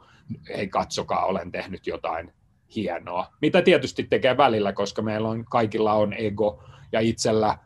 hei 0.56 0.68
katsokaa, 0.68 1.24
olen 1.24 1.52
tehnyt 1.52 1.86
jotain 1.86 2.32
hienoa. 2.74 3.26
Mitä 3.40 3.62
tietysti 3.62 4.02
tekee 4.02 4.36
välillä, 4.36 4.72
koska 4.72 5.02
meillä 5.02 5.28
on, 5.28 5.44
kaikilla 5.44 5.92
on 5.92 6.12
ego 6.12 6.62
ja 6.92 7.00
itsellä 7.00 7.58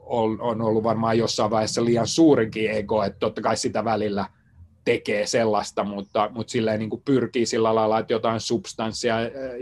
on, 0.00 0.40
ollut 0.62 0.84
varmaan 0.84 1.18
jossain 1.18 1.50
vaiheessa 1.50 1.84
liian 1.84 2.06
suurikin 2.06 2.70
ego, 2.70 3.02
että 3.02 3.18
totta 3.18 3.42
kai 3.42 3.56
sitä 3.56 3.84
välillä 3.84 4.26
tekee 4.86 5.26
sellaista, 5.26 5.84
mutta, 5.84 6.30
mutta 6.34 6.50
silleen 6.50 6.78
niin 6.78 6.90
kuin 6.90 7.02
pyrkii 7.04 7.46
sillä 7.46 7.74
lailla, 7.74 7.98
että 7.98 8.12
jotain 8.12 8.40
substanssia 8.40 9.16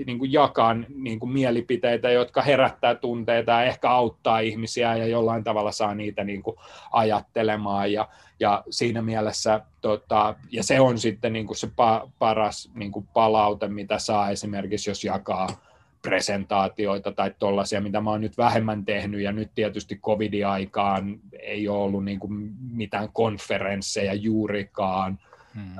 niin 0.07 0.19
kuin 0.19 0.33
jakaa 0.33 0.75
niin 0.95 1.21
kuin 1.21 1.33
mielipiteitä, 1.33 2.11
jotka 2.11 2.43
herättää 2.43 2.95
tunteita 2.95 3.53
ja 3.53 3.65
ehkä 3.65 3.91
auttaa 3.91 4.39
ihmisiä 4.39 4.97
ja 4.97 5.07
jollain 5.07 5.45
tavalla 5.45 5.73
saa 5.73 5.95
niitä 5.95 6.25
niin 6.25 6.43
kuin 6.43 6.57
ajattelemaan. 6.93 7.93
Ja, 7.93 8.09
ja 8.41 8.63
siinä 8.71 9.03
mielessä, 9.03 9.61
tota, 9.81 10.35
ja 10.51 10.63
se 10.63 10.81
on 10.81 10.99
sitten 10.99 11.33
niin 11.33 11.47
kuin 11.47 11.57
se 11.57 11.71
pa, 11.77 12.11
paras 12.19 12.71
niin 12.75 12.93
kuin 12.93 13.09
palaute, 13.13 13.69
mitä 13.69 13.99
saa 13.99 14.31
esimerkiksi, 14.31 14.91
jos 14.91 15.05
jakaa 15.05 15.49
presentaatioita 16.05 17.13
tai 17.13 17.35
tuollaisia, 17.39 17.81
mitä 17.81 18.01
mä 18.01 18.11
oon 18.11 18.21
nyt 18.21 18.39
vähemmän 18.39 18.85
tehnyt, 18.85 19.21
ja 19.21 19.33
nyt 19.33 19.51
tietysti 19.55 19.97
covid-aikaan 19.97 21.19
ei 21.41 21.69
ole 21.69 21.83
ollut 21.83 22.05
niin 22.05 22.21
kuin 22.21 22.53
mitään 22.71 23.09
konferensseja 23.13 24.15
juurikaan, 24.15 25.19
hmm. 25.55 25.73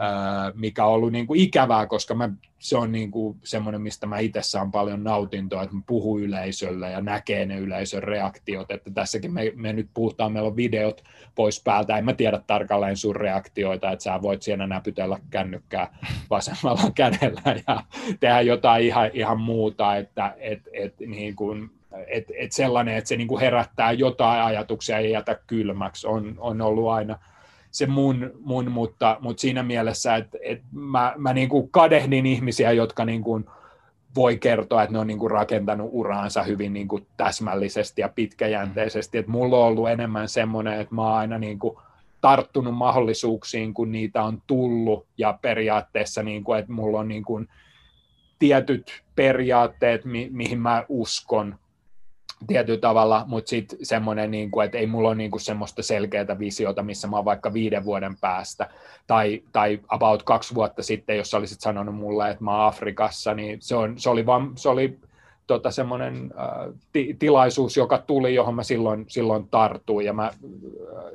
mikä 0.55 0.85
on 0.85 0.93
ollut 0.93 1.13
niin 1.13 1.27
kuin 1.27 1.41
ikävää, 1.41 1.87
koska 1.87 2.15
mä, 2.15 2.31
se 2.59 2.77
on 2.77 2.93
niin 2.93 3.11
kuin 3.11 3.39
semmoinen, 3.45 3.83
mistä 3.83 4.07
mä 4.07 4.19
itse 4.19 4.43
saan 4.43 4.73
paljon 4.73 5.05
nautintoa, 5.05 5.63
että 5.63 5.77
mä 5.77 5.83
puhun 5.87 6.23
yleisölle 6.23 6.91
ja 6.91 7.01
näkee 7.01 7.47
ne 7.47 7.59
yleisön 7.59 8.03
reaktiot, 8.03 8.71
että 8.71 8.91
tässäkin 8.91 9.33
me, 9.33 9.53
me 9.57 9.73
nyt 9.73 9.89
puhutaan, 9.95 10.33
meillä 10.33 10.47
on 10.47 10.57
videot 10.57 11.05
pois 11.35 11.63
päältä, 11.65 11.99
en 11.99 12.05
mä 12.05 12.13
tiedä 12.13 12.41
tarkalleen 12.47 12.97
sun 12.97 13.17
reaktioita, 13.17 13.91
että 13.91 14.03
sä 14.03 14.23
voit 14.23 14.43
siellä 14.43 14.67
näpytellä 14.67 15.19
kännykkää 15.31 15.99
vasemmalla 16.31 16.91
kädellä 16.95 17.61
ja 17.67 17.83
tehdä 18.21 18.41
jotain 18.41 18.85
ihan, 18.85 19.11
ihan 19.13 19.41
muuta, 19.41 19.97
että 19.97 20.35
et, 20.39 20.69
et, 20.73 21.01
niin 21.01 21.37
kuin, 21.37 21.71
et, 22.07 22.25
et 22.39 22.53
sellainen, 22.53 22.97
että 22.97 23.09
se 23.09 23.17
niin 23.17 23.29
kuin 23.29 23.41
herättää 23.41 23.93
jotain 23.93 24.43
ajatuksia 24.43 25.01
ja 25.01 25.09
jätä 25.09 25.39
kylmäksi, 25.47 26.07
on, 26.07 26.35
on 26.39 26.61
ollut 26.61 26.89
aina– 26.89 27.19
se 27.75 27.87
mun, 27.87 28.31
mun 28.41 28.71
mutta, 28.71 29.17
mutta 29.21 29.41
siinä 29.41 29.63
mielessä, 29.63 30.17
että, 30.17 30.39
että 30.43 30.65
mä, 30.73 31.15
mä 31.17 31.33
niin 31.33 31.49
kuin 31.49 31.71
kadehdin 31.71 32.27
ihmisiä, 32.27 32.73
jotka 32.73 33.05
niin 33.05 33.23
kuin 33.23 33.45
voi 34.15 34.37
kertoa, 34.37 34.83
että 34.83 34.93
ne 34.93 34.99
on 34.99 35.07
niin 35.07 35.19
kuin 35.19 35.31
rakentanut 35.31 35.89
uraansa 35.93 36.43
hyvin 36.43 36.73
niin 36.73 36.89
kuin 36.89 37.07
täsmällisesti 37.17 38.01
ja 38.01 38.09
pitkäjänteisesti. 38.09 39.19
Että 39.19 39.31
mulla 39.31 39.59
on 39.59 39.65
ollut 39.65 39.89
enemmän 39.89 40.29
semmoinen, 40.29 40.81
että 40.81 40.95
mä 40.95 41.03
oon 41.03 41.15
aina 41.15 41.39
niin 41.39 41.59
kuin 41.59 41.77
tarttunut 42.21 42.75
mahdollisuuksiin, 42.75 43.75
kun 43.75 43.93
niitä 43.93 44.23
on 44.23 44.43
tullut, 44.47 45.07
ja 45.19 45.39
periaatteessa, 45.43 46.23
niin 46.23 46.45
kuin, 46.45 46.59
että 46.59 46.73
mulla 46.73 47.01
on 47.01 47.09
niin 47.09 47.25
kuin 47.25 47.49
tietyt 48.39 49.03
periaatteet, 49.17 50.05
mi- 50.05 50.31
mihin 50.33 50.61
mä 50.61 50.85
uskon, 50.89 51.59
tietyllä 52.47 52.81
tavalla, 52.81 53.25
mutta 53.29 53.49
sitten 53.49 53.79
semmoinen, 53.83 54.31
niin 54.31 54.51
kuin, 54.51 54.65
että 54.65 54.79
ei 54.79 54.87
mulla 54.87 55.09
ole 55.09 55.17
niin 55.17 55.31
kuin 55.31 55.41
semmoista 55.41 55.83
selkeää 55.83 56.39
visiota, 56.39 56.83
missä 56.83 57.09
mä 57.09 57.17
oon 57.17 57.25
vaikka 57.25 57.53
viiden 57.53 57.85
vuoden 57.85 58.17
päästä, 58.17 58.71
tai, 59.07 59.43
tai 59.53 59.81
about 59.89 60.23
kaksi 60.23 60.55
vuotta 60.55 60.83
sitten, 60.83 61.17
jos 61.17 61.35
olisit 61.35 61.61
sanonut 61.61 61.95
mulle, 61.95 62.31
että 62.31 62.45
mä 62.45 62.51
oon 62.51 62.67
Afrikassa, 62.67 63.35
niin 63.35 63.59
se, 63.63 63.77
on, 63.77 63.99
se 63.99 64.11
oli, 64.11 64.27
vaan, 64.27 64.53
se 64.57 64.69
oli 64.69 64.99
tota, 65.47 65.71
semmoinen 65.71 66.15
äh, 66.39 66.75
ti, 66.93 67.17
tilaisuus, 67.19 67.77
joka 67.77 67.99
tuli, 67.99 68.35
johon 68.35 68.55
mä 68.55 68.63
silloin, 68.63 69.05
silloin 69.09 69.49
tartuin, 69.49 70.07
ja 70.07 70.13
mä 70.13 70.27
äh, 70.27 70.33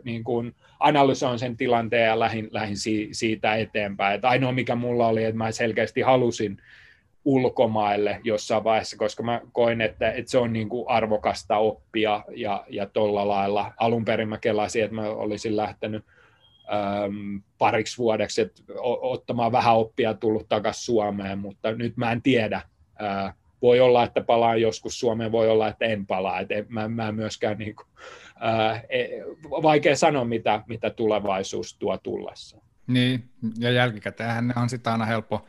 niin 0.03 0.23
kuin 0.23 0.55
analysoin 0.79 1.39
sen 1.39 1.57
tilanteen 1.57 2.07
ja 2.07 2.19
lähin, 2.19 2.47
lähin 2.51 2.77
si, 2.77 3.09
siitä 3.11 3.55
eteenpäin. 3.55 4.15
Et 4.15 4.25
ainoa, 4.25 4.51
mikä 4.51 4.75
mulla 4.75 5.07
oli, 5.07 5.23
että 5.23 5.37
mä 5.37 5.51
selkeästi 5.51 6.01
halusin 6.01 6.61
ulkomaille 7.25 8.21
jossain 8.23 8.63
vaiheessa, 8.63 8.97
koska 8.97 9.23
mä 9.23 9.41
koin, 9.51 9.81
että, 9.81 10.11
että 10.11 10.31
se 10.31 10.37
on 10.37 10.53
niin 10.53 10.69
kuin 10.69 10.89
arvokasta 10.89 11.57
oppia 11.57 12.23
ja, 12.35 12.65
ja 12.69 12.85
tuolla 12.85 13.27
lailla. 13.27 13.73
Alun 13.77 14.05
perin 14.05 14.29
mä 14.29 14.37
kelasin, 14.37 14.83
että 14.83 14.95
mä 14.95 15.01
olisin 15.01 15.57
lähtenyt 15.57 16.05
äm, 17.03 17.41
pariksi 17.57 17.97
vuodeksi 17.97 18.41
että 18.41 18.61
ottamaan 19.01 19.51
vähän 19.51 19.75
oppia 19.75 20.13
tullut 20.13 20.49
takaisin 20.49 20.83
Suomeen, 20.83 21.39
mutta 21.39 21.71
nyt 21.71 21.97
mä 21.97 22.11
en 22.11 22.21
tiedä. 22.21 22.61
Ää, 22.99 23.33
voi 23.61 23.79
olla, 23.79 24.03
että 24.03 24.21
palaan 24.21 24.61
joskus 24.61 24.99
Suomeen, 24.99 25.31
voi 25.31 25.49
olla, 25.49 25.67
että 25.67 25.85
en 25.85 26.05
palaa. 26.05 26.39
Et 26.39 26.51
en, 26.51 26.65
mä, 26.69 26.87
mä 26.87 27.11
myöskään, 27.11 27.57
niin 27.57 27.75
kuin, 27.75 27.87
ää, 28.39 28.81
e, 28.89 29.07
vaikea 29.49 29.95
sanoa, 29.95 30.25
mitä, 30.25 30.63
mitä 30.67 30.89
tulevaisuus 30.89 31.77
tuo 31.77 31.97
tullessa. 31.97 32.61
Niin, 32.87 33.23
ja 33.57 33.71
jälkikäteenhän 33.71 34.53
on 34.55 34.69
sitä 34.69 34.91
aina 34.91 35.05
helppo, 35.05 35.45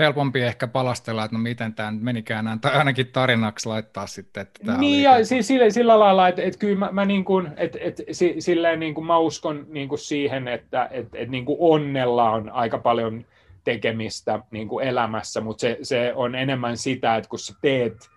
helpompi 0.00 0.42
ehkä 0.42 0.66
palastella, 0.66 1.24
että 1.24 1.36
no 1.36 1.42
miten 1.42 1.74
tämä 1.74 1.90
nyt 1.90 2.02
menikään 2.02 2.44
näin, 2.44 2.60
tai 2.60 2.72
ainakin 2.72 3.06
tarinaksi 3.06 3.68
laittaa 3.68 4.06
sitten. 4.06 4.40
Että 4.40 4.60
tämä 4.66 4.78
niin, 4.78 5.02
ja 5.02 5.24
siis 5.24 5.46
sillä, 5.46 5.70
sillä 5.70 5.98
lailla, 5.98 6.28
että, 6.28 6.42
että 6.42 6.58
kyllä 6.58 6.78
mä, 6.78 6.88
mä, 6.92 7.04
niin 7.04 7.24
kuin, 7.24 7.48
että, 7.56 7.78
että, 7.80 8.02
silleen 8.38 8.80
niin 8.80 8.94
kuin 8.94 9.06
mä 9.06 9.18
uskon 9.18 9.66
niin 9.68 9.88
kuin 9.88 9.98
siihen, 9.98 10.48
että, 10.48 10.88
että, 10.90 11.18
että 11.18 11.30
niin 11.30 11.44
kuin 11.44 11.56
onnella 11.60 12.30
on 12.30 12.50
aika 12.50 12.78
paljon 12.78 13.24
tekemistä 13.64 14.40
niin 14.50 14.68
kuin 14.68 14.86
elämässä, 14.86 15.40
mutta 15.40 15.60
se, 15.60 15.78
se 15.82 16.12
on 16.14 16.34
enemmän 16.34 16.76
sitä, 16.76 17.16
että 17.16 17.30
kun 17.30 17.38
sä 17.38 17.54
teet 17.62 18.10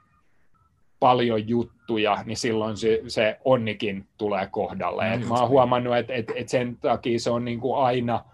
paljon 1.00 1.48
juttuja, 1.48 2.24
niin 2.26 2.38
silloin 2.38 2.78
se, 2.78 3.02
se 3.08 3.40
onnikin 3.46 4.08
tulee 4.18 4.48
kohdalle. 4.52 5.18
No, 5.18 5.28
mä 5.28 5.34
oon 5.34 5.50
huomannut, 5.50 5.98
että, 5.98 6.14
että, 6.14 6.34
että 6.36 6.52
sen 6.52 6.78
takia 6.78 7.20
se 7.20 7.30
on 7.30 7.46
niin 7.46 7.60
kuin 7.60 7.78
aina, 7.78 8.26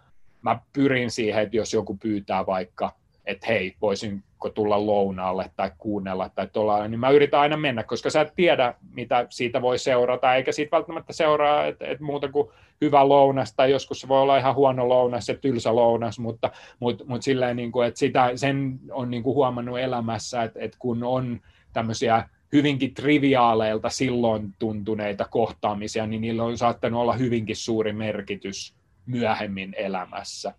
mä 0.42 0.60
pyrin 0.74 1.12
siihen, 1.12 1.44
että 1.44 1.58
jos 1.58 1.74
joku 1.74 1.98
pyytää 1.98 2.46
vaikka 2.46 2.99
että 3.30 3.48
hei, 3.48 3.76
voisinko 3.82 4.50
tulla 4.50 4.86
lounaalle 4.86 5.52
tai 5.56 5.72
kuunnella 5.78 6.30
tai 6.30 6.48
tuolla, 6.54 6.88
niin 6.88 7.00
mä 7.00 7.10
yritän 7.10 7.40
aina 7.40 7.58
mennä, 7.58 7.84
koska 7.84 8.10
sä 8.10 8.22
et 8.22 8.34
tiedä, 8.36 8.74
mitä 8.94 9.28
siitä 9.30 9.62
voi 9.62 9.80
seurata, 9.80 10.36
eikä 10.36 10.52
siitä 10.52 10.72
välttämättä 10.78 11.14
seuraa, 11.14 11.66
että 11.66 11.86
et 11.86 12.00
muuta 12.00 12.32
kuin 12.32 12.50
hyvä 12.82 13.10
lounas, 13.10 13.54
tai 13.54 13.72
joskus 13.72 14.00
se 14.00 14.08
voi 14.08 14.22
olla 14.22 14.38
ihan 14.38 14.56
huono 14.56 14.90
lounas 14.90 15.30
ja 15.30 15.36
tylsä 15.36 15.76
lounas, 15.76 16.20
mutta, 16.20 16.52
mutta, 16.80 17.06
mutta 17.08 17.24
silleen, 17.24 17.56
niin 17.56 17.72
kuin, 17.72 17.88
että 17.88 18.00
sitä, 18.00 18.32
sen 18.36 18.80
on 18.92 19.12
niin 19.12 19.24
kuin 19.24 19.36
huomannut 19.36 19.80
elämässä, 19.80 20.44
että, 20.44 20.60
että 20.62 20.78
kun 20.80 21.04
on 21.04 21.42
tämmöisiä 21.74 22.30
hyvinkin 22.54 22.94
triviaaleilta 22.94 23.90
silloin 23.90 24.54
tuntuneita 24.60 25.26
kohtaamisia, 25.26 26.08
niin 26.08 26.22
niillä 26.22 26.44
on 26.44 26.58
saattanut 26.58 27.02
olla 27.02 27.14
hyvinkin 27.14 27.56
suuri 27.56 27.94
merkitys 27.94 28.76
myöhemmin 29.06 29.74
elämässä. 29.78 30.54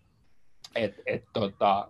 Et, 0.75 0.95
et, 1.05 1.23
tota, 1.33 1.89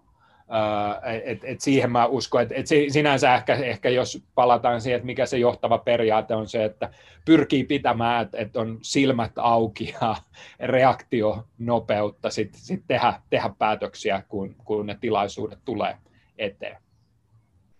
et, 1.23 1.39
et 1.43 1.61
siihen 1.61 1.91
mä 1.91 2.05
uskon, 2.05 2.41
että 2.41 2.55
et 2.57 2.65
sinänsä 2.89 3.35
ehkä, 3.35 3.55
ehkä 3.55 3.89
jos 3.89 4.23
palataan 4.35 4.81
siihen, 4.81 4.97
että 4.97 5.05
mikä 5.05 5.25
se 5.25 5.37
johtava 5.37 5.77
periaate 5.77 6.35
on 6.35 6.47
se, 6.47 6.65
että 6.65 6.89
pyrkii 7.25 7.63
pitämään, 7.63 8.25
että 8.25 8.37
et 8.37 8.55
on 8.57 8.79
silmät 8.81 9.31
auki 9.35 9.95
ja 10.01 10.15
reaktionopeutta 10.59 12.29
sitten 12.29 12.61
sit 12.61 12.83
tehdä, 12.87 13.13
tehdä 13.29 13.49
päätöksiä, 13.57 14.23
kun, 14.29 14.55
kun 14.65 14.85
ne 14.85 14.97
tilaisuudet 15.01 15.59
tulee 15.65 15.97
eteen. 16.37 16.77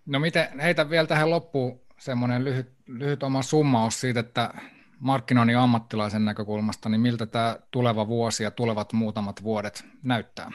No 0.06 0.20
miten, 0.20 0.60
heitä 0.60 0.90
vielä 0.90 1.08
tähän 1.08 1.30
loppuun 1.30 1.82
semmoinen 2.00 2.44
lyhyt, 2.44 2.72
lyhyt 2.88 3.24
oma 3.24 3.42
summaus 3.42 4.02
siitä, 4.02 4.20
että 4.20 4.54
markkinoinnin 5.00 5.58
ammattilaisen 5.58 6.26
näkökulmasta, 6.26 6.90
niin 6.90 7.02
miltä 7.02 7.26
tämä 7.26 7.58
tuleva 7.72 8.08
vuosi 8.08 8.44
ja 8.44 8.52
tulevat 8.52 8.94
muutamat 8.94 9.44
vuodet 9.44 9.86
näyttää? 10.04 10.52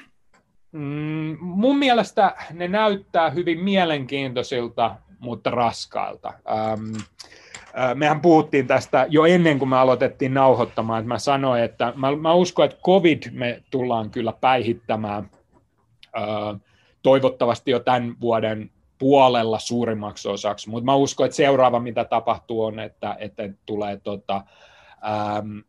Mm, 0.77 1.37
mun 1.41 1.79
mielestä 1.79 2.37
ne 2.53 2.69
näyttää 2.69 3.31
hyvin 3.31 3.61
mielenkiintoisilta, 3.61 4.97
mutta 5.19 5.51
raskailta. 5.51 6.33
Ähm, 6.49 6.97
mehän 7.95 8.21
puhuttiin 8.21 8.67
tästä 8.67 9.07
jo 9.09 9.25
ennen 9.25 9.59
kuin 9.59 9.69
me 9.69 9.77
aloitettiin 9.77 10.35
nauhoittamaan, 10.35 11.01
että 11.01 11.09
mä 11.09 11.19
sanoin, 11.19 11.63
että 11.63 11.93
mä, 11.97 12.17
mä 12.17 12.33
uskon, 12.33 12.65
että 12.65 12.81
COVID 12.85 13.23
me 13.33 13.63
tullaan 13.71 14.11
kyllä 14.11 14.33
päihittämään 14.41 15.31
toivottavasti 17.03 17.71
jo 17.71 17.81
tämän 17.81 18.15
vuoden 18.21 18.71
puolella 18.99 19.59
suurimmaksi 19.59 20.29
osaksi, 20.29 20.71
mutta 20.71 20.85
mä 20.85 20.95
uskon, 20.95 21.27
että 21.27 21.37
seuraava 21.37 21.81
mitä 21.81 22.05
tapahtuu 22.05 22.65
on, 22.65 22.81
että, 22.81 23.17
että 23.19 23.43
tulee 23.67 24.01
tota, 24.05 24.43
äm, 25.05 25.63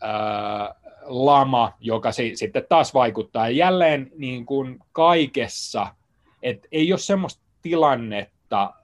ää, 0.00 0.74
lama, 1.04 1.72
joka 1.80 2.12
si, 2.12 2.36
sitten 2.36 2.66
taas 2.68 2.94
vaikuttaa. 2.94 3.48
Ja 3.48 3.56
jälleen 3.56 4.10
niin 4.16 4.46
kuin 4.46 4.78
kaikessa, 4.92 5.86
että 6.42 6.68
ei 6.72 6.92
ole 6.92 6.98
semmoista 6.98 7.42
tilannetta 7.62 8.74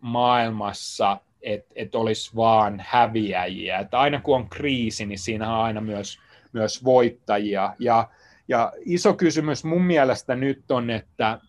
maailmassa, 0.00 1.20
että 1.42 1.72
et 1.76 1.94
olisi 1.94 2.36
vaan 2.36 2.84
häviäjiä. 2.86 3.78
Että 3.78 4.00
aina 4.00 4.20
kun 4.20 4.36
on 4.36 4.48
kriisi, 4.48 5.06
niin 5.06 5.18
siinä 5.18 5.56
on 5.56 5.64
aina 5.64 5.80
myös, 5.80 6.18
myös 6.52 6.84
voittajia. 6.84 7.74
Ja, 7.78 8.08
ja 8.48 8.72
iso 8.84 9.14
kysymys 9.14 9.64
mun 9.64 9.82
mielestä 9.82 10.34
nyt 10.34 10.70
on, 10.70 10.90
että 10.90 11.40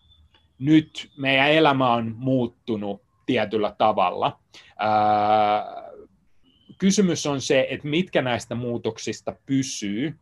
nyt 0.58 1.10
meidän 1.16 1.50
elämä 1.50 1.92
on 1.92 2.14
muuttunut 2.18 3.02
tietyllä 3.26 3.74
tavalla. 3.78 4.38
Ää, 4.78 5.85
kysymys 6.78 7.26
on 7.26 7.40
se, 7.40 7.66
että 7.70 7.88
mitkä 7.88 8.22
näistä 8.22 8.54
muutoksista 8.54 9.34
pysyy 9.46 10.14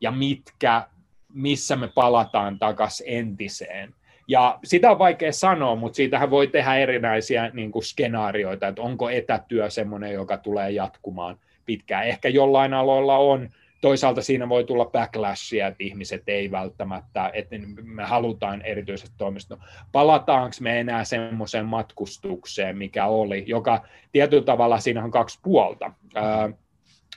ja 0.00 0.10
mitkä, 0.10 0.86
missä 1.34 1.76
me 1.76 1.88
palataan 1.88 2.58
takaisin 2.58 3.06
entiseen. 3.08 3.94
Ja 4.28 4.58
sitä 4.64 4.90
on 4.90 4.98
vaikea 4.98 5.32
sanoa, 5.32 5.76
mutta 5.76 5.96
siitähän 5.96 6.30
voi 6.30 6.46
tehdä 6.46 6.74
erinäisiä 6.74 7.50
niin 7.54 7.72
kuin 7.72 7.82
skenaarioita, 7.82 8.68
että 8.68 8.82
onko 8.82 9.10
etätyö 9.10 9.70
semmoinen, 9.70 10.12
joka 10.12 10.36
tulee 10.36 10.70
jatkumaan 10.70 11.38
pitkään. 11.66 12.06
Ehkä 12.06 12.28
jollain 12.28 12.74
aloilla 12.74 13.16
on, 13.16 13.50
toisaalta 13.82 14.22
siinä 14.22 14.48
voi 14.48 14.64
tulla 14.64 14.84
backlashia, 14.84 15.66
että 15.66 15.84
ihmiset 15.84 16.22
ei 16.26 16.50
välttämättä, 16.50 17.30
että 17.34 17.56
me 17.82 18.04
halutaan 18.04 18.62
erityisesti 18.62 19.14
toimistoon. 19.18 19.60
Palataanko 19.92 20.56
me 20.60 20.80
enää 20.80 21.04
semmoiseen 21.04 21.66
matkustukseen, 21.66 22.78
mikä 22.78 23.06
oli, 23.06 23.44
joka 23.46 23.84
tietyllä 24.12 24.44
tavalla 24.44 24.78
siinä 24.78 25.04
on 25.04 25.10
kaksi 25.10 25.38
puolta. 25.42 25.92
Ää, 26.14 26.50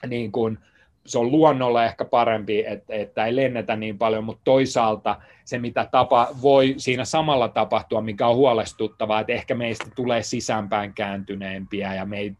niin 0.07 0.31
kuin, 0.31 0.57
se 1.05 1.19
on 1.19 1.31
luonnolle 1.31 1.85
ehkä 1.85 2.05
parempi, 2.05 2.65
että, 2.67 2.93
että 2.93 3.25
ei 3.25 3.35
lennetä 3.35 3.75
niin 3.75 3.97
paljon, 3.97 4.23
mutta 4.23 4.41
toisaalta 4.43 5.21
se, 5.43 5.59
mitä 5.59 5.87
tapa, 5.91 6.27
voi 6.41 6.73
siinä 6.77 7.05
samalla 7.05 7.47
tapahtua, 7.47 8.01
mikä 8.01 8.27
on 8.27 8.35
huolestuttavaa, 8.35 9.19
että 9.19 9.33
ehkä 9.33 9.55
meistä 9.55 9.85
tulee 9.95 10.23
sisäänpäin 10.23 10.93
kääntyneempiä 10.93 11.93
ja 11.93 12.05
me 12.05 12.19
ei 12.19 12.35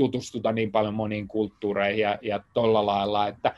tutustuta 0.00 0.52
niin 0.52 0.72
paljon 0.72 0.94
moniin 0.94 1.28
kulttuureihin 1.28 2.02
ja, 2.02 2.18
ja 2.22 2.40
tuolla 2.54 2.86
lailla, 2.86 3.28
että 3.28 3.54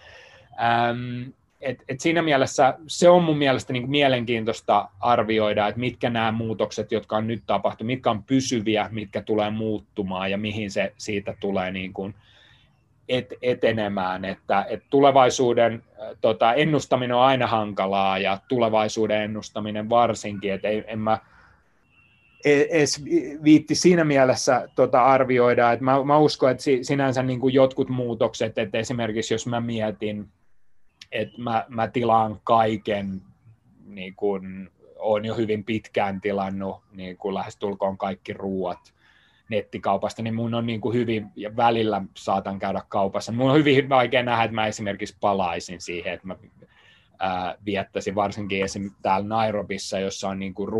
äm, 0.90 1.32
et, 1.60 1.84
et 1.88 2.00
siinä 2.00 2.22
mielessä 2.22 2.78
se 2.86 3.08
on 3.08 3.24
mun 3.24 3.38
mielestä 3.38 3.72
niin 3.72 3.90
mielenkiintoista 3.90 4.88
arvioida, 5.00 5.68
että 5.68 5.80
mitkä 5.80 6.10
nämä 6.10 6.32
muutokset, 6.32 6.92
jotka 6.92 7.16
on 7.16 7.26
nyt 7.26 7.42
tapahtunut, 7.46 7.86
mitkä 7.86 8.10
on 8.10 8.22
pysyviä, 8.22 8.88
mitkä 8.90 9.22
tulee 9.22 9.50
muuttumaan 9.50 10.30
ja 10.30 10.38
mihin 10.38 10.70
se 10.70 10.92
siitä 10.98 11.34
tulee 11.40 11.70
niin 11.70 11.92
kuin 11.92 12.14
et, 13.08 13.34
etenemään, 13.42 14.24
että 14.24 14.66
et 14.68 14.82
tulevaisuuden 14.90 15.82
tota, 16.20 16.54
ennustaminen 16.54 17.16
on 17.16 17.22
aina 17.22 17.46
hankalaa 17.46 18.18
ja 18.18 18.38
tulevaisuuden 18.48 19.22
ennustaminen 19.22 19.88
varsinkin, 19.88 20.52
että 20.52 20.68
en 20.68 20.98
mä 20.98 21.18
edes 22.44 23.04
viitti 23.44 23.74
siinä 23.74 24.04
mielessä 24.04 24.68
tota 24.74 25.04
arvioida, 25.04 25.72
että 25.72 25.84
mä, 25.84 26.04
mä 26.04 26.18
uskon, 26.18 26.50
että 26.50 26.64
sinänsä 26.82 27.22
niin 27.22 27.40
kuin 27.40 27.54
jotkut 27.54 27.88
muutokset, 27.88 28.58
että 28.58 28.78
esimerkiksi 28.78 29.34
jos 29.34 29.46
mä 29.46 29.60
mietin, 29.60 30.28
että 31.12 31.42
mä, 31.42 31.64
mä 31.68 31.88
tilaan 31.88 32.40
kaiken, 32.44 33.22
niin 33.86 34.14
kuin 34.14 34.70
olen 34.96 35.24
jo 35.24 35.34
hyvin 35.34 35.64
pitkään 35.64 36.20
tilannut 36.20 36.76
niin 36.92 37.16
kuin 37.16 37.34
lähestulkoon 37.34 37.98
kaikki 37.98 38.32
ruuat 38.32 38.94
nettikaupasta, 39.48 40.22
niin 40.22 40.34
mun 40.34 40.54
on 40.54 40.66
niin 40.66 40.80
kuin 40.80 40.94
hyvin, 40.94 41.26
ja 41.36 41.56
välillä 41.56 42.02
saatan 42.16 42.58
käydä 42.58 42.82
kaupassa, 42.88 43.32
mun 43.32 43.50
on 43.50 43.58
hyvin 43.58 43.88
vaikea 43.88 44.22
nähdä, 44.22 44.44
että 44.44 44.54
mä 44.54 44.66
esimerkiksi 44.66 45.16
palaisin 45.20 45.80
siihen, 45.80 46.12
että 46.12 46.26
mä 46.26 46.36
ää, 47.22 47.54
viettäisin, 47.66 48.14
varsinkin 48.14 48.64
esim. 48.64 48.90
täällä 49.02 49.28
Nairobissa, 49.28 49.98
jossa 49.98 50.28
on 50.28 50.38
niin 50.38 50.54
kuin 50.54 50.70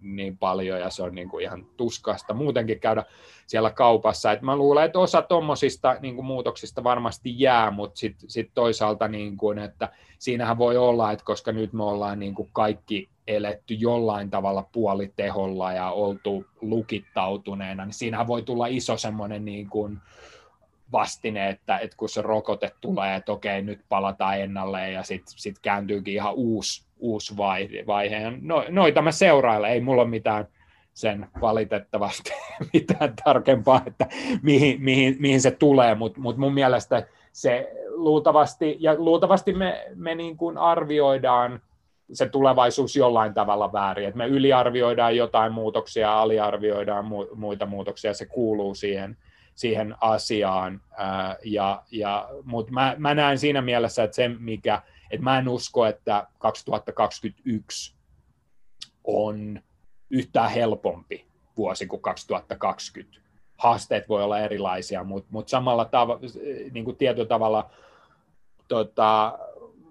niin 0.00 0.38
paljon 0.38 0.80
ja 0.80 0.90
se 0.90 1.02
on 1.02 1.14
niin 1.14 1.28
kuin 1.28 1.44
ihan 1.44 1.66
tuskasta 1.76 2.34
muutenkin 2.34 2.80
käydä 2.80 3.04
siellä 3.46 3.70
kaupassa. 3.70 4.32
Et 4.32 4.42
mä 4.42 4.56
luulen, 4.56 4.84
että 4.84 4.98
osa 4.98 5.22
tuommoisista 5.22 5.96
niin 6.00 6.24
muutoksista 6.24 6.84
varmasti 6.84 7.40
jää, 7.40 7.70
mutta 7.70 7.98
sitten 7.98 8.30
sit 8.30 8.50
toisaalta, 8.54 9.08
niin 9.08 9.36
kuin, 9.36 9.58
että 9.58 9.88
siinähän 10.18 10.58
voi 10.58 10.76
olla, 10.76 11.12
että 11.12 11.24
koska 11.24 11.52
nyt 11.52 11.72
me 11.72 11.84
ollaan 11.84 12.18
niin 12.18 12.34
kuin 12.34 12.48
kaikki 12.52 13.08
eletty 13.26 13.74
jollain 13.74 14.30
tavalla 14.30 14.68
puoliteholla 14.72 15.72
ja 15.72 15.90
oltu 15.90 16.44
lukittautuneena, 16.60 17.84
niin 17.84 17.94
siinähän 17.94 18.26
voi 18.26 18.42
tulla 18.42 18.66
iso 18.66 18.96
semmoinen 18.96 19.44
niin 19.44 19.68
kuin, 19.68 19.98
vastine, 20.92 21.48
että, 21.48 21.78
että 21.78 21.96
kun 21.96 22.08
se 22.08 22.22
rokote 22.22 22.70
tulee, 22.80 23.16
että 23.16 23.32
okei, 23.32 23.62
nyt 23.62 23.80
palataan 23.88 24.40
ennalleen 24.40 24.92
ja 24.92 25.02
sitten 25.02 25.34
sit 25.36 25.58
kääntyykin 25.58 26.14
ihan 26.14 26.34
uusi, 26.34 26.86
uusi 26.98 27.36
vaihe. 27.36 27.86
vaihe. 27.86 28.32
No, 28.40 28.64
noita 28.68 29.02
mä 29.02 29.12
seurailen, 29.12 29.70
ei 29.70 29.80
mulla 29.80 30.02
ole 30.02 30.10
mitään 30.10 30.48
sen 30.94 31.26
valitettavasti 31.40 32.30
mitään 32.72 33.14
tarkempaa, 33.24 33.82
että 33.86 34.06
mihin, 34.42 34.82
mihin, 34.82 35.16
mihin 35.18 35.40
se 35.40 35.50
tulee, 35.50 35.94
mutta 35.94 36.20
mut 36.20 36.36
mun 36.36 36.54
mielestä 36.54 37.06
se 37.32 37.72
luultavasti, 37.88 38.76
ja 38.80 38.94
luultavasti 38.98 39.52
me, 39.52 39.86
me 39.94 40.14
niin 40.14 40.36
kuin 40.36 40.58
arvioidaan 40.58 41.60
se 42.12 42.28
tulevaisuus 42.28 42.96
jollain 42.96 43.34
tavalla 43.34 43.72
väärin, 43.72 44.08
että 44.08 44.18
me 44.18 44.26
yliarvioidaan 44.26 45.16
jotain 45.16 45.52
muutoksia, 45.52 46.20
aliarvioidaan 46.20 47.04
mu- 47.04 47.34
muita 47.34 47.66
muutoksia, 47.66 48.14
se 48.14 48.26
kuuluu 48.26 48.74
siihen, 48.74 49.16
siihen 49.60 49.94
asiaan. 50.00 50.80
Ja, 51.44 51.82
ja, 51.90 52.28
Mutta 52.44 52.72
mä, 52.72 52.94
mä 52.98 53.14
näen 53.14 53.38
siinä 53.38 53.62
mielessä, 53.62 54.04
että 54.04 54.14
se 54.14 54.28
mikä, 54.28 54.82
että 55.10 55.24
mä 55.24 55.38
en 55.38 55.48
usko, 55.48 55.86
että 55.86 56.26
2021 56.38 57.94
on 59.04 59.62
yhtään 60.10 60.50
helpompi 60.50 61.26
vuosi 61.56 61.86
kuin 61.86 62.02
2020. 62.02 63.20
Haasteet 63.58 64.08
voi 64.08 64.22
olla 64.22 64.40
erilaisia, 64.40 65.04
mutta, 65.04 65.28
mutta 65.32 65.50
samalla 65.50 65.84
tavalla, 65.84 66.20
niin 66.72 66.84
kuin 66.84 66.96
tietyllä 66.96 67.28
tavalla 67.28 67.70
tota, 68.68 69.38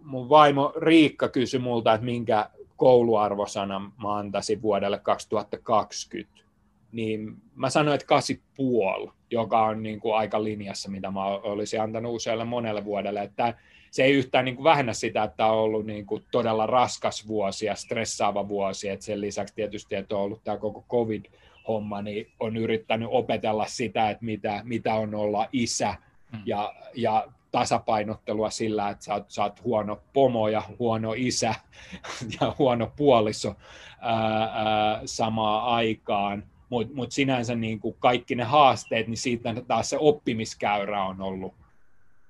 mun 0.01 0.29
vaimo 0.29 0.73
Riikka 0.75 1.29
kysyi 1.29 1.59
multa, 1.59 1.93
että 1.93 2.05
minkä 2.05 2.49
kouluarvosanan 2.75 3.93
mä 4.03 4.15
antaisin 4.15 4.61
vuodelle 4.61 4.99
2020 4.99 6.48
niin 6.91 7.35
mä 7.55 7.69
sanoin, 7.69 7.95
että 7.95 8.07
kasi 8.07 8.41
puoli, 8.55 9.11
joka 9.31 9.63
on 9.63 9.83
niin 9.83 9.99
kuin 9.99 10.15
aika 10.15 10.43
linjassa, 10.43 10.91
mitä 10.91 11.11
mä 11.11 11.25
olisin 11.25 11.81
antanut 11.81 12.15
usealle 12.15 12.45
monelle 12.45 12.85
vuodelle. 12.85 13.21
Että 13.21 13.53
se 13.91 14.03
ei 14.03 14.11
yhtään 14.11 14.45
niin 14.45 14.55
kuin 14.55 14.63
vähennä 14.63 14.93
sitä, 14.93 15.23
että 15.23 15.45
on 15.45 15.57
ollut 15.57 15.85
niin 15.85 16.05
kuin 16.05 16.25
todella 16.31 16.65
raskas 16.65 17.27
vuosi 17.27 17.65
ja 17.65 17.75
stressaava 17.75 18.47
vuosi. 18.47 18.89
Et 18.89 19.01
sen 19.01 19.21
lisäksi 19.21 19.55
tietysti, 19.55 19.95
että 19.95 20.15
on 20.15 20.21
ollut 20.21 20.43
tämä 20.43 20.57
koko 20.57 20.85
COVID-homma, 20.89 22.01
niin 22.01 22.31
on 22.39 22.57
yrittänyt 22.57 23.09
opetella 23.11 23.65
sitä, 23.65 24.09
että 24.09 24.25
mitä, 24.25 24.61
mitä 24.63 24.93
on 24.93 25.15
olla 25.15 25.47
isä 25.51 25.95
mm. 26.33 26.39
ja, 26.45 26.73
ja 26.95 27.27
tasapainottelua 27.51 28.49
sillä, 28.49 28.89
että 28.89 29.05
sä 29.05 29.13
oot, 29.13 29.29
sä 29.29 29.43
oot 29.43 29.63
huono 29.63 30.01
pomo 30.13 30.47
ja 30.47 30.63
huono 30.79 31.13
isä 31.17 31.55
ja 32.41 32.55
huono 32.59 32.91
puoliso 32.95 33.55
ää, 34.01 34.43
ää, 34.43 35.01
samaan 35.05 35.63
aikaan 35.63 36.43
mutta 36.69 36.95
mut 36.95 37.11
sinänsä 37.11 37.55
niin 37.55 37.79
kuin 37.79 37.95
kaikki 37.99 38.35
ne 38.35 38.43
haasteet, 38.43 39.07
niin 39.07 39.17
siitä 39.17 39.55
taas 39.67 39.89
se 39.89 39.97
oppimiskäyrä 39.99 41.03
on 41.03 41.21
ollut 41.21 41.53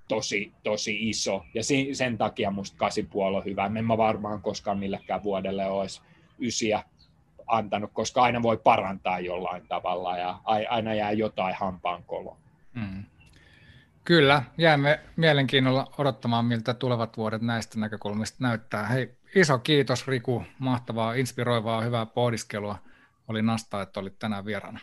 tosi, 0.07 0.53
tosi 0.63 1.09
iso, 1.09 1.45
ja 1.53 1.63
si, 1.63 1.89
sen 1.93 2.17
takia 2.17 2.51
musta 2.51 2.77
kasipuoli 2.77 3.37
on 3.37 3.45
hyvä. 3.45 3.65
En 3.65 3.85
mä 3.85 3.97
varmaan 3.97 4.41
koskaan 4.41 4.79
millekään 4.79 5.23
vuodelle 5.23 5.65
olisi 5.65 6.01
ysiä 6.39 6.83
antanut, 7.47 7.89
koska 7.93 8.21
aina 8.21 8.41
voi 8.41 8.57
parantaa 8.57 9.19
jollain 9.19 9.67
tavalla, 9.67 10.17
ja 10.17 10.39
aina 10.69 10.93
jää 10.93 11.11
jotain 11.11 11.55
hampaan 11.55 12.03
koloon. 12.03 12.37
Mm. 12.73 13.03
Kyllä, 14.03 14.43
jäämme 14.57 14.99
mielenkiinnolla 15.15 15.91
odottamaan, 15.97 16.45
miltä 16.45 16.73
tulevat 16.73 17.17
vuodet 17.17 17.41
näistä 17.41 17.79
näkökulmista 17.79 18.37
näyttää. 18.39 18.85
Hei, 18.85 19.15
iso 19.35 19.59
kiitos 19.59 20.07
Riku, 20.07 20.43
mahtavaa, 20.59 21.13
inspiroivaa, 21.13 21.81
hyvää 21.81 22.05
pohdiskelua 22.05 22.77
oli 23.29 23.41
nasta, 23.41 23.81
että 23.81 23.99
olit 23.99 24.19
tänään 24.19 24.45
vieraana. 24.45 24.79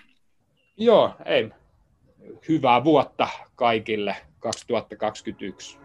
Joo, 0.76 1.16
ei. 1.24 1.50
Hyvää 2.48 2.84
vuotta 2.84 3.28
kaikille 3.56 4.16
2021. 4.40 5.78